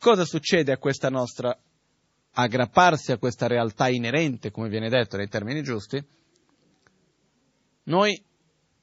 Cosa 0.00 0.24
succede 0.24 0.72
a 0.72 0.78
questa 0.78 1.10
nostra 1.10 1.56
aggrapparsi 2.32 3.12
a 3.12 3.18
questa 3.18 3.46
realtà 3.46 3.88
inerente, 3.88 4.50
come 4.50 4.68
viene 4.68 4.88
detto 4.88 5.16
nei 5.16 5.28
termini 5.28 5.62
giusti? 5.62 6.02
Noi 7.84 8.20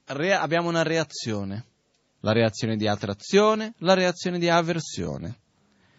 re- 0.06 0.34
abbiamo 0.34 0.68
una 0.68 0.82
reazione, 0.82 1.66
la 2.20 2.32
reazione 2.32 2.76
di 2.76 2.86
attrazione, 2.86 3.74
la 3.78 3.94
reazione 3.94 4.38
di 4.38 4.48
avversione 4.48 5.40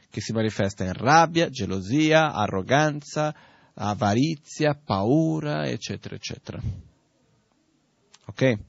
che 0.09 0.21
si 0.21 0.31
manifesta 0.33 0.83
in 0.83 0.93
rabbia, 0.93 1.49
gelosia, 1.49 2.33
arroganza, 2.33 3.33
avarizia, 3.75 4.73
paura, 4.73 5.67
eccetera, 5.67 6.15
eccetera. 6.15 6.61
Ok? 8.25 8.59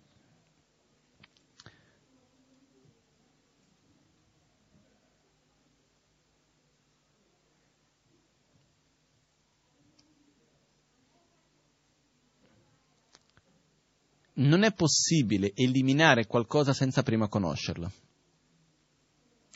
Non 14.33 14.63
è 14.63 14.73
possibile 14.73 15.53
eliminare 15.55 16.27
qualcosa 16.27 16.73
senza 16.73 17.03
prima 17.03 17.29
conoscerla. 17.29 17.91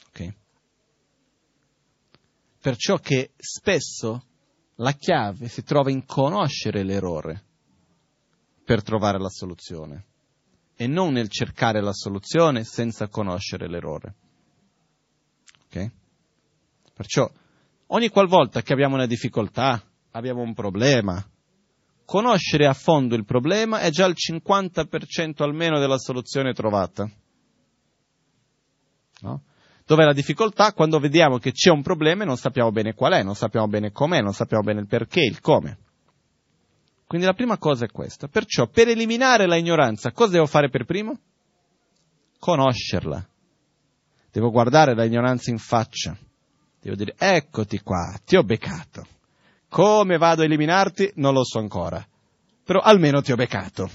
Ok? 0.08 0.34
Perciò 2.64 2.96
che 2.96 3.32
spesso 3.36 4.24
la 4.76 4.92
chiave 4.92 5.48
si 5.48 5.62
trova 5.62 5.90
in 5.90 6.06
conoscere 6.06 6.82
l'errore 6.82 7.44
per 8.64 8.82
trovare 8.82 9.18
la 9.18 9.28
soluzione 9.28 10.06
e 10.74 10.86
non 10.86 11.12
nel 11.12 11.28
cercare 11.28 11.82
la 11.82 11.92
soluzione 11.92 12.64
senza 12.64 13.08
conoscere 13.08 13.68
l'errore. 13.68 14.14
Ok? 15.66 15.90
Perciò 16.94 17.30
ogni 17.88 18.08
qualvolta 18.08 18.62
che 18.62 18.72
abbiamo 18.72 18.94
una 18.94 19.04
difficoltà, 19.04 19.82
abbiamo 20.12 20.40
un 20.40 20.54
problema, 20.54 21.22
conoscere 22.06 22.66
a 22.66 22.72
fondo 22.72 23.14
il 23.14 23.26
problema 23.26 23.80
è 23.80 23.90
già 23.90 24.06
il 24.06 24.14
50% 24.16 25.42
almeno 25.42 25.78
della 25.78 25.98
soluzione 25.98 26.54
trovata. 26.54 27.06
No? 29.20 29.42
Dov'è 29.86 30.04
la 30.04 30.14
difficoltà? 30.14 30.72
Quando 30.72 30.98
vediamo 30.98 31.38
che 31.38 31.52
c'è 31.52 31.70
un 31.70 31.82
problema 31.82 32.22
e 32.22 32.26
non 32.26 32.38
sappiamo 32.38 32.70
bene 32.70 32.94
qual 32.94 33.12
è, 33.12 33.22
non 33.22 33.34
sappiamo 33.34 33.68
bene 33.68 33.92
com'è, 33.92 34.20
non 34.20 34.32
sappiamo 34.32 34.62
bene 34.62 34.80
il 34.80 34.86
perché, 34.86 35.20
il 35.20 35.40
come. 35.40 35.78
Quindi 37.06 37.26
la 37.26 37.34
prima 37.34 37.58
cosa 37.58 37.84
è 37.84 37.90
questa. 37.90 38.28
Perciò, 38.28 38.66
per 38.66 38.88
eliminare 38.88 39.46
la 39.46 39.56
ignoranza, 39.56 40.10
cosa 40.12 40.32
devo 40.32 40.46
fare 40.46 40.70
per 40.70 40.84
primo? 40.84 41.18
Conoscerla. 42.38 43.28
Devo 44.32 44.50
guardare 44.50 44.94
la 44.94 45.04
ignoranza 45.04 45.50
in 45.50 45.58
faccia. 45.58 46.16
Devo 46.80 46.96
dire, 46.96 47.14
eccoti 47.18 47.80
qua, 47.80 48.18
ti 48.24 48.36
ho 48.36 48.42
beccato. 48.42 49.06
Come 49.68 50.16
vado 50.16 50.42
a 50.42 50.44
eliminarti? 50.44 51.12
Non 51.16 51.34
lo 51.34 51.44
so 51.44 51.58
ancora. 51.58 52.04
Però 52.64 52.80
almeno 52.80 53.20
ti 53.20 53.32
ho 53.32 53.36
beccato. 53.36 53.90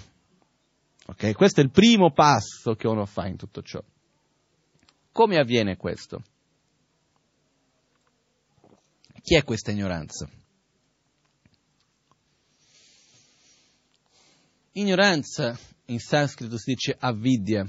Ok? 1.08 1.34
Questo 1.34 1.62
è 1.62 1.64
il 1.64 1.72
primo 1.72 2.12
passo 2.12 2.76
che 2.76 2.88
uno 2.88 3.06
fa 3.06 3.26
in 3.26 3.38
tutto 3.38 3.64
ciò. 3.64 3.82
Come 5.12 5.38
avviene 5.38 5.76
questo? 5.76 6.24
Chi 9.22 9.36
è 9.36 9.44
questa 9.44 9.72
ignoranza? 9.72 10.30
Ignoranza 14.74 15.58
in 15.86 16.00
sanscrito 16.00 16.58
si 16.58 16.72
dice 16.74 16.96
avidya, 16.98 17.68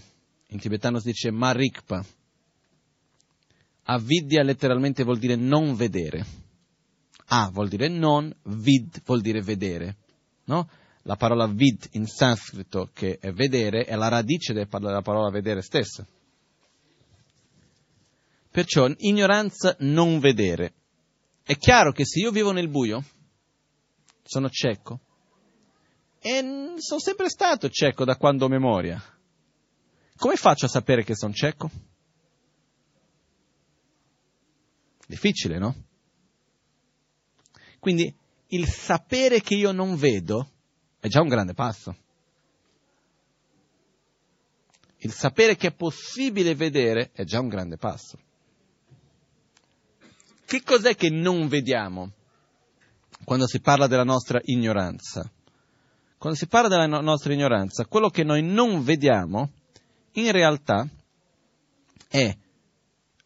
in 0.48 0.58
tibetano 0.58 1.00
si 1.00 1.08
dice 1.08 1.30
marikpa. 1.30 2.04
Avidya 3.84 4.42
letteralmente 4.42 5.02
vuol 5.02 5.18
dire 5.18 5.34
non 5.34 5.74
vedere. 5.74 6.24
A 7.32 7.50
vuol 7.50 7.68
dire 7.68 7.88
non, 7.88 8.32
vid 8.44 9.02
vuol 9.04 9.20
dire 9.20 9.40
vedere. 9.40 9.96
No? 10.44 10.68
La 11.02 11.16
parola 11.16 11.46
vid 11.46 11.88
in 11.92 12.06
sanscrito, 12.06 12.90
che 12.92 13.18
è 13.18 13.32
vedere, 13.32 13.84
è 13.84 13.96
la 13.96 14.08
radice 14.08 14.52
della 14.52 15.02
parola 15.02 15.30
vedere 15.30 15.62
stessa. 15.62 16.06
Perciò 18.50 18.88
ignoranza 18.98 19.76
non 19.80 20.18
vedere. 20.18 20.74
È 21.42 21.56
chiaro 21.56 21.92
che 21.92 22.04
se 22.04 22.18
io 22.18 22.30
vivo 22.30 22.50
nel 22.52 22.68
buio, 22.68 23.04
sono 24.22 24.48
cieco, 24.50 25.00
e 26.18 26.74
sono 26.76 27.00
sempre 27.00 27.28
stato 27.28 27.68
cieco 27.70 28.04
da 28.04 28.16
quando 28.16 28.44
ho 28.44 28.48
memoria. 28.48 29.02
Come 30.16 30.36
faccio 30.36 30.66
a 30.66 30.68
sapere 30.68 31.02
che 31.02 31.16
sono 31.16 31.32
cieco? 31.32 31.70
Difficile, 35.06 35.58
no? 35.58 35.74
Quindi 37.78 38.14
il 38.48 38.68
sapere 38.68 39.40
che 39.40 39.54
io 39.54 39.72
non 39.72 39.96
vedo 39.96 40.50
è 41.00 41.08
già 41.08 41.22
un 41.22 41.28
grande 41.28 41.54
passo. 41.54 41.96
Il 44.98 45.12
sapere 45.12 45.56
che 45.56 45.68
è 45.68 45.74
possibile 45.74 46.54
vedere 46.54 47.10
è 47.12 47.24
già 47.24 47.40
un 47.40 47.48
grande 47.48 47.78
passo. 47.78 48.18
Che 50.50 50.64
cos'è 50.64 50.96
che 50.96 51.10
non 51.10 51.46
vediamo 51.46 52.10
quando 53.22 53.46
si 53.46 53.60
parla 53.60 53.86
della 53.86 54.02
nostra 54.02 54.40
ignoranza? 54.42 55.30
Quando 56.18 56.36
si 56.36 56.48
parla 56.48 56.66
della 56.66 56.86
no- 56.86 57.00
nostra 57.00 57.32
ignoranza, 57.32 57.86
quello 57.86 58.08
che 58.08 58.24
noi 58.24 58.42
non 58.42 58.82
vediamo 58.82 59.52
in 60.14 60.32
realtà 60.32 60.88
è 62.08 62.36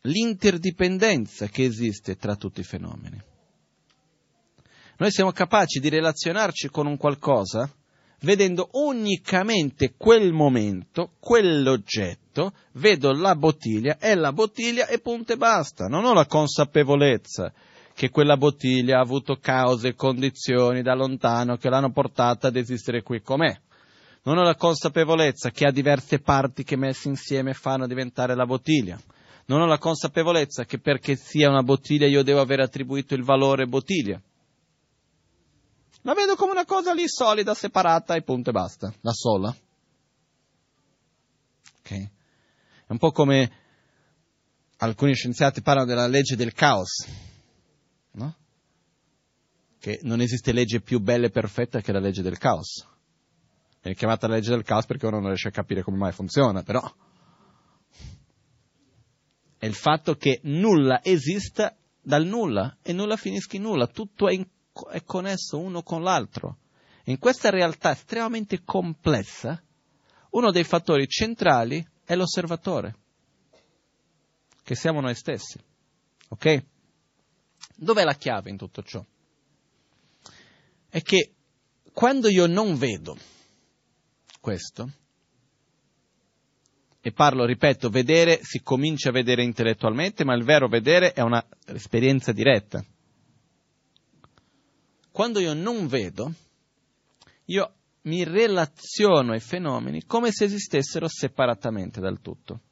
l'interdipendenza 0.02 1.46
che 1.46 1.64
esiste 1.64 2.16
tra 2.16 2.36
tutti 2.36 2.60
i 2.60 2.62
fenomeni. 2.64 3.18
Noi 4.98 5.10
siamo 5.10 5.32
capaci 5.32 5.80
di 5.80 5.88
relazionarci 5.88 6.68
con 6.68 6.86
un 6.86 6.98
qualcosa 6.98 7.74
vedendo 8.24 8.70
unicamente 8.72 9.94
quel 9.96 10.32
momento, 10.32 11.12
quell'oggetto, 11.20 12.52
vedo 12.72 13.12
la 13.12 13.36
bottiglia, 13.36 13.98
è 13.98 14.14
la 14.14 14.32
bottiglia 14.32 14.86
e 14.86 14.98
punto 14.98 15.34
e 15.34 15.36
basta. 15.36 15.86
Non 15.86 16.04
ho 16.04 16.14
la 16.14 16.26
consapevolezza 16.26 17.52
che 17.94 18.10
quella 18.10 18.36
bottiglia 18.36 18.98
ha 18.98 19.02
avuto 19.02 19.38
cause 19.40 19.88
e 19.88 19.94
condizioni 19.94 20.82
da 20.82 20.94
lontano 20.94 21.56
che 21.56 21.68
l'hanno 21.68 21.92
portata 21.92 22.48
ad 22.48 22.56
esistere 22.56 23.02
qui 23.02 23.20
com'è. 23.22 23.56
Non 24.24 24.38
ho 24.38 24.42
la 24.42 24.56
consapevolezza 24.56 25.50
che 25.50 25.66
ha 25.66 25.70
diverse 25.70 26.18
parti 26.18 26.64
che 26.64 26.76
messe 26.76 27.08
insieme 27.08 27.52
fanno 27.52 27.86
diventare 27.86 28.34
la 28.34 28.46
bottiglia. 28.46 28.98
Non 29.46 29.60
ho 29.60 29.66
la 29.66 29.78
consapevolezza 29.78 30.64
che 30.64 30.78
perché 30.78 31.14
sia 31.14 31.50
una 31.50 31.62
bottiglia 31.62 32.06
io 32.06 32.22
devo 32.22 32.40
aver 32.40 32.60
attribuito 32.60 33.14
il 33.14 33.22
valore 33.22 33.66
bottiglia. 33.66 34.18
La 36.06 36.12
vedo 36.12 36.36
come 36.36 36.52
una 36.52 36.66
cosa 36.66 36.92
lì 36.92 37.08
solida, 37.08 37.54
separata 37.54 38.14
e 38.14 38.22
punto 38.22 38.50
e 38.50 38.52
basta, 38.52 38.92
da 39.00 39.12
sola. 39.12 39.48
Ok? 41.78 41.90
È 41.90 42.10
un 42.88 42.98
po' 42.98 43.10
come 43.10 43.50
alcuni 44.78 45.14
scienziati 45.14 45.62
parlano 45.62 45.86
della 45.86 46.06
legge 46.06 46.36
del 46.36 46.52
caos, 46.52 47.06
no? 48.12 48.36
Che 49.78 50.00
non 50.02 50.20
esiste 50.20 50.52
legge 50.52 50.82
più 50.82 51.00
bella 51.00 51.26
e 51.26 51.30
perfetta 51.30 51.80
che 51.80 51.92
la 51.92 52.00
legge 52.00 52.20
del 52.20 52.36
caos. 52.36 52.86
È 53.80 53.94
chiamata 53.94 54.28
legge 54.28 54.50
del 54.50 54.62
caos 54.62 54.84
perché 54.84 55.06
uno 55.06 55.20
non 55.20 55.28
riesce 55.28 55.48
a 55.48 55.52
capire 55.52 55.82
come 55.82 55.96
mai 55.96 56.12
funziona, 56.12 56.62
però 56.62 56.82
è 59.56 59.64
il 59.64 59.74
fatto 59.74 60.16
che 60.16 60.40
nulla 60.42 61.02
esista 61.02 61.74
dal 62.02 62.26
nulla 62.26 62.76
e 62.82 62.92
nulla 62.92 63.16
finisca 63.16 63.56
in 63.56 63.62
nulla, 63.62 63.86
tutto 63.86 64.28
è 64.28 64.34
in 64.34 64.46
è 64.90 65.02
connesso 65.04 65.58
uno 65.58 65.82
con 65.82 66.02
l'altro. 66.02 66.58
In 67.04 67.18
questa 67.18 67.50
realtà 67.50 67.92
estremamente 67.92 68.62
complessa, 68.64 69.62
uno 70.30 70.50
dei 70.50 70.64
fattori 70.64 71.06
centrali 71.06 71.86
è 72.04 72.16
l'osservatore, 72.16 72.96
che 74.62 74.74
siamo 74.74 75.00
noi 75.00 75.14
stessi. 75.14 75.58
Ok? 76.28 76.64
Dov'è 77.76 78.04
la 78.04 78.14
chiave 78.14 78.50
in 78.50 78.56
tutto 78.56 78.82
ciò? 78.82 79.04
È 80.88 81.00
che 81.02 81.34
quando 81.92 82.28
io 82.28 82.46
non 82.46 82.76
vedo 82.76 83.16
questo, 84.40 84.90
e 87.00 87.12
parlo, 87.12 87.44
ripeto, 87.44 87.90
vedere 87.90 88.40
si 88.42 88.62
comincia 88.62 89.10
a 89.10 89.12
vedere 89.12 89.42
intellettualmente, 89.42 90.24
ma 90.24 90.34
il 90.34 90.42
vero 90.42 90.68
vedere 90.68 91.12
è 91.12 91.20
un'esperienza 91.20 92.32
diretta. 92.32 92.82
Quando 95.14 95.38
io 95.38 95.54
non 95.54 95.86
vedo, 95.86 96.32
io 97.44 97.72
mi 98.02 98.24
relaziono 98.24 99.30
ai 99.30 99.38
fenomeni 99.38 100.06
come 100.06 100.32
se 100.32 100.46
esistessero 100.46 101.06
separatamente 101.06 102.00
dal 102.00 102.20
tutto. 102.20 102.62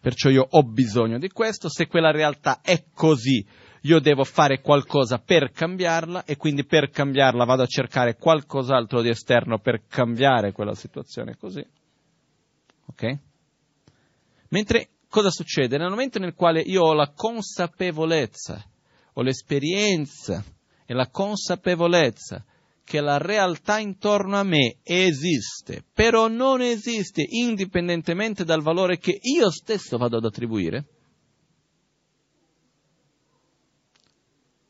Perciò 0.00 0.30
io 0.30 0.46
ho 0.48 0.62
bisogno 0.62 1.18
di 1.18 1.28
questo, 1.28 1.68
se 1.68 1.86
quella 1.86 2.10
realtà 2.10 2.62
è 2.62 2.86
così, 2.94 3.46
io 3.82 4.00
devo 4.00 4.24
fare 4.24 4.62
qualcosa 4.62 5.18
per 5.18 5.50
cambiarla 5.50 6.24
e 6.24 6.38
quindi 6.38 6.64
per 6.64 6.88
cambiarla 6.88 7.44
vado 7.44 7.64
a 7.64 7.66
cercare 7.66 8.16
qualcos'altro 8.16 9.02
di 9.02 9.10
esterno 9.10 9.58
per 9.58 9.82
cambiare 9.86 10.52
quella 10.52 10.74
situazione 10.74 11.36
così. 11.36 11.62
Ok? 12.86 13.18
Mentre 14.48 14.88
cosa 15.10 15.28
succede? 15.28 15.76
Nel 15.76 15.90
momento 15.90 16.18
nel 16.18 16.32
quale 16.32 16.62
io 16.62 16.80
ho 16.84 16.94
la 16.94 17.12
consapevolezza, 17.14 18.64
ho 19.12 19.20
l'esperienza 19.20 20.42
e 20.90 20.94
la 20.94 21.10
consapevolezza 21.10 22.42
che 22.82 23.02
la 23.02 23.18
realtà 23.18 23.78
intorno 23.78 24.38
a 24.38 24.42
me 24.42 24.78
esiste, 24.82 25.84
però 25.92 26.28
non 26.28 26.62
esiste 26.62 27.22
indipendentemente 27.28 28.42
dal 28.42 28.62
valore 28.62 28.96
che 28.96 29.18
io 29.20 29.50
stesso 29.50 29.98
vado 29.98 30.16
ad 30.16 30.24
attribuire, 30.24 30.86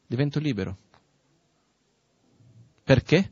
divento 0.09 0.41
libero. 0.41 0.77
Perché? 2.83 3.31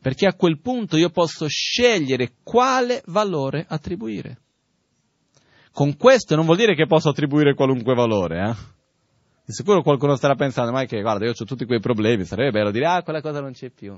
Perché 0.00 0.26
a 0.26 0.34
quel 0.34 0.58
punto 0.60 0.96
io 0.96 1.10
posso 1.10 1.46
scegliere 1.46 2.38
quale 2.42 3.02
valore 3.06 3.64
attribuire. 3.68 4.40
Con 5.70 5.96
questo 5.96 6.34
non 6.34 6.46
vuol 6.46 6.56
dire 6.56 6.74
che 6.74 6.86
posso 6.86 7.10
attribuire 7.10 7.54
qualunque 7.54 7.94
valore, 7.94 8.48
eh? 8.48 8.75
Di 9.46 9.52
sicuro 9.52 9.80
qualcuno 9.82 10.16
starà 10.16 10.34
pensando, 10.34 10.72
ma 10.72 10.84
che 10.86 11.00
guarda, 11.00 11.24
io 11.24 11.30
ho 11.30 11.44
tutti 11.44 11.66
quei 11.66 11.78
problemi, 11.78 12.24
sarebbe 12.24 12.50
bello 12.50 12.72
dire, 12.72 12.86
ah, 12.86 13.02
quella 13.04 13.20
cosa 13.20 13.40
non 13.40 13.52
c'è 13.52 13.70
più. 13.70 13.96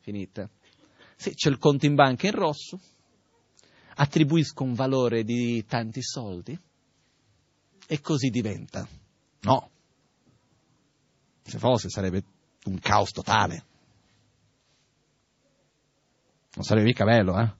Finita. 0.00 0.48
Sì, 1.14 1.34
c'è 1.34 1.50
il 1.50 1.58
conto 1.58 1.84
in 1.84 1.94
banca 1.94 2.26
in 2.26 2.32
rosso, 2.32 2.80
attribuisco 3.96 4.64
un 4.64 4.72
valore 4.72 5.24
di 5.24 5.62
tanti 5.66 6.00
soldi 6.00 6.58
e 7.86 8.00
così 8.00 8.30
diventa. 8.30 8.88
No. 9.40 9.70
Se 11.42 11.58
fosse 11.58 11.90
sarebbe 11.90 12.24
un 12.64 12.78
caos 12.78 13.10
totale. 13.10 13.64
Non 16.54 16.64
sarebbe 16.64 16.86
mica 16.86 17.04
bello, 17.04 17.38
eh? 17.38 17.52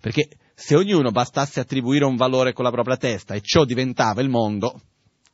Perché 0.00 0.30
se 0.54 0.76
ognuno 0.76 1.10
bastasse 1.10 1.60
attribuire 1.60 2.06
un 2.06 2.16
valore 2.16 2.54
con 2.54 2.64
la 2.64 2.70
propria 2.70 2.96
testa 2.96 3.34
e 3.34 3.42
ciò 3.42 3.66
diventava 3.66 4.22
il 4.22 4.30
mondo, 4.30 4.80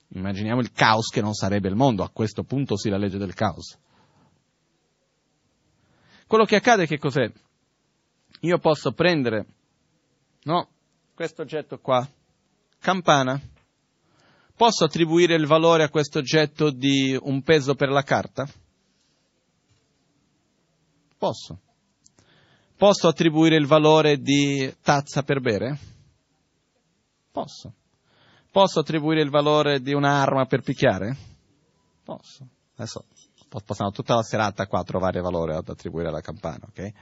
Immaginiamo 0.09 0.61
il 0.61 0.73
caos 0.73 1.09
che 1.09 1.21
non 1.21 1.35
sarebbe 1.35 1.69
il 1.69 1.75
mondo, 1.75 2.03
a 2.03 2.11
questo 2.11 2.45
punto 2.45 2.77
sì 2.77 2.89
la 2.89 2.97
legge 2.97 3.19
del 3.19 3.35
caos. 3.35 3.77
Quello 6.27 6.45
che 6.45 6.57
accade 6.57 6.87
che 6.87 6.99
cos'è? 6.99 7.31
Io 8.41 8.59
posso 8.59 8.93
prendere, 8.93 9.47
no, 10.43 10.69
questo 11.15 11.43
oggetto 11.43 11.79
qua, 11.79 12.09
campana, 12.79 13.41
posso 14.57 14.85
attribuire 14.85 15.35
il 15.35 15.47
valore 15.47 15.85
a 15.85 15.89
questo 15.89 16.19
oggetto 16.19 16.71
di 16.71 17.19
un 17.21 17.43
peso 17.43 17.75
per 17.75 17.91
la 17.91 18.03
carta? 18.03 18.49
Posso. 21.19 21.61
Posso 22.77 23.09
attribuire 23.09 23.57
il 23.57 23.67
valore 23.67 24.19
di 24.19 24.75
tazza 24.83 25.23
per 25.23 25.41
bere? 25.41 25.79
Posso. 27.31 27.73
Posso 28.57 28.81
attribuire 28.81 29.21
il 29.21 29.29
valore 29.29 29.83
di 29.83 29.93
un'arma 29.93 30.47
per 30.47 30.63
picchiare? 30.63 31.15
Posso. 32.03 32.49
Adesso 32.77 33.05
passiamo 33.63 33.91
tutta 33.91 34.15
la 34.15 34.23
serata 34.23 34.67
qua 34.67 34.79
a 34.79 34.83
trovare 34.83 35.21
valore 35.21 35.57
ad 35.57 35.69
attribuire 35.69 36.09
alla 36.09 36.23
campana, 36.23 36.67
ok? 36.67 36.93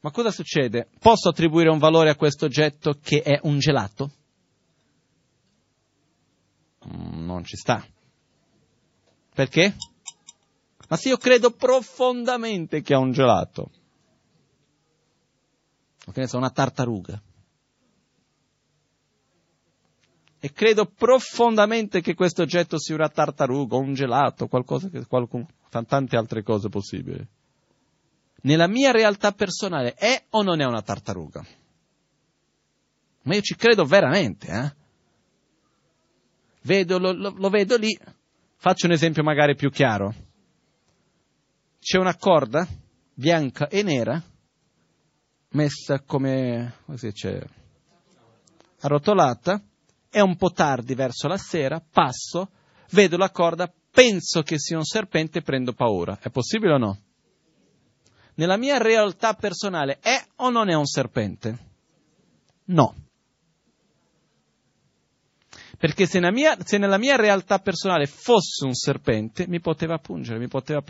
Ma 0.00 0.10
cosa 0.10 0.30
succede? 0.30 0.88
Posso 0.98 1.28
attribuire 1.28 1.68
un 1.68 1.76
valore 1.76 2.08
a 2.08 2.16
questo 2.16 2.46
oggetto 2.46 2.94
che 3.02 3.20
è 3.20 3.38
un 3.42 3.58
gelato? 3.58 4.10
Mm, 6.88 7.26
non 7.26 7.44
ci 7.44 7.56
sta. 7.56 7.86
Perché? 9.34 9.76
Ma 10.88 10.96
se 10.96 11.10
io 11.10 11.18
credo 11.18 11.50
profondamente 11.50 12.80
che 12.80 12.94
è 12.94 12.96
un 12.96 13.12
gelato, 13.12 13.70
o 16.06 16.12
che 16.12 16.20
ne 16.20 16.26
so, 16.26 16.38
una 16.38 16.48
tartaruga, 16.48 17.20
e 20.46 20.52
credo 20.52 20.86
profondamente 20.86 22.00
che 22.00 22.14
questo 22.14 22.42
oggetto 22.42 22.78
sia 22.78 22.94
una 22.94 23.08
tartaruga, 23.08 23.78
un 23.78 23.94
gelato, 23.94 24.46
qualcosa 24.46 24.88
che, 24.88 25.04
qualcun, 25.04 25.44
tante 25.68 26.16
altre 26.16 26.44
cose 26.44 26.68
possibili. 26.68 27.26
Nella 28.42 28.68
mia 28.68 28.92
realtà 28.92 29.32
personale 29.32 29.94
è 29.94 30.26
o 30.30 30.44
non 30.44 30.60
è 30.60 30.64
una 30.64 30.82
tartaruga? 30.82 31.44
Ma 33.22 33.34
io 33.34 33.40
ci 33.40 33.56
credo 33.56 33.84
veramente, 33.86 34.46
eh? 34.46 34.74
Vedo, 36.62 37.00
lo, 37.00 37.10
lo, 37.10 37.34
lo 37.36 37.48
vedo 37.48 37.76
lì. 37.76 37.98
Faccio 38.54 38.86
un 38.86 38.92
esempio 38.92 39.24
magari 39.24 39.56
più 39.56 39.68
chiaro. 39.68 40.14
C'è 41.80 41.98
una 41.98 42.14
corda 42.14 42.64
bianca 43.14 43.66
e 43.66 43.82
nera 43.82 44.22
messa 45.48 46.02
come, 46.02 46.74
come 46.84 46.98
si 46.98 47.08
dice, 47.08 47.48
arrotolata 48.78 49.60
è 50.16 50.20
un 50.20 50.36
po' 50.36 50.50
tardi 50.50 50.94
verso 50.94 51.28
la 51.28 51.36
sera, 51.36 51.78
passo, 51.78 52.48
vedo 52.92 53.18
la 53.18 53.30
corda, 53.30 53.70
penso 53.90 54.42
che 54.42 54.58
sia 54.58 54.78
un 54.78 54.84
serpente 54.84 55.40
e 55.40 55.42
prendo 55.42 55.74
paura. 55.74 56.18
È 56.18 56.30
possibile 56.30 56.72
o 56.72 56.78
no? 56.78 56.98
Nella 58.36 58.56
mia 58.56 58.78
realtà 58.78 59.34
personale 59.34 59.98
è 60.00 60.18
o 60.36 60.48
non 60.48 60.70
è 60.70 60.74
un 60.74 60.86
serpente? 60.86 61.58
No. 62.64 62.94
Perché 65.76 66.06
se 66.06 66.18
nella, 66.18 66.32
mia, 66.32 66.56
se 66.64 66.78
nella 66.78 66.96
mia 66.96 67.16
realtà 67.16 67.58
personale 67.58 68.06
fosse 68.06 68.64
un 68.64 68.72
serpente, 68.72 69.46
mi 69.46 69.60
poteva 69.60 69.98
pungere, 69.98 70.38
mi 70.38 70.48
poteva, 70.48 70.82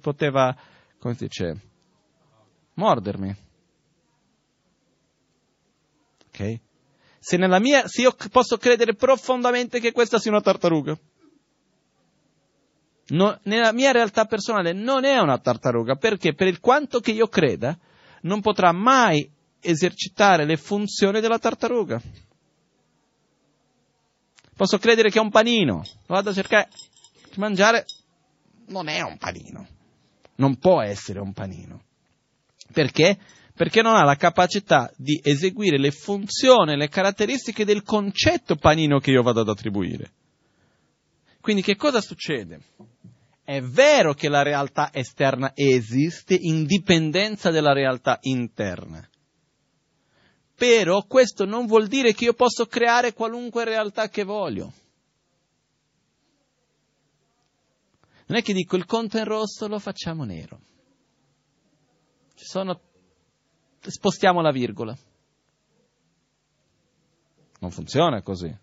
poteva 0.00 0.56
come 0.98 1.14
si 1.16 1.24
dice, 1.24 1.60
mordermi. 2.72 3.36
Ok? 6.28 6.60
Se, 7.20 7.36
mia, 7.36 7.86
se 7.86 8.00
io 8.00 8.16
posso 8.30 8.56
credere 8.56 8.94
profondamente 8.94 9.78
che 9.78 9.92
questa 9.92 10.18
sia 10.18 10.30
una 10.30 10.40
tartaruga. 10.40 10.98
No, 13.08 13.38
nella 13.42 13.72
mia 13.72 13.92
realtà 13.92 14.24
personale 14.24 14.72
non 14.72 15.04
è 15.04 15.18
una 15.18 15.38
tartaruga, 15.38 15.96
perché 15.96 16.32
per 16.32 16.46
il 16.46 16.60
quanto 16.60 17.00
che 17.00 17.10
io 17.10 17.28
creda, 17.28 17.78
non 18.22 18.40
potrà 18.40 18.72
mai 18.72 19.30
esercitare 19.60 20.46
le 20.46 20.56
funzioni 20.56 21.20
della 21.20 21.38
tartaruga. 21.38 22.00
Posso 24.56 24.78
credere 24.78 25.10
che 25.10 25.18
è 25.18 25.22
un 25.22 25.30
panino, 25.30 25.82
lo 26.06 26.14
vado 26.14 26.30
a 26.30 26.34
cercare 26.34 26.68
di 27.30 27.38
mangiare, 27.38 27.84
non 28.68 28.88
è 28.88 29.00
un 29.02 29.18
panino, 29.18 29.66
non 30.36 30.56
può 30.56 30.80
essere 30.80 31.18
un 31.18 31.32
panino. 31.32 31.82
Perché? 32.72 33.18
Perché 33.60 33.82
non 33.82 33.94
ha 33.94 34.04
la 34.04 34.16
capacità 34.16 34.90
di 34.96 35.20
eseguire 35.22 35.78
le 35.78 35.90
funzioni, 35.90 36.78
le 36.78 36.88
caratteristiche 36.88 37.66
del 37.66 37.82
concetto 37.82 38.56
panino 38.56 39.00
che 39.00 39.10
io 39.10 39.20
vado 39.20 39.42
ad 39.42 39.50
attribuire. 39.50 40.12
Quindi 41.42 41.60
che 41.60 41.76
cosa 41.76 42.00
succede? 42.00 42.62
È 43.44 43.60
vero 43.60 44.14
che 44.14 44.30
la 44.30 44.40
realtà 44.40 44.88
esterna 44.94 45.52
esiste 45.54 46.38
in 46.40 46.64
dipendenza 46.64 47.50
della 47.50 47.74
realtà 47.74 48.16
interna. 48.22 49.06
Però 50.54 51.02
questo 51.02 51.44
non 51.44 51.66
vuol 51.66 51.86
dire 51.86 52.14
che 52.14 52.24
io 52.24 52.32
posso 52.32 52.64
creare 52.64 53.12
qualunque 53.12 53.64
realtà 53.64 54.08
che 54.08 54.24
voglio. 54.24 54.72
Non 58.24 58.38
è 58.38 58.42
che 58.42 58.54
dico 58.54 58.76
il 58.76 58.86
conto 58.86 59.18
in 59.18 59.24
rosso 59.24 59.68
lo 59.68 59.78
facciamo 59.78 60.24
nero. 60.24 60.60
Ci 62.34 62.46
sono 62.46 62.88
spostiamo 63.80 64.40
la 64.40 64.50
virgola. 64.50 64.96
Non 67.60 67.70
funziona 67.70 68.22
così. 68.22 68.54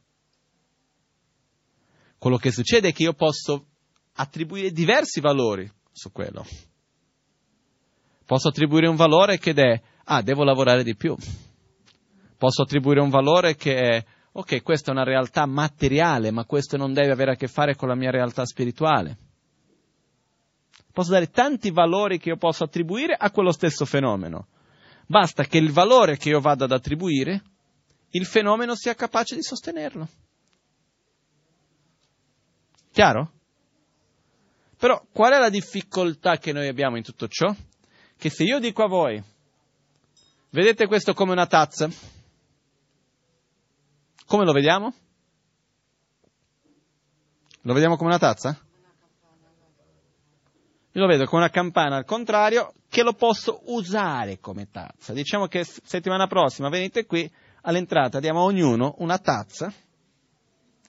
Quello 2.17 2.37
che 2.37 2.51
succede 2.51 2.89
è 2.89 2.93
che 2.93 3.03
io 3.03 3.13
posso 3.13 3.65
attribuire 4.13 4.71
diversi 4.71 5.19
valori 5.19 5.71
su 5.91 6.11
quello. 6.11 6.45
Posso 8.25 8.49
attribuire 8.49 8.87
un 8.87 8.95
valore 8.95 9.37
che 9.37 9.51
è, 9.51 9.81
ah, 10.05 10.21
devo 10.21 10.43
lavorare 10.43 10.83
di 10.83 10.95
più. 10.95 11.15
Posso 12.37 12.63
attribuire 12.63 12.99
un 12.99 13.09
valore 13.09 13.55
che 13.55 13.75
è, 13.75 14.05
ok, 14.33 14.61
questa 14.63 14.91
è 14.91 14.93
una 14.93 15.03
realtà 15.03 15.45
materiale, 15.45 16.31
ma 16.31 16.45
questo 16.45 16.75
non 16.75 16.93
deve 16.93 17.11
avere 17.11 17.31
a 17.31 17.35
che 17.35 17.47
fare 17.47 17.75
con 17.75 17.87
la 17.87 17.95
mia 17.95 18.11
realtà 18.11 18.45
spirituale. 18.45 19.17
Posso 20.91 21.11
dare 21.11 21.29
tanti 21.29 21.69
valori 21.69 22.17
che 22.17 22.29
io 22.29 22.37
posso 22.37 22.63
attribuire 22.63 23.13
a 23.13 23.29
quello 23.31 23.51
stesso 23.51 23.85
fenomeno. 23.85 24.47
Basta 25.07 25.45
che 25.45 25.57
il 25.57 25.71
valore 25.71 26.17
che 26.17 26.29
io 26.29 26.41
vado 26.41 26.65
ad 26.65 26.71
attribuire, 26.71 27.41
il 28.09 28.25
fenomeno 28.25 28.75
sia 28.75 28.93
capace 28.93 29.35
di 29.35 29.41
sostenerlo. 29.41 30.07
Chiaro? 32.91 33.31
Però 34.77 35.01
qual 35.11 35.33
è 35.33 35.39
la 35.39 35.49
difficoltà 35.49 36.37
che 36.37 36.51
noi 36.51 36.67
abbiamo 36.67 36.97
in 36.97 37.03
tutto 37.03 37.27
ciò? 37.27 37.55
Che 38.17 38.29
se 38.29 38.43
io 38.43 38.59
dico 38.59 38.83
a 38.83 38.87
voi, 38.87 39.23
vedete 40.49 40.87
questo 40.87 41.13
come 41.13 41.31
una 41.31 41.47
tazza, 41.47 41.89
come 44.25 44.43
lo 44.43 44.51
vediamo? 44.51 44.93
Lo 47.61 47.73
vediamo 47.73 47.95
come 47.95 48.09
una 48.09 48.19
tazza? 48.19 48.66
Io 50.97 51.03
lo 51.03 51.09
vedo 51.09 51.25
come 51.25 51.43
una 51.43 51.51
campana 51.51 51.97
al 51.97 52.05
contrario 52.05 52.73
che 52.89 53.03
lo 53.03 53.13
posso 53.13 53.61
usare 53.65 54.39
come 54.39 54.71
tazza. 54.71 55.13
Diciamo 55.13 55.45
che 55.45 55.63
settimana 55.63 56.25
prossima 56.25 56.69
venite 56.69 57.05
qui, 57.05 57.31
all'entrata 57.61 58.19
diamo 58.19 58.39
a 58.39 58.45
ognuno 58.45 58.95
una 58.97 59.19
tazza, 59.19 59.71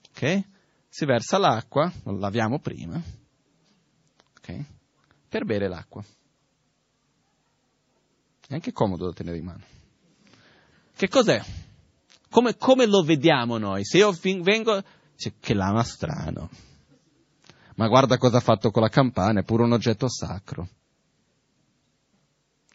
ok? 0.09 0.43
Si 0.89 1.05
versa 1.05 1.37
l'acqua, 1.37 1.93
lo 2.05 2.17
laviamo 2.17 2.57
prima, 2.57 2.99
ok? 4.39 4.65
Per 5.29 5.45
bere 5.45 5.67
l'acqua. 5.67 6.03
È 8.47 8.53
anche 8.55 8.71
comodo 8.71 9.05
da 9.05 9.13
tenere 9.13 9.37
in 9.37 9.45
mano. 9.45 9.63
Che 10.95 11.07
cos'è? 11.07 11.39
Come, 12.31 12.57
come 12.57 12.87
lo 12.87 13.03
vediamo 13.03 13.59
noi? 13.59 13.85
Se 13.85 13.99
io 13.99 14.11
vengo, 14.41 14.83
dice, 15.13 15.35
che 15.39 15.53
lama 15.53 15.83
strano. 15.83 16.49
Ma 17.79 17.87
guarda 17.87 18.17
cosa 18.17 18.37
ha 18.37 18.41
fatto 18.41 18.71
con 18.71 18.81
la 18.81 18.89
campana, 18.89 19.39
è 19.39 19.43
pure 19.45 19.63
un 19.63 19.71
oggetto 19.71 20.09
sacro. 20.09 20.67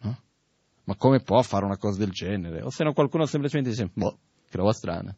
No? 0.01 0.19
Ma 0.85 0.97
come 0.97 1.21
può 1.21 1.43
fare 1.43 1.67
una 1.67 1.77
cosa 1.77 1.99
del 1.99 2.11
genere? 2.11 2.63
O 2.63 2.71
se 2.71 2.85
no 2.85 2.95
qualcuno 2.95 3.27
semplicemente 3.27 3.69
dice, 3.69 3.91
boh, 3.93 4.19
che 4.49 4.57
roba 4.57 4.73
strana. 4.73 5.15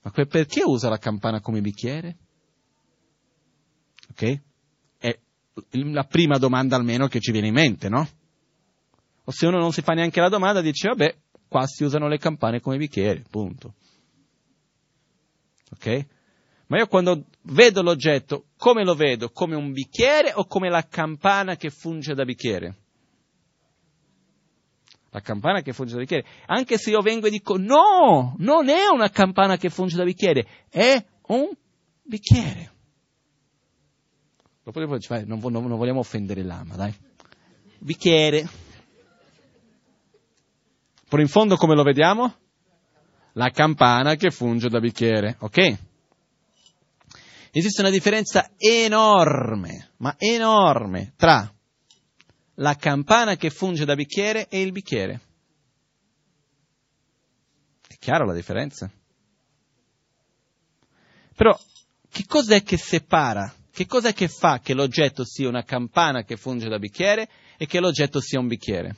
Ma 0.00 0.10
perché 0.10 0.62
usa 0.64 0.88
la 0.88 0.96
campana 0.96 1.42
come 1.42 1.60
bicchiere? 1.60 2.16
Ok? 4.08 4.40
È 4.96 5.18
la 5.72 6.04
prima 6.04 6.38
domanda 6.38 6.76
almeno 6.76 7.06
che 7.06 7.20
ci 7.20 7.30
viene 7.30 7.48
in 7.48 7.54
mente, 7.54 7.90
no? 7.90 8.08
O 9.24 9.30
se 9.32 9.46
uno 9.46 9.58
non 9.58 9.72
si 9.72 9.82
fa 9.82 9.92
neanche 9.92 10.20
la 10.20 10.30
domanda, 10.30 10.62
dice, 10.62 10.88
vabbè, 10.88 11.14
qua 11.46 11.66
si 11.66 11.84
usano 11.84 12.08
le 12.08 12.16
campane 12.16 12.60
come 12.60 12.78
bicchieri, 12.78 13.22
punto. 13.28 13.74
Ok? 15.72 16.06
Ma 16.66 16.78
io 16.78 16.86
quando 16.86 17.26
vedo 17.42 17.82
l'oggetto, 17.82 18.46
come 18.56 18.84
lo 18.84 18.94
vedo? 18.94 19.30
Come 19.30 19.54
un 19.54 19.72
bicchiere 19.72 20.32
o 20.34 20.46
come 20.46 20.70
la 20.70 20.86
campana 20.86 21.56
che 21.56 21.70
funge 21.70 22.14
da 22.14 22.24
bicchiere? 22.24 22.76
La 25.10 25.20
campana 25.20 25.60
che 25.60 25.72
funge 25.72 25.94
da 25.94 26.00
bicchiere. 26.00 26.26
Anche 26.46 26.78
se 26.78 26.90
io 26.90 27.00
vengo 27.00 27.26
e 27.26 27.30
dico 27.30 27.56
no, 27.56 28.34
non 28.38 28.68
è 28.68 28.86
una 28.90 29.10
campana 29.10 29.56
che 29.56 29.68
funge 29.68 29.96
da 29.96 30.04
bicchiere, 30.04 30.46
è 30.70 31.04
un 31.28 31.50
bicchiere. 32.02 32.72
Dopo 34.64 34.82
dice, 34.96 35.24
non, 35.26 35.40
non, 35.40 35.66
non 35.66 35.76
vogliamo 35.76 36.00
offendere 36.00 36.42
l'ama, 36.42 36.74
dai. 36.74 36.94
Bicchiere. 37.78 38.48
Però 41.06 41.20
in 41.20 41.28
fondo 41.28 41.56
come 41.56 41.74
lo 41.74 41.82
vediamo? 41.82 42.34
La 43.34 43.50
campana 43.50 44.14
che 44.16 44.30
funge 44.30 44.70
da 44.70 44.80
bicchiere, 44.80 45.36
ok? 45.38 45.78
Esiste 47.56 47.82
una 47.82 47.90
differenza 47.90 48.50
enorme, 48.56 49.92
ma 49.98 50.16
enorme, 50.18 51.12
tra 51.16 51.54
la 52.54 52.74
campana 52.74 53.36
che 53.36 53.50
funge 53.50 53.84
da 53.84 53.94
bicchiere 53.94 54.48
e 54.48 54.60
il 54.60 54.72
bicchiere. 54.72 55.20
È 57.86 57.94
chiara 57.96 58.24
la 58.24 58.34
differenza? 58.34 58.90
Però, 61.36 61.56
che 62.10 62.24
cos'è 62.26 62.64
che 62.64 62.76
separa? 62.76 63.54
Che 63.70 63.86
cos'è 63.86 64.12
che 64.12 64.26
fa 64.26 64.58
che 64.58 64.74
l'oggetto 64.74 65.24
sia 65.24 65.48
una 65.48 65.62
campana 65.62 66.24
che 66.24 66.36
funge 66.36 66.68
da 66.68 66.80
bicchiere 66.80 67.28
e 67.56 67.66
che 67.66 67.78
l'oggetto 67.78 68.20
sia 68.20 68.40
un 68.40 68.48
bicchiere? 68.48 68.96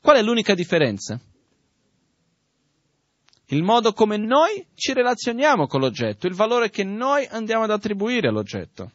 Qual 0.00 0.16
è 0.16 0.22
l'unica 0.22 0.54
differenza? 0.54 1.20
Il 3.50 3.62
modo 3.62 3.92
come 3.92 4.16
noi 4.16 4.66
ci 4.74 4.92
relazioniamo 4.92 5.66
con 5.66 5.80
l'oggetto, 5.80 6.26
il 6.26 6.34
valore 6.34 6.70
che 6.70 6.84
noi 6.84 7.26
andiamo 7.26 7.64
ad 7.64 7.70
attribuire 7.70 8.28
all'oggetto. 8.28 8.92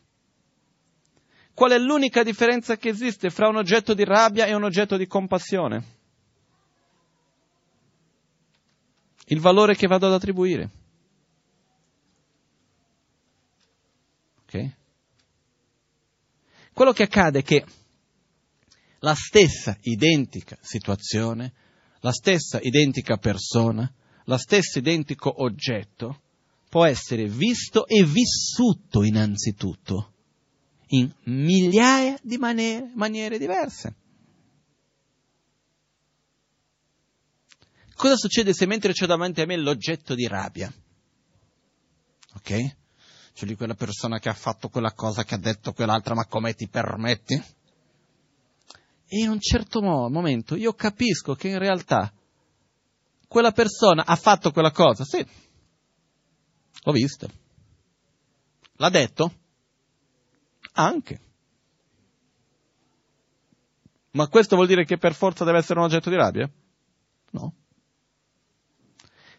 Qual 1.54 1.72
è 1.72 1.78
l'unica 1.78 2.24
differenza 2.24 2.78
che 2.78 2.89
esiste 2.89 3.30
fra 3.30 3.47
un 3.47 3.58
oggetto 3.58 3.93
di 3.93 4.04
rabbia 4.04 4.45
e 4.45 4.54
un 4.54 4.64
oggetto 4.64 4.97
di 4.97 5.08
compassione? 5.08 6.01
Il 9.26 9.39
valore 9.39 9.76
che 9.76 9.88
vado 9.88 10.08
ad 10.08 10.14
attribuire. 10.14 10.70
Ok? 14.43 14.76
Quello 16.74 16.91
che 16.91 17.04
accade 17.04 17.39
è 17.39 17.43
che 17.43 17.66
la 18.99 19.16
stessa 19.16 19.78
identica 19.82 20.58
situazione, 20.62 21.54
la 22.01 22.12
stessa 22.12 22.60
identica 22.62 23.18
persona, 23.18 23.91
la 24.26 24.38
stessa 24.38 24.80
identico 24.80 25.42
oggetto 25.44 26.22
può 26.70 26.86
essere 26.86 27.28
visto 27.28 27.86
e 27.86 28.04
vissuto 28.04 29.04
innanzitutto 29.04 30.12
in 30.88 31.12
migliaia 31.26 32.18
di 32.22 32.38
maniere, 32.38 32.92
maniere 32.96 33.38
diverse. 33.38 33.96
Cosa 37.96 38.16
succede 38.16 38.54
se 38.54 38.66
mentre 38.66 38.92
c'è 38.92 39.06
davanti 39.06 39.42
a 39.42 39.46
me 39.46 39.56
l'oggetto 39.56 40.16
di 40.16 40.28
rabbia? 40.28 40.72
Ok? 42.36 42.76
C'è 43.34 43.46
lì 43.46 43.56
quella 43.56 43.76
persona 43.76 44.20
che 44.20 44.30
ha 44.30 44.34
fatto 44.34 44.70
quella 44.70 44.94
cosa, 44.94 45.24
che 45.24 45.36
ha 45.36 45.40
detto 45.40 45.74
quell'altra, 45.74 46.14
ma 46.14 46.26
come 46.26 46.54
ti 46.54 46.68
permetti? 46.68 47.34
E 49.08 49.20
in 49.20 49.30
un 49.30 49.40
certo 49.40 49.82
momento 49.82 50.56
io 50.56 50.74
capisco 50.74 51.34
che 51.34 51.50
in 51.50 51.60
realtà 51.60 52.12
quella 53.34 53.52
persona 53.52 54.06
ha 54.06 54.16
fatto 54.16 54.52
quella 54.52 54.70
cosa. 54.70 55.04
Sì, 55.04 55.26
l'ho 56.84 56.92
vista. 56.92 57.28
L'ha 58.76 58.90
detto? 58.90 59.34
Anche. 60.74 61.20
Ma 64.12 64.28
questo 64.28 64.56
vuol 64.56 64.68
dire 64.68 64.86
che 64.86 65.00
per 65.00 65.16
forza 65.16 65.44
deve 65.44 65.58
essere 65.58 65.80
un 65.80 65.86
oggetto 65.86 66.12
di 66.12 66.16
rabbia? 66.16 66.48
No. 67.32 67.56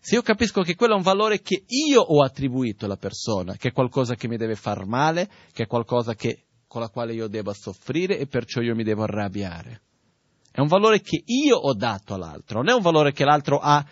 Se 0.00 0.16
io 0.16 0.22
capisco 0.22 0.62
che 0.62 0.74
quello 0.74 0.94
è 0.94 0.96
un 0.96 1.02
valore 1.02 1.40
che 1.40 1.62
io 1.64 2.00
ho 2.00 2.24
attribuito 2.24 2.86
alla 2.86 2.96
persona, 2.96 3.54
che 3.54 3.68
è 3.68 3.72
qualcosa 3.72 4.16
che 4.16 4.26
mi 4.26 4.36
deve 4.36 4.56
far 4.56 4.86
male, 4.86 5.30
che 5.52 5.62
è 5.62 5.66
qualcosa 5.68 6.14
che, 6.14 6.46
con 6.66 6.80
la 6.80 6.88
quale 6.88 7.14
io 7.14 7.28
devo 7.28 7.52
soffrire 7.52 8.18
e 8.18 8.26
perciò 8.26 8.60
io 8.60 8.74
mi 8.74 8.82
devo 8.82 9.04
arrabbiare. 9.04 9.83
È 10.56 10.60
un 10.60 10.68
valore 10.68 11.00
che 11.00 11.20
io 11.26 11.56
ho 11.56 11.74
dato 11.74 12.14
all'altro, 12.14 12.58
non 12.58 12.68
è 12.68 12.72
un 12.72 12.80
valore 12.80 13.10
che 13.10 13.24
l'altro 13.24 13.58
ha 13.58 13.84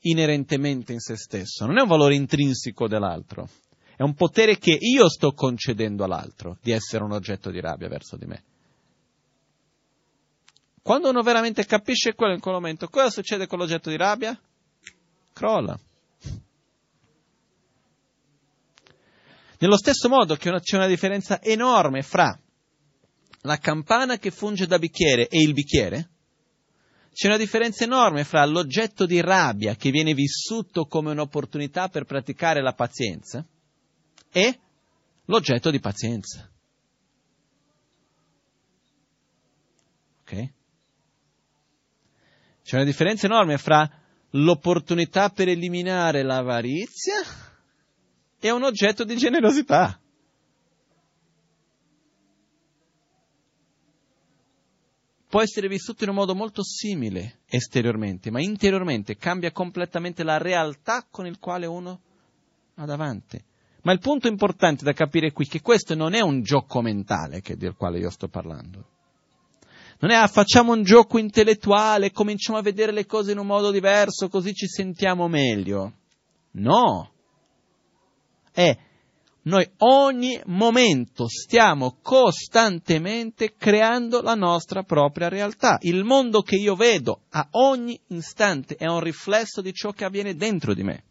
inerentemente 0.00 0.92
in 0.92 0.98
se 0.98 1.16
stesso, 1.16 1.64
non 1.64 1.78
è 1.78 1.80
un 1.80 1.88
valore 1.88 2.14
intrinseco 2.14 2.86
dell'altro, 2.86 3.48
è 3.96 4.02
un 4.02 4.12
potere 4.12 4.58
che 4.58 4.76
io 4.78 5.08
sto 5.08 5.32
concedendo 5.32 6.04
all'altro 6.04 6.58
di 6.60 6.72
essere 6.72 7.04
un 7.04 7.12
oggetto 7.12 7.50
di 7.50 7.58
rabbia 7.58 7.88
verso 7.88 8.18
di 8.18 8.26
me. 8.26 8.42
Quando 10.82 11.08
uno 11.08 11.22
veramente 11.22 11.64
capisce 11.64 12.14
quello 12.14 12.34
in 12.34 12.40
quel 12.40 12.52
momento, 12.52 12.88
cosa 12.88 13.08
succede 13.08 13.46
con 13.46 13.58
l'oggetto 13.58 13.88
di 13.88 13.96
rabbia? 13.96 14.38
crolla. 15.32 15.80
Nello 19.58 19.76
stesso 19.78 20.10
modo 20.10 20.36
che 20.36 20.52
c'è 20.60 20.76
una 20.76 20.86
differenza 20.86 21.40
enorme 21.40 22.02
fra 22.02 22.38
la 23.42 23.58
campana 23.58 24.18
che 24.18 24.30
funge 24.30 24.66
da 24.66 24.78
bicchiere 24.78 25.28
e 25.28 25.40
il 25.40 25.52
bicchiere, 25.52 26.08
c'è 27.12 27.26
una 27.26 27.36
differenza 27.36 27.84
enorme 27.84 28.24
fra 28.24 28.44
l'oggetto 28.44 29.04
di 29.04 29.20
rabbia 29.20 29.74
che 29.74 29.90
viene 29.90 30.14
vissuto 30.14 30.86
come 30.86 31.10
un'opportunità 31.10 31.88
per 31.88 32.04
praticare 32.04 32.62
la 32.62 32.72
pazienza 32.72 33.44
e 34.30 34.58
l'oggetto 35.24 35.70
di 35.70 35.80
pazienza. 35.80 36.48
Ok? 40.22 40.48
C'è 42.62 42.76
una 42.76 42.84
differenza 42.84 43.26
enorme 43.26 43.58
fra 43.58 43.90
l'opportunità 44.30 45.30
per 45.30 45.48
eliminare 45.48 46.22
l'avarizia 46.22 47.48
è 48.38 48.50
un 48.50 48.62
oggetto 48.62 49.04
di 49.04 49.16
generosità. 49.16 49.99
Può 55.30 55.40
essere 55.40 55.68
vissuto 55.68 56.02
in 56.02 56.10
un 56.10 56.16
modo 56.16 56.34
molto 56.34 56.64
simile 56.64 57.42
esteriormente, 57.46 58.32
ma 58.32 58.40
interiormente 58.42 59.16
cambia 59.16 59.52
completamente 59.52 60.24
la 60.24 60.38
realtà 60.38 61.06
con 61.08 61.24
il 61.24 61.38
quale 61.38 61.66
uno 61.66 62.00
ha 62.74 62.84
davanti. 62.84 63.40
Ma 63.82 63.92
il 63.92 64.00
punto 64.00 64.26
importante 64.26 64.82
da 64.82 64.92
capire 64.92 65.30
qui 65.30 65.46
è 65.46 65.48
che 65.48 65.60
questo 65.60 65.94
non 65.94 66.14
è 66.14 66.20
un 66.20 66.42
gioco 66.42 66.82
mentale 66.82 67.42
che, 67.42 67.56
del 67.56 67.76
quale 67.76 68.00
io 68.00 68.10
sto 68.10 68.26
parlando. 68.26 68.88
Non 70.00 70.10
è 70.10 70.16
ah, 70.16 70.26
facciamo 70.26 70.72
un 70.72 70.82
gioco 70.82 71.16
intellettuale, 71.16 72.10
cominciamo 72.10 72.58
a 72.58 72.62
vedere 72.62 72.90
le 72.90 73.06
cose 73.06 73.30
in 73.30 73.38
un 73.38 73.46
modo 73.46 73.70
diverso, 73.70 74.28
così 74.28 74.52
ci 74.52 74.66
sentiamo 74.66 75.28
meglio. 75.28 75.92
No. 76.54 77.12
È 78.50 78.76
noi 79.42 79.68
ogni 79.78 80.40
momento 80.46 81.26
stiamo 81.28 81.98
costantemente 82.02 83.54
creando 83.56 84.20
la 84.20 84.34
nostra 84.34 84.82
propria 84.82 85.28
realtà. 85.28 85.78
Il 85.80 86.04
mondo 86.04 86.42
che 86.42 86.56
io 86.56 86.74
vedo 86.74 87.22
a 87.30 87.48
ogni 87.52 87.98
istante 88.08 88.76
è 88.76 88.86
un 88.86 89.00
riflesso 89.00 89.60
di 89.60 89.72
ciò 89.72 89.92
che 89.92 90.04
avviene 90.04 90.34
dentro 90.34 90.74
di 90.74 90.82
me. 90.82 91.04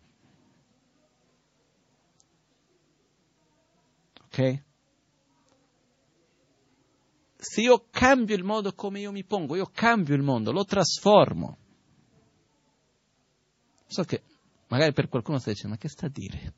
Ok? 4.26 4.68
se 7.42 7.62
io 7.62 7.86
cambio 7.90 8.36
il 8.36 8.44
modo 8.44 8.74
come 8.74 9.00
io 9.00 9.14
mi 9.14 9.24
pongo, 9.24 9.56
io 9.56 9.70
cambio 9.72 10.14
il 10.14 10.22
mondo, 10.22 10.52
lo 10.52 10.66
trasformo. 10.66 11.58
So 13.88 14.04
che 14.04 14.24
magari 14.68 14.92
per 14.92 15.08
qualcuno 15.08 15.40
sta 15.40 15.50
dicendo, 15.50 15.76
ma 15.76 15.82
che 15.82 15.88
sta 15.88 16.08
a 16.08 16.10
dire? 16.10 16.54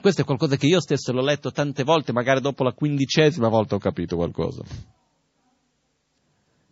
Questo 0.00 0.22
è 0.22 0.24
qualcosa 0.24 0.56
che 0.56 0.66
io 0.66 0.80
stesso 0.80 1.12
l'ho 1.12 1.22
letto 1.22 1.50
tante 1.50 1.82
volte, 1.82 2.12
magari 2.12 2.40
dopo 2.40 2.62
la 2.62 2.72
quindicesima 2.72 3.48
volta 3.48 3.74
ho 3.74 3.78
capito 3.78 4.16
qualcosa. 4.16 4.62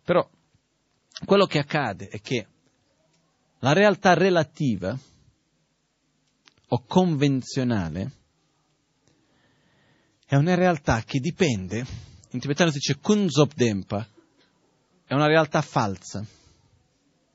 Però 0.03 0.29
quello 1.25 1.45
che 1.45 1.59
accade 1.59 2.07
è 2.07 2.21
che 2.21 2.47
la 3.59 3.73
realtà 3.73 4.13
relativa 4.13 4.97
o 6.67 6.83
convenzionale 6.85 8.11
è 10.27 10.35
una 10.35 10.55
realtà 10.55 11.01
che 11.03 11.19
dipende, 11.19 11.85
in 12.31 12.39
tibetano 12.39 12.69
si 12.69 12.77
dice 12.77 12.99
kunzopdempa, 12.99 14.07
è 15.05 15.13
una 15.13 15.27
realtà 15.27 15.61
falsa. 15.61 16.25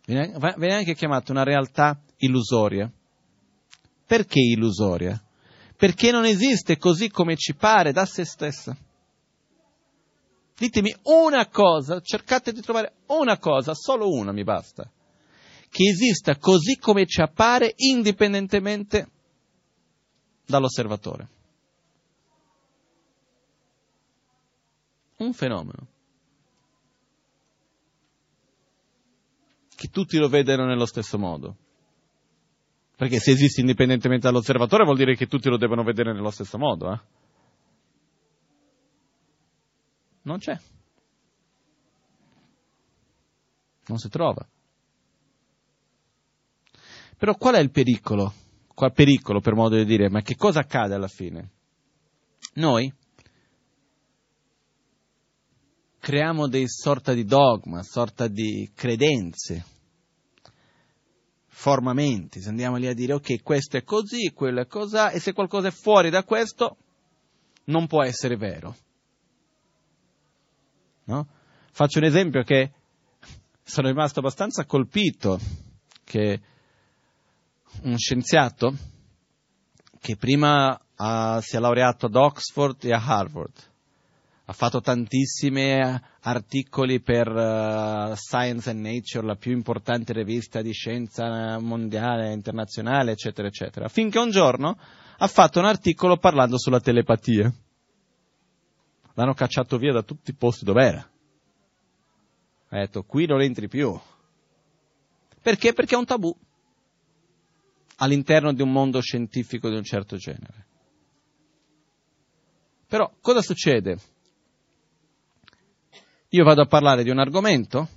Viene 0.05 0.74
anche 0.74 0.95
chiamata 0.95 1.30
una 1.30 1.45
realtà 1.45 2.01
illusoria. 2.16 2.91
Perché 4.07 4.41
illusoria? 4.41 5.22
Perché 5.81 6.11
non 6.11 6.26
esiste 6.26 6.76
così 6.76 7.09
come 7.09 7.37
ci 7.37 7.55
pare 7.55 7.91
da 7.91 8.05
se 8.05 8.26
stessa. 8.26 8.76
Ditemi 10.57 10.95
una 11.05 11.49
cosa, 11.49 12.01
cercate 12.01 12.53
di 12.53 12.61
trovare 12.61 12.93
una 13.07 13.39
cosa, 13.39 13.72
solo 13.74 14.11
una 14.11 14.31
mi 14.31 14.45
basta, 14.45 14.91
che 15.70 15.85
esista 15.85 16.37
così 16.37 16.76
come 16.76 17.07
ci 17.07 17.22
appare 17.22 17.72
indipendentemente 17.76 19.09
dall'osservatore. 20.45 21.39
un 25.24 25.33
fenomeno. 25.33 25.87
Che 29.74 29.89
tutti 29.89 30.18
lo 30.18 30.28
vedano 30.28 30.66
nello 30.66 30.87
stesso 30.87 31.18
modo. 31.18 31.57
Perché 33.01 33.18
se 33.18 33.30
esiste 33.30 33.62
indipendentemente 33.62 34.26
dall'osservatore 34.26 34.84
vuol 34.84 34.98
dire 34.98 35.16
che 35.16 35.26
tutti 35.26 35.48
lo 35.48 35.57
devono 35.57 35.82
vedere 35.82 36.12
nello 36.12 36.30
stesso 36.30 36.59
modo. 36.59 36.92
Eh? 36.92 37.01
Non 40.24 40.36
c'è. 40.36 40.61
Non 43.86 43.96
si 43.96 44.11
trova. 44.11 44.46
Però 47.16 47.34
qual 47.36 47.55
è 47.55 47.61
il 47.61 47.70
pericolo? 47.70 48.34
Qual 48.74 48.92
pericolo 48.92 49.40
per 49.40 49.55
modo 49.55 49.76
di 49.76 49.86
dire? 49.86 50.11
Ma 50.11 50.20
che 50.20 50.36
cosa 50.36 50.61
accade 50.61 50.92
alla 50.92 51.09
fine? 51.09 51.53
Noi 52.57 52.92
creiamo 55.98 56.48
dei 56.48 56.68
sorta 56.68 57.14
di 57.14 57.24
dogma, 57.24 57.82
sorta 57.82 58.28
di 58.28 58.70
credenze, 58.74 59.64
formamenti, 61.61 62.40
se 62.40 62.48
andiamo 62.48 62.76
lì 62.76 62.86
a 62.86 62.94
dire 62.94 63.12
ok, 63.12 63.42
questo 63.42 63.76
è 63.76 63.84
così, 63.84 64.32
quello 64.32 64.62
è 64.62 64.66
così, 64.66 64.96
e 65.12 65.20
se 65.20 65.34
qualcosa 65.34 65.68
è 65.68 65.70
fuori 65.70 66.08
da 66.08 66.24
questo, 66.24 66.78
non 67.64 67.86
può 67.86 68.02
essere 68.02 68.36
vero. 68.36 68.74
No? 71.04 71.26
Faccio 71.70 71.98
un 71.98 72.04
esempio 72.06 72.44
che 72.44 72.70
sono 73.62 73.88
rimasto 73.88 74.20
abbastanza 74.20 74.64
colpito, 74.64 75.38
che 76.02 76.40
un 77.82 77.98
scienziato 77.98 78.74
che 80.00 80.16
prima 80.16 80.72
uh, 80.72 81.40
si 81.42 81.56
è 81.56 81.58
laureato 81.58 82.06
ad 82.06 82.14
Oxford 82.14 82.82
e 82.84 82.94
a 82.94 83.04
Harvard, 83.04 83.52
ha 84.51 84.53
fatto 84.53 84.80
tantissimi 84.80 85.80
articoli 86.22 87.01
per 87.01 87.28
uh, 87.28 88.16
Science 88.16 88.68
and 88.68 88.80
Nature, 88.80 89.24
la 89.24 89.36
più 89.36 89.53
importante 89.53 90.12
rivista 90.12 90.61
di 90.61 90.72
scienza 90.72 91.61
mondiale, 91.61 92.32
internazionale, 92.32 93.12
eccetera, 93.12 93.46
eccetera, 93.46 93.86
finché 93.86 94.18
un 94.18 94.30
giorno 94.30 94.76
ha 95.18 95.26
fatto 95.28 95.61
un 95.61 95.66
articolo 95.66 96.16
parlando 96.16 96.59
sulla 96.59 96.80
telepatia. 96.80 97.53
L'hanno 99.14 99.34
cacciato 99.34 99.78
via 99.78 99.92
da 99.92 100.03
tutti 100.03 100.32
i 100.32 100.34
posti 100.34 100.64
dove 100.64 100.84
era. 100.84 101.11
Ha 102.70 102.76
detto, 102.76 103.05
qui 103.05 103.26
non 103.26 103.42
entri 103.42 103.68
più. 103.68 103.96
Perché? 105.40 105.72
Perché 105.72 105.94
è 105.94 105.98
un 105.98 106.07
tabù 106.07 106.36
all'interno 107.98 108.53
di 108.53 108.62
un 108.62 108.72
mondo 108.72 109.01
scientifico 109.01 109.68
di 109.68 109.76
un 109.76 109.84
certo 109.84 110.16
genere. 110.16 110.66
Però 112.88 113.12
cosa 113.20 113.42
succede? 113.42 114.18
Io 116.33 116.45
vado 116.45 116.62
a 116.62 116.66
parlare 116.66 117.03
di 117.03 117.11
un 117.11 117.18
argomento, 117.18 117.89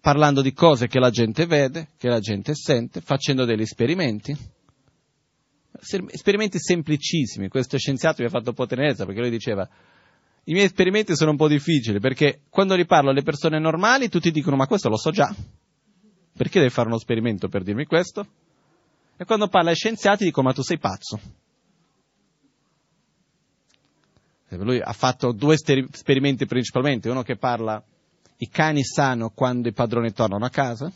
parlando 0.00 0.40
di 0.40 0.54
cose 0.54 0.86
che 0.86 0.98
la 0.98 1.10
gente 1.10 1.44
vede, 1.44 1.88
che 1.98 2.08
la 2.08 2.20
gente 2.20 2.54
sente, 2.54 3.02
facendo 3.02 3.44
degli 3.44 3.60
esperimenti. 3.60 4.36
Esperimenti 6.10 6.58
semplicissimi. 6.58 7.48
Questo 7.48 7.76
scienziato 7.76 8.22
mi 8.22 8.28
ha 8.28 8.30
fatto 8.30 8.48
un 8.48 8.54
po' 8.54 8.66
tenerezza 8.66 9.04
perché 9.04 9.20
lui 9.20 9.30
diceva 9.30 9.68
i 10.44 10.52
miei 10.52 10.64
esperimenti 10.64 11.14
sono 11.14 11.32
un 11.32 11.36
po' 11.36 11.46
difficili 11.46 12.00
perché 12.00 12.40
quando 12.48 12.74
li 12.74 12.86
parlo 12.86 13.10
alle 13.10 13.22
persone 13.22 13.58
normali 13.58 14.08
tutti 14.08 14.30
dicono 14.30 14.56
ma 14.56 14.66
questo 14.66 14.88
lo 14.88 14.96
so 14.96 15.10
già. 15.10 15.32
Perché 16.32 16.58
devi 16.60 16.72
fare 16.72 16.88
uno 16.88 16.96
esperimento 16.96 17.48
per 17.48 17.62
dirmi 17.62 17.84
questo? 17.84 18.26
E 19.18 19.24
quando 19.26 19.48
parla 19.48 19.70
ai 19.70 19.76
scienziati 19.76 20.24
dico 20.24 20.42
ma 20.42 20.54
tu 20.54 20.62
sei 20.62 20.78
pazzo. 20.78 21.20
Lui 24.50 24.80
ha 24.80 24.92
fatto 24.92 25.32
due 25.32 25.54
esperimenti 25.54 26.46
principalmente, 26.46 27.10
uno 27.10 27.22
che 27.22 27.36
parla 27.36 27.82
i 28.38 28.48
cani 28.48 28.82
sanno 28.82 29.30
quando 29.30 29.68
i 29.68 29.72
padroni 29.72 30.12
tornano 30.12 30.44
a 30.44 30.50
casa 30.50 30.90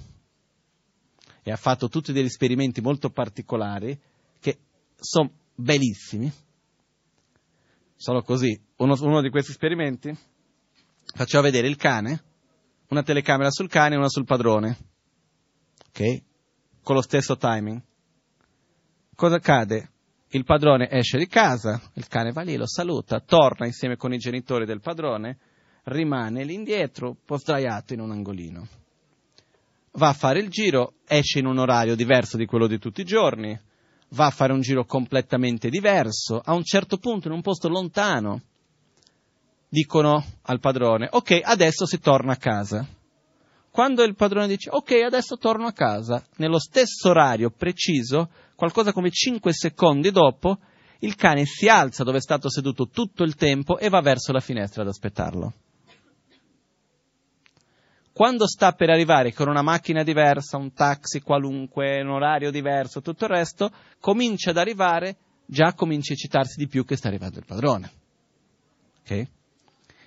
e 1.43 1.51
ha 1.51 1.57
fatto 1.57 1.89
tutti 1.89 2.13
degli 2.13 2.27
esperimenti 2.27 2.81
molto 2.81 3.11
particolari 3.11 3.99
che 4.41 4.59
sono 4.97 5.31
bellissimi. 5.55 6.33
Solo 7.97 8.23
così, 8.23 8.59
uno, 8.77 8.97
uno 9.01 9.21
di 9.21 9.31
questi 9.31 9.51
esperimenti 9.51 10.17
faceva 11.15 11.43
vedere 11.43 11.69
il 11.69 11.77
cane, 11.77 12.23
una 12.89 13.03
telecamera 13.03 13.51
sul 13.51 13.69
cane 13.69 13.95
e 13.95 13.99
una 13.99 14.09
sul 14.09 14.25
padrone, 14.25 14.79
ok? 15.89 16.23
Con 16.83 16.95
lo 16.95 17.03
stesso 17.03 17.37
timing. 17.37 17.81
Cosa 19.15 19.37
accade? 19.37 19.92
Il 20.35 20.45
padrone 20.45 20.89
esce 20.91 21.19
di 21.19 21.27
casa, 21.27 21.79
il 21.95 22.09
cane 22.09 22.33
va 22.33 22.41
lì, 22.41 22.57
lo 22.57 22.67
saluta, 22.67 23.21
torna 23.21 23.67
insieme 23.67 23.97
con 23.97 24.15
i 24.15 24.19
genitori 24.19 24.65
del 24.65 24.81
padrone, 24.81 25.37
rimane 25.85 26.43
lì 26.45 26.55
indietro, 26.55 27.09
un 27.09 27.17
po' 27.23 27.37
sdraiato 27.37 27.93
in 27.93 28.01
un 28.01 28.13
angolino. 28.13 28.67
Va 29.93 30.09
a 30.09 30.15
fare 30.15 30.41
il 30.41 30.49
giro, 30.49 30.95
esce 31.07 31.41
in 31.41 31.45
un 31.45 31.59
orario 31.59 31.95
diverso 31.95 32.39
di 32.39 32.47
quello 32.47 32.67
di 32.67 32.79
tutti 32.79 33.03
i 33.03 33.05
giorni, 33.05 33.59
va 34.13 34.25
a 34.25 34.31
fare 34.31 34.55
un 34.55 34.63
giro 34.63 34.87
completamente 34.87 35.69
diverso, 35.69 36.41
a 36.43 36.55
un 36.55 36.65
certo 36.65 36.97
punto 36.97 37.29
in 37.29 37.35
un 37.35 37.43
posto 37.43 37.69
lontano 37.69 38.41
dicono 39.69 40.25
al 40.43 40.61
padrone, 40.61 41.09
ok, 41.11 41.41
adesso 41.43 41.85
si 41.85 41.99
torna 41.99 42.33
a 42.33 42.37
casa. 42.37 42.87
Quando 43.73 44.03
il 44.03 44.15
padrone 44.15 44.49
dice, 44.49 44.69
ok, 44.71 45.01
adesso 45.03 45.39
torno 45.39 45.67
a 45.67 45.73
casa, 45.73 46.23
nello 46.37 46.59
stesso 46.59 47.09
orario 47.09 47.49
preciso, 47.49 48.29
qualcosa 48.55 48.93
come 48.93 49.09
5 49.11 49.51
secondi 49.51 50.11
dopo, 50.11 50.59
il 50.99 51.15
cane 51.15 51.47
si 51.47 51.69
alza 51.69 52.05
dove 52.05 52.19
è 52.19 52.21
stato 52.21 52.51
seduto 52.51 52.89
tutto 52.89 53.23
il 53.25 53.35
tempo 53.35 53.79
e 53.79 53.89
va 53.89 54.03
verso 54.03 54.31
la 54.31 54.41
finestra 54.41 54.83
ad 54.83 54.89
aspettarlo. 54.89 55.55
Quando 58.13 58.47
sta 58.47 58.73
per 58.73 58.91
arrivare 58.91 59.33
con 59.33 59.49
una 59.49 59.63
macchina 59.63 60.03
diversa, 60.03 60.59
un 60.59 60.75
taxi 60.75 61.23
qualunque, 61.23 62.03
un 62.03 62.11
orario 62.11 62.51
diverso, 62.51 63.01
tutto 63.01 63.25
il 63.25 63.31
resto, 63.31 63.73
comincia 63.99 64.51
ad 64.51 64.59
arrivare, 64.59 65.17
già 65.47 65.73
comincia 65.73 66.13
a 66.13 66.17
citarsi 66.17 66.59
di 66.59 66.69
più 66.69 66.85
che 66.85 66.97
sta 66.97 67.09
arrivando 67.09 67.39
il 67.39 67.47
padrone. 67.47 67.91
Ok? 69.01 69.11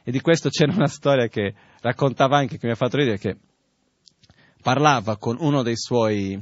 E 0.04 0.12
di 0.12 0.22
questo 0.22 0.50
c'era 0.50 0.72
una 0.72 0.88
storia 0.88 1.28
che 1.28 1.56
raccontava 1.82 2.38
anche, 2.38 2.60
che 2.60 2.68
mi 2.68 2.74
ha 2.74 2.76
fatto 2.76 2.98
ridere, 2.98 3.18
che 3.18 3.38
parlava 4.66 5.18
con 5.18 5.38
uno 5.40 5.62
dei 5.62 5.78
suoi 5.78 6.34
uh, 6.34 6.42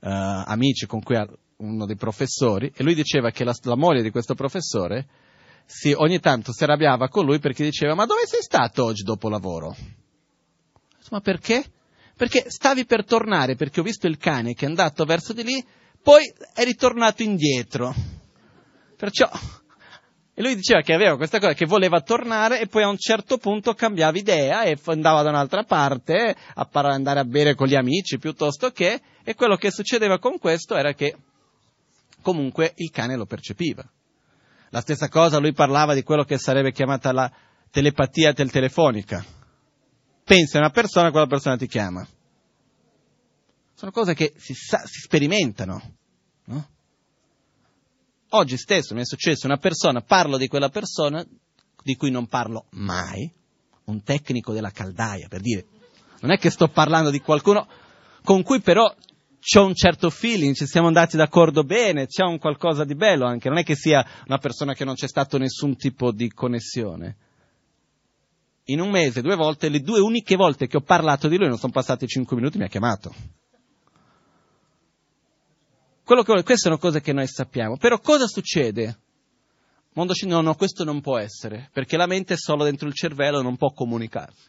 amici, 0.00 0.86
con 0.86 1.00
cui 1.00 1.14
ha 1.14 1.24
uno 1.58 1.86
dei 1.86 1.94
professori, 1.94 2.72
e 2.74 2.82
lui 2.82 2.96
diceva 2.96 3.30
che 3.30 3.44
la, 3.44 3.54
la 3.62 3.76
moglie 3.76 4.02
di 4.02 4.10
questo 4.10 4.34
professore 4.34 5.06
si, 5.64 5.92
ogni 5.92 6.18
tanto 6.18 6.52
si 6.52 6.64
arrabbiava 6.64 7.08
con 7.08 7.24
lui 7.24 7.38
perché 7.38 7.62
diceva 7.62 7.94
ma 7.94 8.06
dove 8.06 8.26
sei 8.26 8.42
stato 8.42 8.82
oggi 8.82 9.04
dopo 9.04 9.28
lavoro? 9.28 9.76
Ma 11.10 11.20
perché? 11.20 11.64
Perché 12.16 12.46
stavi 12.48 12.84
per 12.86 13.04
tornare, 13.04 13.54
perché 13.54 13.78
ho 13.78 13.84
visto 13.84 14.08
il 14.08 14.16
cane 14.16 14.54
che 14.54 14.64
è 14.64 14.68
andato 14.68 15.04
verso 15.04 15.32
di 15.32 15.44
lì, 15.44 15.64
poi 16.02 16.24
è 16.52 16.64
ritornato 16.64 17.22
indietro. 17.22 17.94
Perciò 18.96 19.30
e 20.38 20.42
lui 20.42 20.54
diceva 20.54 20.82
che 20.82 20.94
aveva 20.94 21.16
questa 21.16 21.40
cosa, 21.40 21.52
che 21.52 21.66
voleva 21.66 22.00
tornare 22.00 22.60
e 22.60 22.68
poi 22.68 22.84
a 22.84 22.88
un 22.88 22.96
certo 22.96 23.38
punto 23.38 23.74
cambiava 23.74 24.16
idea 24.16 24.62
e 24.62 24.78
andava 24.84 25.22
da 25.22 25.30
un'altra 25.30 25.64
parte 25.64 26.36
a 26.54 26.68
andare 26.70 27.18
a 27.18 27.24
bere 27.24 27.56
con 27.56 27.66
gli 27.66 27.74
amici 27.74 28.18
piuttosto 28.18 28.70
che, 28.70 29.00
e 29.24 29.34
quello 29.34 29.56
che 29.56 29.72
succedeva 29.72 30.20
con 30.20 30.38
questo 30.38 30.76
era 30.76 30.92
che 30.92 31.16
comunque 32.22 32.72
il 32.76 32.92
cane 32.92 33.16
lo 33.16 33.26
percepiva. 33.26 33.82
La 34.68 34.80
stessa 34.80 35.08
cosa 35.08 35.38
lui 35.38 35.52
parlava 35.52 35.92
di 35.92 36.04
quello 36.04 36.22
che 36.22 36.38
sarebbe 36.38 36.70
chiamata 36.70 37.10
la 37.10 37.28
telepatia 37.72 38.32
telefonica. 38.32 39.24
Pensa 40.22 40.58
a 40.58 40.60
una 40.60 40.70
persona 40.70 41.10
quella 41.10 41.26
persona 41.26 41.56
ti 41.56 41.66
chiama. 41.66 42.06
Sono 43.74 43.90
cose 43.90 44.14
che 44.14 44.34
si, 44.36 44.54
sa, 44.54 44.78
si 44.84 45.00
sperimentano. 45.00 45.82
No? 46.44 46.68
Oggi 48.30 48.58
stesso 48.58 48.94
mi 48.94 49.00
è 49.00 49.06
successo 49.06 49.46
una 49.46 49.56
persona, 49.56 50.02
parlo 50.02 50.36
di 50.36 50.48
quella 50.48 50.68
persona 50.68 51.24
di 51.82 51.96
cui 51.96 52.10
non 52.10 52.26
parlo 52.26 52.66
mai, 52.72 53.30
un 53.84 54.02
tecnico 54.02 54.52
della 54.52 54.70
caldaia, 54.70 55.28
per 55.28 55.40
dire, 55.40 55.64
non 56.20 56.32
è 56.32 56.38
che 56.38 56.50
sto 56.50 56.68
parlando 56.68 57.10
di 57.10 57.20
qualcuno 57.20 57.66
con 58.22 58.42
cui 58.42 58.60
però 58.60 58.94
c'è 59.40 59.60
un 59.60 59.74
certo 59.74 60.10
feeling, 60.10 60.54
ci 60.54 60.66
siamo 60.66 60.88
andati 60.88 61.16
d'accordo 61.16 61.64
bene, 61.64 62.06
c'è 62.06 62.22
un 62.22 62.38
qualcosa 62.38 62.84
di 62.84 62.94
bello 62.94 63.24
anche, 63.24 63.48
non 63.48 63.56
è 63.56 63.62
che 63.62 63.74
sia 63.74 64.04
una 64.26 64.36
persona 64.36 64.74
che 64.74 64.84
non 64.84 64.94
c'è 64.94 65.08
stato 65.08 65.38
nessun 65.38 65.76
tipo 65.76 66.12
di 66.12 66.30
connessione. 66.30 67.16
In 68.64 68.80
un 68.80 68.90
mese, 68.90 69.22
due 69.22 69.36
volte, 69.36 69.70
le 69.70 69.80
due 69.80 70.00
uniche 70.00 70.36
volte 70.36 70.66
che 70.66 70.76
ho 70.76 70.82
parlato 70.82 71.28
di 71.28 71.38
lui 71.38 71.48
non 71.48 71.56
sono 71.56 71.72
passati 71.72 72.06
cinque 72.06 72.36
minuti, 72.36 72.58
mi 72.58 72.64
ha 72.64 72.68
chiamato. 72.68 73.14
Quello 76.08 76.22
che, 76.22 76.32
queste 76.42 76.56
sono 76.56 76.78
cose 76.78 77.02
che 77.02 77.12
noi 77.12 77.26
sappiamo. 77.26 77.76
Però 77.76 77.98
cosa 77.98 78.26
succede? 78.26 78.98
Mondo 79.92 80.14
scientifico, 80.14 80.40
no, 80.42 80.52
no, 80.52 80.54
questo 80.54 80.82
non 80.82 81.02
può 81.02 81.18
essere, 81.18 81.68
perché 81.70 81.98
la 81.98 82.06
mente 82.06 82.32
è 82.32 82.36
solo 82.38 82.64
dentro 82.64 82.88
il 82.88 82.94
cervello 82.94 83.40
e 83.40 83.42
non 83.42 83.58
può 83.58 83.74
comunicarsi. 83.74 84.48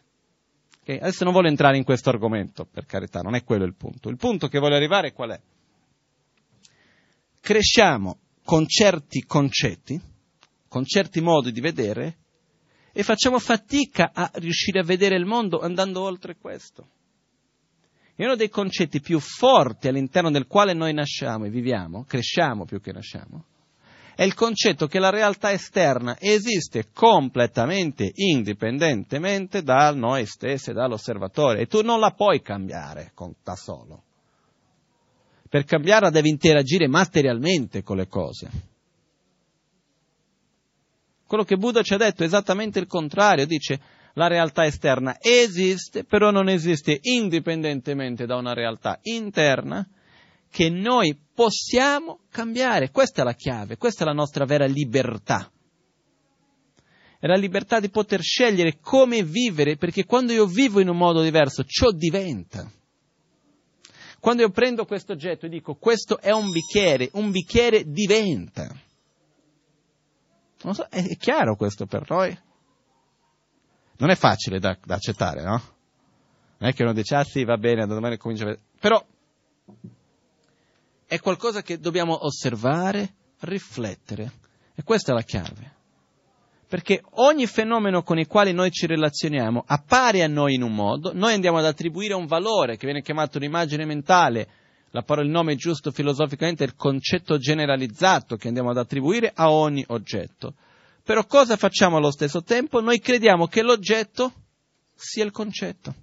Okay? 0.80 0.96
Adesso 1.00 1.24
non 1.24 1.34
voglio 1.34 1.48
entrare 1.48 1.76
in 1.76 1.84
questo 1.84 2.08
argomento, 2.08 2.64
per 2.64 2.86
carità, 2.86 3.20
non 3.20 3.34
è 3.34 3.44
quello 3.44 3.66
il 3.66 3.74
punto. 3.74 4.08
Il 4.08 4.16
punto 4.16 4.48
che 4.48 4.58
voglio 4.58 4.76
arrivare 4.76 5.12
qual 5.12 5.32
è? 5.32 5.40
Cresciamo 7.40 8.20
con 8.42 8.66
certi 8.66 9.26
concetti, 9.26 10.00
con 10.66 10.86
certi 10.86 11.20
modi 11.20 11.52
di 11.52 11.60
vedere, 11.60 12.16
e 12.90 13.02
facciamo 13.02 13.38
fatica 13.38 14.12
a 14.14 14.30
riuscire 14.36 14.80
a 14.80 14.84
vedere 14.84 15.14
il 15.14 15.26
mondo 15.26 15.60
andando 15.60 16.00
oltre 16.00 16.38
questo. 16.38 16.88
E 18.20 18.24
uno 18.26 18.36
dei 18.36 18.50
concetti 18.50 19.00
più 19.00 19.18
forti 19.18 19.88
all'interno 19.88 20.30
del 20.30 20.46
quale 20.46 20.74
noi 20.74 20.92
nasciamo 20.92 21.46
e 21.46 21.48
viviamo, 21.48 22.04
cresciamo 22.04 22.66
più 22.66 22.78
che 22.78 22.92
nasciamo, 22.92 23.46
è 24.14 24.24
il 24.24 24.34
concetto 24.34 24.86
che 24.88 24.98
la 24.98 25.08
realtà 25.08 25.52
esterna 25.52 26.18
esiste 26.20 26.90
completamente 26.92 28.12
indipendentemente 28.14 29.62
da 29.62 29.90
noi 29.92 30.26
stessi, 30.26 30.74
dall'osservatore, 30.74 31.60
e 31.60 31.66
tu 31.66 31.80
non 31.80 31.98
la 31.98 32.10
puoi 32.10 32.42
cambiare 32.42 33.12
con, 33.14 33.32
da 33.42 33.56
solo. 33.56 34.02
Per 35.48 35.64
cambiarla 35.64 36.10
devi 36.10 36.28
interagire 36.28 36.88
materialmente 36.88 37.82
con 37.82 37.96
le 37.96 38.06
cose. 38.06 38.50
Quello 41.26 41.44
che 41.44 41.56
Buddha 41.56 41.80
ci 41.80 41.94
ha 41.94 41.96
detto 41.96 42.22
è 42.22 42.26
esattamente 42.26 42.78
il 42.80 42.86
contrario, 42.86 43.46
dice 43.46 43.80
la 44.14 44.26
realtà 44.26 44.64
esterna 44.66 45.16
esiste, 45.20 46.04
però 46.04 46.30
non 46.30 46.48
esiste 46.48 46.98
indipendentemente 47.02 48.26
da 48.26 48.36
una 48.36 48.54
realtà 48.54 48.98
interna 49.02 49.86
che 50.50 50.68
noi 50.68 51.16
possiamo 51.32 52.20
cambiare. 52.30 52.90
Questa 52.90 53.22
è 53.22 53.24
la 53.24 53.34
chiave, 53.34 53.76
questa 53.76 54.02
è 54.02 54.06
la 54.06 54.12
nostra 54.12 54.44
vera 54.44 54.66
libertà. 54.66 55.50
È 57.18 57.26
la 57.26 57.36
libertà 57.36 57.80
di 57.80 57.90
poter 57.90 58.22
scegliere 58.22 58.78
come 58.80 59.22
vivere, 59.22 59.76
perché 59.76 60.04
quando 60.04 60.32
io 60.32 60.46
vivo 60.46 60.80
in 60.80 60.88
un 60.88 60.96
modo 60.96 61.22
diverso, 61.22 61.64
ciò 61.64 61.90
diventa. 61.90 62.70
Quando 64.18 64.42
io 64.42 64.50
prendo 64.50 64.84
questo 64.84 65.12
oggetto 65.12 65.46
e 65.46 65.48
dico 65.48 65.76
questo 65.76 66.18
è 66.18 66.30
un 66.30 66.50
bicchiere, 66.50 67.10
un 67.12 67.30
bicchiere 67.30 67.84
diventa. 67.86 68.74
So, 70.56 70.86
è, 70.90 71.16
chiaro 71.16 71.56
questo 71.56 71.86
per 71.86 72.04
noi? 72.08 72.38
Non 74.00 74.10
è 74.10 74.14
facile 74.16 74.58
da, 74.58 74.76
da, 74.82 74.94
accettare, 74.94 75.42
no? 75.42 75.62
Non 76.58 76.70
è 76.70 76.74
che 76.74 76.82
uno 76.82 76.94
dice, 76.94 77.14
ah 77.16 77.24
sì, 77.24 77.44
va 77.44 77.58
bene, 77.58 77.86
da 77.86 77.94
domani 77.94 78.16
comincia 78.16 78.44
a 78.44 78.46
vedere. 78.46 78.64
Però 78.80 79.04
è 81.06 81.20
qualcosa 81.20 81.62
che 81.62 81.78
dobbiamo 81.78 82.24
osservare, 82.24 83.12
riflettere. 83.40 84.32
E 84.74 84.82
questa 84.82 85.12
è 85.12 85.14
la 85.14 85.22
chiave. 85.22 85.78
Perché 86.66 87.02
ogni 87.14 87.46
fenomeno 87.46 88.02
con 88.02 88.18
il 88.18 88.26
quale 88.26 88.52
noi 88.52 88.70
ci 88.70 88.86
relazioniamo 88.86 89.64
appare 89.66 90.22
a 90.22 90.28
noi 90.28 90.54
in 90.54 90.62
un 90.62 90.74
modo, 90.74 91.12
noi 91.12 91.34
andiamo 91.34 91.58
ad 91.58 91.66
attribuire 91.66 92.14
un 92.14 92.26
valore 92.26 92.76
che 92.76 92.86
viene 92.86 93.02
chiamato 93.02 93.36
un'immagine 93.36 93.84
mentale, 93.84 94.48
la 94.92 95.02
parola, 95.02 95.26
il 95.26 95.32
nome 95.32 95.56
giusto 95.56 95.90
filosoficamente 95.90 96.64
è 96.64 96.66
il 96.66 96.74
concetto 96.74 97.36
generalizzato 97.36 98.36
che 98.36 98.48
andiamo 98.48 98.70
ad 98.70 98.78
attribuire 98.78 99.30
a 99.34 99.50
ogni 99.50 99.84
oggetto. 99.88 100.54
Però 101.02 101.24
cosa 101.26 101.56
facciamo 101.56 101.96
allo 101.96 102.10
stesso 102.10 102.42
tempo? 102.42 102.80
Noi 102.80 103.00
crediamo 103.00 103.46
che 103.46 103.62
l'oggetto 103.62 104.32
sia 104.94 105.24
il 105.24 105.30
concetto. 105.30 105.94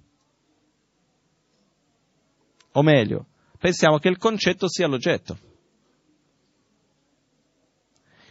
O 2.72 2.82
meglio, 2.82 3.26
pensiamo 3.58 3.98
che 3.98 4.08
il 4.08 4.18
concetto 4.18 4.68
sia 4.68 4.86
l'oggetto. 4.86 5.38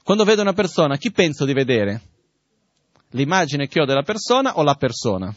Quando 0.03 0.23
vedo 0.23 0.41
una 0.41 0.53
persona, 0.53 0.97
chi 0.97 1.11
penso 1.11 1.43
di 1.43 1.53
vedere? 1.53 2.01
L'immagine 3.09 3.67
che 3.67 3.81
ho 3.81 3.85
della 3.85 4.03
persona 4.03 4.57
o 4.57 4.63
la 4.63 4.75
persona? 4.75 5.33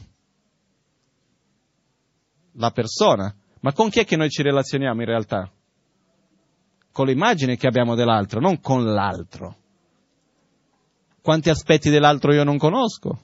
La 2.52 2.70
persona. 2.70 3.34
Ma 3.60 3.72
con 3.72 3.90
chi 3.90 4.00
è 4.00 4.04
che 4.04 4.16
noi 4.16 4.30
ci 4.30 4.42
relazioniamo 4.42 5.00
in 5.00 5.06
realtà? 5.06 5.50
Con 6.92 7.06
l'immagine 7.06 7.56
che 7.56 7.66
abbiamo 7.66 7.94
dell'altro, 7.94 8.40
non 8.40 8.60
con 8.60 8.84
l'altro. 8.84 9.56
Quanti 11.22 11.50
aspetti 11.50 11.90
dell'altro 11.90 12.32
io 12.32 12.44
non 12.44 12.58
conosco? 12.58 13.22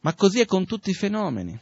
Ma 0.00 0.14
così 0.14 0.40
è 0.40 0.44
con 0.46 0.64
tutti 0.64 0.90
i 0.90 0.94
fenomeni. 0.94 1.58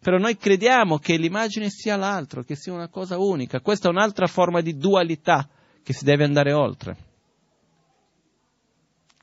Però 0.00 0.16
noi 0.16 0.36
crediamo 0.36 0.98
che 0.98 1.16
l'immagine 1.16 1.68
sia 1.68 1.96
l'altro, 1.96 2.42
che 2.42 2.56
sia 2.56 2.72
una 2.72 2.88
cosa 2.88 3.18
unica. 3.18 3.60
Questa 3.60 3.88
è 3.88 3.90
un'altra 3.90 4.26
forma 4.26 4.62
di 4.62 4.76
dualità 4.76 5.48
che 5.82 5.92
si 5.92 6.04
deve 6.04 6.24
andare 6.24 6.52
oltre. 6.52 6.96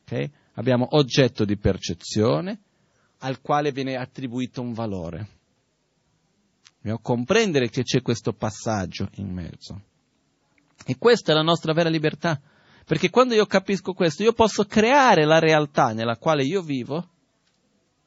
Okay? 0.02 0.32
Abbiamo 0.54 0.88
oggetto 0.92 1.46
di 1.46 1.58
percezione 1.58 2.60
al 3.20 3.42
quale 3.42 3.72
viene 3.72 3.96
attribuito 3.96 4.62
un 4.62 4.74
valore. 4.74 5.28
Dobbiamo 6.76 7.00
comprendere 7.00 7.70
che 7.70 7.82
c'è 7.82 8.02
questo 8.04 8.34
passaggio 8.34 9.10
in 9.16 9.32
mezzo. 9.32 9.82
E 10.86 10.98
questa 10.98 11.32
è 11.32 11.36
la 11.36 11.42
nostra 11.42 11.74
vera 11.74 11.90
libertà. 11.90 12.40
Perché 12.88 13.10
quando 13.10 13.34
io 13.34 13.46
capisco 13.46 13.92
questo, 13.92 14.24
io 14.24 14.32
posso 14.32 14.64
creare 14.64 15.26
la 15.26 15.40
realtà 15.40 15.92
nella 15.92 16.16
quale 16.16 16.46
io 16.46 16.62
vivo 16.62 17.10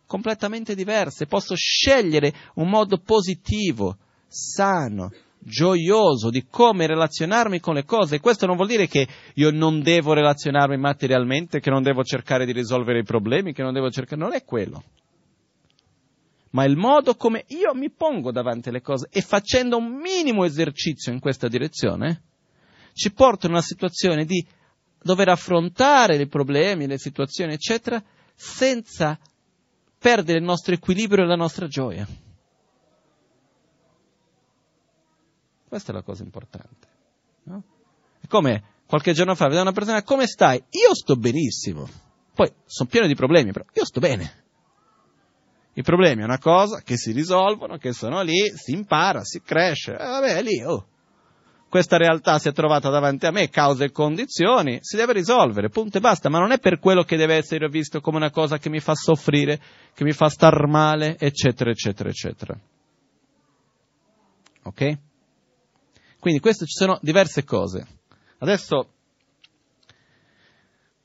completamente 0.07 0.75
diversa. 0.75 1.27
Posso 1.27 1.55
scegliere 1.55 2.33
un 2.55 2.71
modo 2.71 2.97
positivo, 2.97 3.99
sano, 4.27 5.13
gioioso 5.39 6.31
di 6.31 6.47
come 6.49 6.87
relazionarmi 6.87 7.61
con 7.61 7.75
le 7.75 7.85
cose. 7.85 8.15
E 8.17 8.21
questo 8.21 8.47
non 8.47 8.57
vuol 8.57 8.69
dire 8.69 8.89
che 8.89 9.07
io 9.35 9.51
non 9.51 9.83
devo 9.83 10.15
relazionarmi 10.15 10.79
materialmente, 10.79 11.61
che 11.61 11.69
non 11.69 11.83
devo 11.83 12.03
cercare 12.03 12.47
di 12.47 12.53
risolvere 12.53 13.01
i 13.01 13.05
problemi, 13.05 13.53
che 13.53 13.63
non 13.63 13.75
devo 13.75 13.91
cercare. 13.91 14.19
Non 14.19 14.33
è 14.33 14.45
quello 14.45 14.83
ma 16.53 16.65
il 16.65 16.77
modo 16.77 17.15
come 17.15 17.45
io 17.49 17.75
mi 17.75 17.91
pongo 17.91 18.33
davanti 18.33 18.71
alle 18.71 18.81
cose 18.81 19.07
e 19.09 19.21
facendo 19.21 19.77
un 19.77 20.01
minimo 20.01 20.45
esercizio 20.45 21.13
in 21.13 21.21
questa 21.21 21.47
direzione 21.47 22.23
ci 22.93 23.13
porta 23.13 23.47
in 23.47 23.53
una 23.53 23.63
situazione 23.63 24.25
di 24.25 24.45
dover 25.03 25.29
affrontare 25.29 26.17
i 26.17 26.29
problemi, 26.29 26.87
le 26.87 26.99
situazioni, 26.99 27.55
eccetera, 27.55 28.03
senza 28.35 29.19
perdere 29.99 30.39
il 30.39 30.45
nostro 30.45 30.75
equilibrio 30.75 31.25
e 31.25 31.27
la 31.27 31.37
nostra 31.37 31.67
gioia. 31.67 32.07
Questa 35.69 35.93
è 35.93 35.95
la 35.95 36.03
cosa 36.03 36.23
importante. 36.23 36.89
No? 37.45 37.63
È 38.21 38.27
come 38.27 38.79
qualche 38.87 39.13
giorno 39.13 39.35
fa 39.35 39.45
vedevo 39.45 39.63
una 39.63 39.73
persona, 39.73 40.03
come 40.03 40.27
stai? 40.27 40.57
Io 40.57 40.95
sto 40.95 41.15
benissimo. 41.15 41.89
Poi 42.35 42.53
sono 42.65 42.89
pieno 42.89 43.07
di 43.07 43.15
problemi, 43.15 43.53
però 43.53 43.65
io 43.73 43.85
sto 43.85 44.01
bene. 44.01 44.45
I 45.75 45.83
problemi 45.83 46.23
è 46.23 46.25
una 46.25 46.39
cosa 46.39 46.81
che 46.81 46.97
si 46.97 47.13
risolvono, 47.13 47.77
che 47.77 47.93
sono 47.93 48.23
lì, 48.23 48.51
si 48.55 48.73
impara, 48.73 49.23
si 49.23 49.41
cresce, 49.41 49.93
e 49.93 49.95
eh, 49.95 50.09
vabbè, 50.09 50.43
lì, 50.43 50.65
oh. 50.65 50.87
Questa 51.71 51.97
realtà 51.97 52.41
si 52.41 52.49
è 52.49 52.53
trovata 52.53 52.91
davanti 52.91 53.27
a 53.27 53.31
me, 53.31 53.49
cause 53.49 53.85
e 53.85 53.91
condizioni, 53.93 54.81
si 54.83 54.97
deve 54.97 55.13
risolvere, 55.13 55.69
punto 55.69 55.99
e 55.99 56.01
basta, 56.01 56.29
ma 56.29 56.41
non 56.41 56.51
è 56.51 56.59
per 56.59 56.81
quello 56.81 57.05
che 57.05 57.17
deve 57.17 57.37
essere 57.37 57.69
visto 57.69 58.01
come 58.01 58.17
una 58.17 58.33
cosa 58.33 58.59
che 58.59 58.69
mi 58.69 58.81
fa 58.81 58.97
soffrire, 58.97 59.61
che 59.95 60.03
mi 60.03 60.11
fa 60.11 60.29
star 60.29 60.67
male, 60.67 61.17
eccetera, 61.17 61.71
eccetera, 61.71 62.09
eccetera. 62.09 62.59
Ok? 64.65 64.99
Quindi 66.19 66.41
queste 66.41 66.67
ci 66.67 66.75
sono 66.75 66.99
diverse 67.03 67.45
cose. 67.45 67.87
Adesso 68.39 68.95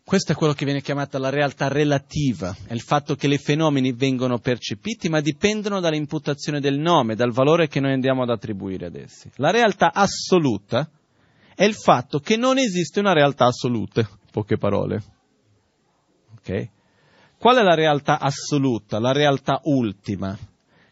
questo 0.06 0.34
è 0.34 0.36
quello 0.36 0.54
che 0.54 0.66
viene 0.66 0.84
chiamata 0.84 1.18
la 1.18 1.32
realtà 1.32 1.68
relativa, 1.68 2.56
è 2.68 2.74
il 2.74 2.82
fatto 2.82 3.16
che 3.16 3.26
i 3.26 3.38
fenomeni 3.40 3.92
vengono 3.92 4.38
percepiti 4.38 5.10
ma 5.10 5.20
dipendono 5.20 5.80
dall'imputazione 5.80 6.60
del 6.60 6.78
nome, 6.78 7.16
dal 7.16 7.32
valore 7.32 7.68
che 7.68 7.80
noi 7.80 7.94
andiamo 7.94 8.22
ad 8.22 8.30
attribuire 8.30 8.86
ad 8.86 8.96
essi. 8.96 9.32
La 9.38 9.50
realtà 9.50 9.92
assoluta 9.92 10.88
è 11.56 11.64
il 11.64 11.74
fatto 11.74 12.20
che 12.20 12.38
non 12.38 12.60
esiste 12.60 13.00
una 13.00 13.14
realtà 13.14 13.46
assoluta, 13.46 14.02
in 14.02 14.08
poche 14.32 14.58
parole. 14.58 15.02
Okay? 16.38 16.70
Qual 17.40 17.58
è 17.58 17.64
la 17.64 17.74
realtà 17.74 18.20
assoluta, 18.20 19.00
la 19.00 19.12
realtà 19.12 19.60
ultima? 19.64 20.38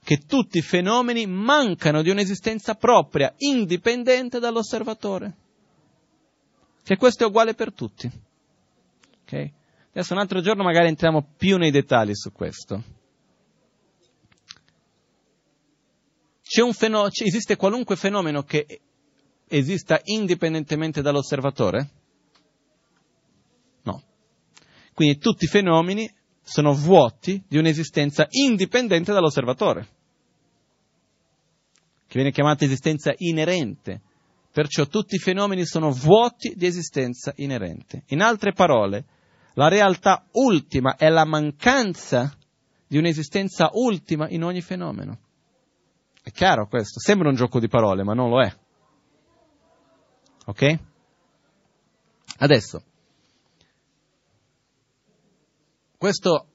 Che 0.03 0.17
tutti 0.25 0.57
i 0.57 0.63
fenomeni 0.63 1.27
mancano 1.27 2.01
di 2.01 2.09
un'esistenza 2.09 2.73
propria, 2.73 3.31
indipendente 3.37 4.39
dall'osservatore. 4.39 5.35
Che 6.83 6.97
questo 6.97 7.23
è 7.23 7.27
uguale 7.27 7.53
per 7.53 7.71
tutti. 7.73 8.31
Okay? 9.33 9.51
Adesso 9.89 10.13
un 10.13 10.19
altro 10.19 10.41
giorno 10.41 10.63
magari 10.63 10.87
entriamo 10.87 11.33
più 11.35 11.57
nei 11.57 11.71
dettagli 11.71 12.13
su 12.13 12.31
questo. 12.31 12.83
Feno- 16.73 17.07
esiste 17.07 17.55
qualunque 17.55 17.95
fenomeno 17.95 18.43
che 18.43 18.81
esista 19.47 19.99
indipendentemente 20.03 21.01
dall'osservatore? 21.01 21.89
No. 23.83 24.03
Quindi 24.93 25.17
tutti 25.17 25.45
i 25.45 25.47
fenomeni 25.47 26.11
sono 26.41 26.73
vuoti 26.73 27.43
di 27.47 27.57
un'esistenza 27.57 28.27
indipendente 28.29 29.13
dall'osservatore, 29.13 29.87
che 32.05 32.13
viene 32.13 32.31
chiamata 32.31 32.65
esistenza 32.65 33.13
inerente. 33.17 34.01
Perciò 34.51 34.85
tutti 34.85 35.15
i 35.15 35.19
fenomeni 35.19 35.65
sono 35.65 35.89
vuoti 35.89 36.53
di 36.55 36.67
esistenza 36.67 37.33
inerente. 37.37 38.03
In 38.07 38.21
altre 38.21 38.53
parole, 38.53 39.05
la 39.53 39.67
realtà 39.67 40.27
ultima 40.31 40.95
è 40.95 41.09
la 41.09 41.25
mancanza 41.25 42.35
di 42.87 42.97
un'esistenza 42.97 43.69
ultima 43.73 44.29
in 44.29 44.43
ogni 44.43 44.61
fenomeno. 44.61 45.19
È 46.21 46.31
chiaro 46.31 46.67
questo? 46.67 46.99
Sembra 46.99 47.29
un 47.29 47.35
gioco 47.35 47.59
di 47.59 47.67
parole, 47.67 48.03
ma 48.03 48.13
non 48.13 48.29
lo 48.29 48.41
è. 48.41 48.55
Ok? 50.45 50.79
Adesso, 52.37 52.83
questo, 55.97 56.47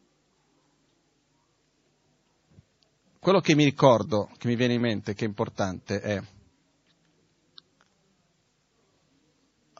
quello 3.19 3.41
che 3.41 3.55
mi 3.55 3.65
ricordo, 3.65 4.31
che 4.37 4.49
mi 4.49 4.57
viene 4.57 4.75
in 4.75 4.81
mente, 4.81 5.15
che 5.15 5.25
è 5.25 5.29
importante, 5.29 6.01
è 6.01 6.23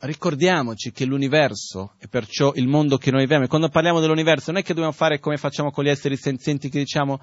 ricordiamoci 0.01 0.93
che 0.93 1.05
l'universo 1.05 1.95
e 1.99 2.09
perciò 2.09 2.53
il 2.55 2.69
mondo 2.69 2.99
che 2.99 3.11
noi 3.11 3.21
viviamo, 3.21 3.45
e 3.45 3.49
quando 3.49 3.69
parliamo 3.69 4.01
dell'universo 4.01 4.51
non 4.53 4.61
è 4.61 4.63
che 4.63 4.73
dobbiamo 4.73 4.93
fare 4.93 5.19
come 5.19 5.37
facciamo 5.37 5.71
con 5.71 5.85
gli 5.85 5.89
esseri 5.89 6.17
senzienti 6.17 6.69
che 6.69 6.79
diciamo 6.79 7.21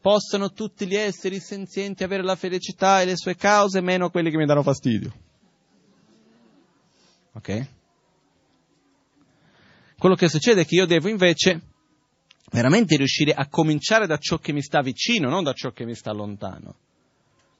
possono 0.00 0.52
tutti 0.52 0.86
gli 0.86 0.94
esseri 0.94 1.40
senzienti 1.40 2.04
avere 2.04 2.22
la 2.22 2.36
felicità 2.36 3.00
e 3.00 3.04
le 3.04 3.16
sue 3.16 3.36
cause 3.36 3.80
meno 3.80 4.10
quelli 4.10 4.30
che 4.30 4.36
mi 4.36 4.46
danno 4.46 4.62
fastidio. 4.62 5.12
Ok? 7.32 7.68
Quello 9.98 10.14
che 10.14 10.28
succede 10.28 10.62
è 10.62 10.66
che 10.66 10.76
io 10.76 10.86
devo 10.86 11.08
invece 11.08 11.60
veramente 12.50 12.96
riuscire 12.96 13.32
a 13.32 13.46
cominciare 13.48 14.06
da 14.06 14.16
ciò 14.16 14.38
che 14.38 14.52
mi 14.52 14.62
sta 14.62 14.80
vicino, 14.80 15.28
non 15.28 15.44
da 15.44 15.52
ciò 15.52 15.70
che 15.72 15.84
mi 15.84 15.94
sta 15.94 16.12
lontano. 16.12 16.74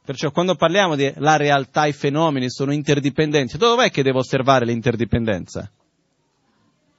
Perciò 0.05 0.31
quando 0.31 0.55
parliamo 0.55 0.97
di 0.97 1.12
la 1.16 1.36
realtà, 1.36 1.86
i 1.86 1.93
fenomeni 1.93 2.51
sono 2.51 2.72
interdipendenti, 2.72 3.56
dov'è 3.56 3.90
che 3.90 4.02
devo 4.02 4.18
osservare 4.18 4.64
l'interdipendenza? 4.64 5.70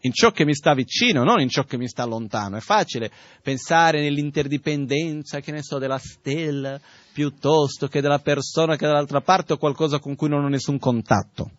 in 0.02 0.12
ciò 0.14 0.32
che 0.32 0.46
mi 0.46 0.56
sta 0.56 0.74
vicino, 0.74 1.24
non 1.24 1.42
in 1.42 1.50
ciò 1.50 1.64
che 1.64 1.78
mi 1.78 1.88
sta 1.88 2.06
lontano. 2.06 2.58
È 2.58 2.62
facile 2.62 3.12
pensare 3.42 4.02
nell'interdipendenza, 4.02 5.40
che 5.40 5.52
ne 5.52 5.62
so, 5.62 5.78
della 5.78 6.00
stella, 6.00 6.80
piuttosto 7.14 7.88
che 7.88 8.02
della 8.02 8.20
persona 8.20 8.76
che 8.76 8.86
è 8.86 8.88
dall'altra 8.88 9.22
parte 9.22 9.54
o 9.54 9.58
qualcosa 9.58 10.00
con 10.00 10.16
cui 10.16 10.30
non 10.30 10.44
ho 10.44 10.48
nessun 10.48 10.80
contatto. 10.80 11.52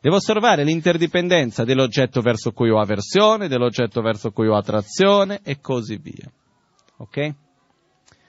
Devo 0.00 0.16
osservare 0.16 0.64
l'interdipendenza 0.64 1.64
dell'oggetto 1.64 2.20
verso 2.20 2.52
cui 2.52 2.68
ho 2.68 2.78
avversione, 2.78 3.48
dell'oggetto 3.48 4.02
verso 4.02 4.30
cui 4.32 4.48
ho 4.48 4.56
attrazione 4.56 5.40
e 5.42 5.60
così 5.60 5.96
via. 5.96 6.30
Ok? 6.98 7.34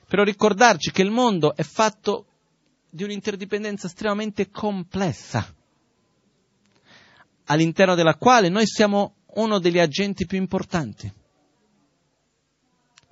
Però 0.07 0.23
ricordarci 0.23 0.91
che 0.91 1.01
il 1.01 1.11
mondo 1.11 1.53
è 1.55 1.63
fatto 1.63 2.25
di 2.95 3.03
un'interdipendenza 3.03 3.87
estremamente 3.87 4.49
complessa, 4.49 5.45
all'interno 7.47 7.93
della 7.93 8.15
quale 8.15 8.47
noi 8.47 8.65
siamo 8.65 9.15
uno 9.33 9.59
degli 9.59 9.79
agenti 9.79 10.25
più 10.25 10.37
importanti. 10.37 11.11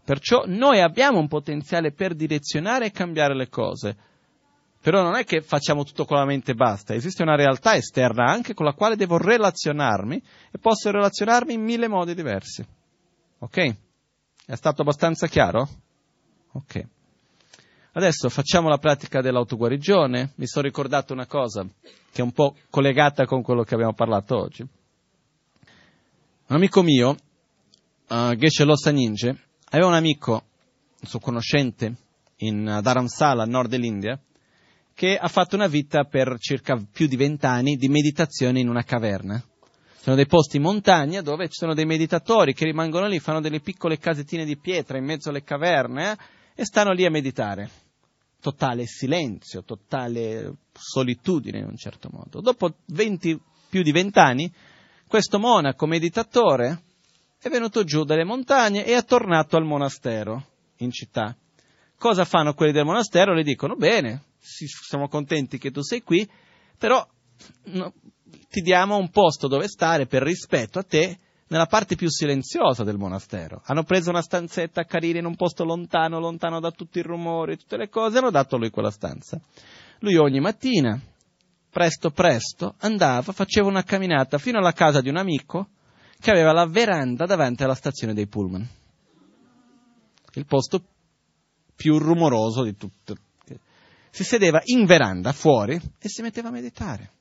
Perciò 0.05 0.45
noi 0.47 0.79
abbiamo 0.79 1.19
un 1.19 1.27
potenziale 1.27 1.91
per 1.91 2.15
direzionare 2.15 2.85
e 2.85 2.91
cambiare 2.91 3.35
le 3.35 3.49
cose. 3.49 3.97
Però 4.79 5.01
non 5.01 5.15
è 5.15 5.25
che 5.25 5.41
facciamo 5.41 5.83
tutto 5.83 6.05
con 6.05 6.17
la 6.17 6.25
mente 6.25 6.51
e 6.51 6.55
basta, 6.55 6.93
esiste 6.93 7.21
una 7.21 7.35
realtà 7.35 7.75
esterna 7.75 8.29
anche 8.29 8.53
con 8.53 8.65
la 8.65 8.73
quale 8.73 8.95
devo 8.95 9.17
relazionarmi 9.17 10.21
e 10.51 10.57
posso 10.59 10.91
relazionarmi 10.91 11.53
in 11.53 11.61
mille 11.61 11.89
modi 11.89 12.13
diversi. 12.13 12.65
Ok? 13.39 13.75
È 14.45 14.55
stato 14.55 14.81
abbastanza 14.81 15.27
chiaro? 15.27 15.69
Ok. 16.53 16.85
Adesso 17.95 18.27
facciamo 18.29 18.69
la 18.69 18.79
pratica 18.79 19.21
dell'autoguarigione. 19.21 20.31
Mi 20.35 20.47
sono 20.47 20.65
ricordato 20.65 21.13
una 21.13 21.27
cosa 21.27 21.63
che 21.63 22.21
è 22.21 22.23
un 22.23 22.31
po' 22.31 22.55
collegata 22.71 23.25
con 23.25 23.43
quello 23.43 23.61
che 23.61 23.75
abbiamo 23.75 23.93
parlato 23.93 24.35
oggi. 24.35 24.63
Un 24.63 26.55
amico 26.55 26.81
mio, 26.81 27.15
uh, 28.07 28.35
Geshe 28.35 28.63
Losa 28.63 28.89
Ninja, 28.89 29.35
aveva 29.69 29.89
un 29.89 29.93
amico, 29.93 30.43
un 31.01 31.07
suo 31.07 31.19
conoscente, 31.19 31.95
in 32.37 32.79
Dharamsala, 32.81 33.43
a 33.43 33.45
nord 33.45 33.69
dell'India, 33.69 34.19
che 34.95 35.15
ha 35.15 35.27
fatto 35.27 35.55
una 35.55 35.67
vita 35.67 36.03
per 36.03 36.37
circa 36.39 36.83
più 36.91 37.05
di 37.05 37.15
vent'anni 37.15 37.75
di 37.75 37.89
meditazione 37.89 38.59
in 38.59 38.69
una 38.69 38.83
caverna. 38.83 39.39
Sono 39.99 40.15
dei 40.15 40.25
posti 40.25 40.57
in 40.57 40.63
montagna 40.63 41.21
dove 41.21 41.45
ci 41.45 41.59
sono 41.59 41.75
dei 41.75 41.85
meditatori 41.85 42.55
che 42.55 42.65
rimangono 42.65 43.05
lì, 43.05 43.19
fanno 43.19 43.39
delle 43.39 43.59
piccole 43.59 43.99
casettine 43.99 44.45
di 44.45 44.57
pietra 44.57 44.97
in 44.97 45.05
mezzo 45.05 45.29
alle 45.29 45.43
caverne 45.43 46.11
eh, 46.11 46.17
e 46.55 46.65
stanno 46.65 46.91
lì 46.91 47.05
a 47.05 47.11
meditare. 47.11 47.81
Totale 48.43 48.85
silenzio, 48.87 49.63
totale 49.63 50.53
solitudine 50.73 51.59
in 51.59 51.65
un 51.65 51.77
certo 51.77 52.09
modo. 52.11 52.41
Dopo 52.41 52.75
20, 52.87 53.39
più 53.69 53.83
di 53.83 53.93
vent'anni 53.93 54.53
questo 55.07 55.39
monaco 55.39 55.85
meditatore 55.85 56.81
è 57.39 57.47
venuto 57.47 57.85
giù 57.85 58.03
dalle 58.03 58.25
montagne 58.25 58.83
e 58.83 58.97
è 58.97 59.05
tornato 59.05 59.55
al 59.55 59.63
monastero 59.63 60.45
in 60.79 60.91
città. 60.91 61.33
Cosa 61.97 62.25
fanno 62.25 62.53
quelli 62.53 62.73
del 62.73 62.83
monastero? 62.83 63.33
Le 63.33 63.43
dicono, 63.43 63.77
bene, 63.77 64.23
siamo 64.39 65.07
contenti 65.07 65.57
che 65.57 65.71
tu 65.71 65.81
sei 65.81 66.03
qui, 66.03 66.29
però 66.77 67.07
no, 67.67 67.93
ti 68.49 68.59
diamo 68.59 68.97
un 68.97 69.09
posto 69.09 69.47
dove 69.47 69.69
stare 69.69 70.05
per 70.05 70.21
rispetto 70.21 70.79
a 70.79 70.83
te 70.83 71.17
nella 71.53 71.67
parte 71.67 71.95
più 71.95 72.09
silenziosa 72.09 72.83
del 72.83 72.97
monastero. 72.97 73.61
Hanno 73.65 73.83
preso 73.83 74.09
una 74.09 74.23
stanzetta 74.23 74.85
carina 74.85 75.19
in 75.19 75.25
un 75.25 75.35
posto 75.35 75.63
lontano, 75.63 76.19
lontano 76.19 76.59
da 76.59 76.71
tutti 76.71 76.97
i 76.97 77.03
rumori, 77.03 77.57
tutte 77.57 77.77
le 77.77 77.89
cose, 77.89 78.15
e 78.15 78.19
hanno 78.19 78.31
dato 78.31 78.55
a 78.55 78.57
lui 78.57 78.71
quella 78.71 78.89
stanza. 78.89 79.39
Lui 79.99 80.15
ogni 80.15 80.39
mattina 80.39 80.99
presto 81.69 82.09
presto 82.09 82.73
andava, 82.79 83.31
faceva 83.31 83.67
una 83.67 83.83
camminata 83.83 84.39
fino 84.39 84.57
alla 84.57 84.73
casa 84.73 84.99
di 84.99 85.09
un 85.09 85.17
amico 85.17 85.69
che 86.19 86.31
aveva 86.31 86.53
la 86.53 86.65
veranda 86.65 87.27
davanti 87.27 87.63
alla 87.63 87.75
stazione 87.75 88.15
dei 88.15 88.25
pullman. 88.25 88.67
Il 90.33 90.45
posto 90.47 90.83
più 91.75 91.99
rumoroso 91.99 92.63
di 92.63 92.75
tutto. 92.75 93.15
Si 94.09 94.23
sedeva 94.23 94.59
in 94.65 94.85
veranda 94.85 95.31
fuori 95.31 95.75
e 95.75 96.09
si 96.09 96.23
metteva 96.23 96.47
a 96.47 96.51
meditare. 96.51 97.11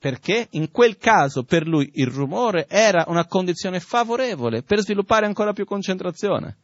Perché 0.00 0.48
in 0.52 0.70
quel 0.70 0.96
caso 0.96 1.44
per 1.44 1.66
lui 1.66 1.90
il 1.96 2.06
rumore 2.06 2.66
era 2.66 3.04
una 3.08 3.26
condizione 3.26 3.80
favorevole 3.80 4.62
per 4.62 4.80
sviluppare 4.80 5.26
ancora 5.26 5.52
più 5.52 5.66
concentrazione. 5.66 6.56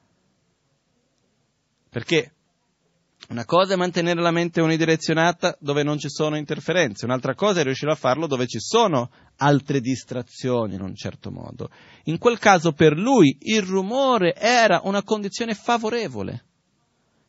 Perché 1.90 2.32
una 3.28 3.44
cosa 3.44 3.74
è 3.74 3.76
mantenere 3.76 4.22
la 4.22 4.30
mente 4.30 4.62
unidirezionata 4.62 5.54
dove 5.60 5.82
non 5.82 5.98
ci 5.98 6.08
sono 6.08 6.38
interferenze, 6.38 7.04
un'altra 7.04 7.34
cosa 7.34 7.60
è 7.60 7.64
riuscire 7.64 7.92
a 7.92 7.96
farlo 7.96 8.26
dove 8.26 8.46
ci 8.46 8.58
sono 8.58 9.10
altre 9.36 9.80
distrazioni 9.80 10.74
in 10.74 10.80
un 10.80 10.94
certo 10.94 11.30
modo. 11.30 11.68
In 12.04 12.16
quel 12.16 12.38
caso 12.38 12.72
per 12.72 12.96
lui 12.96 13.36
il 13.40 13.60
rumore 13.60 14.34
era 14.34 14.80
una 14.84 15.02
condizione 15.02 15.52
favorevole 15.52 16.44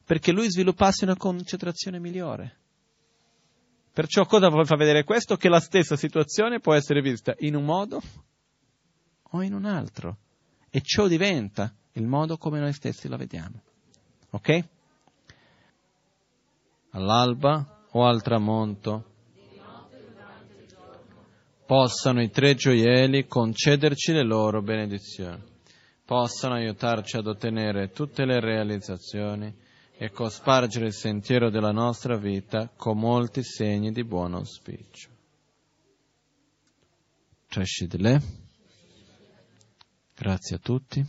perché 0.05 0.31
lui 0.31 0.49
sviluppasse 0.49 1.03
una 1.03 1.17
concentrazione 1.17 1.99
migliore. 1.99 2.59
Perciò 3.97 4.27
cosa 4.27 4.51
fa 4.51 4.75
vedere 4.75 5.03
questo? 5.03 5.37
Che 5.37 5.49
la 5.49 5.59
stessa 5.59 5.95
situazione 5.95 6.59
può 6.59 6.75
essere 6.75 7.01
vista 7.01 7.33
in 7.39 7.55
un 7.55 7.65
modo 7.65 7.99
o 9.31 9.41
in 9.41 9.55
un 9.55 9.65
altro. 9.65 10.17
E 10.69 10.81
ciò 10.81 11.07
diventa 11.07 11.73
il 11.93 12.05
modo 12.05 12.37
come 12.37 12.59
noi 12.59 12.73
stessi 12.73 13.07
la 13.07 13.17
vediamo. 13.17 13.59
Ok? 14.29 14.65
all'alba 16.91 17.85
o 17.89 18.05
al 18.05 18.21
tramonto. 18.21 19.15
Possano 21.65 22.21
i 22.21 22.29
tre 22.29 22.53
gioielli 22.53 23.25
concederci 23.25 24.13
le 24.13 24.23
loro 24.23 24.61
benedizioni, 24.61 25.41
possano 26.05 26.53
aiutarci 26.53 27.17
ad 27.17 27.25
ottenere 27.25 27.89
tutte 27.89 28.25
le 28.25 28.39
realizzazioni 28.39 29.65
e 29.97 30.11
cospargere 30.11 30.85
il 30.87 30.93
sentiero 30.93 31.49
della 31.49 31.71
nostra 31.71 32.17
vita 32.17 32.69
con 32.75 32.99
molti 32.99 33.43
segni 33.43 33.91
di 33.91 34.03
buon 34.03 34.35
auspicio. 34.35 35.09
Grazie 40.15 40.55
a 40.55 40.59
tutti. 40.59 41.05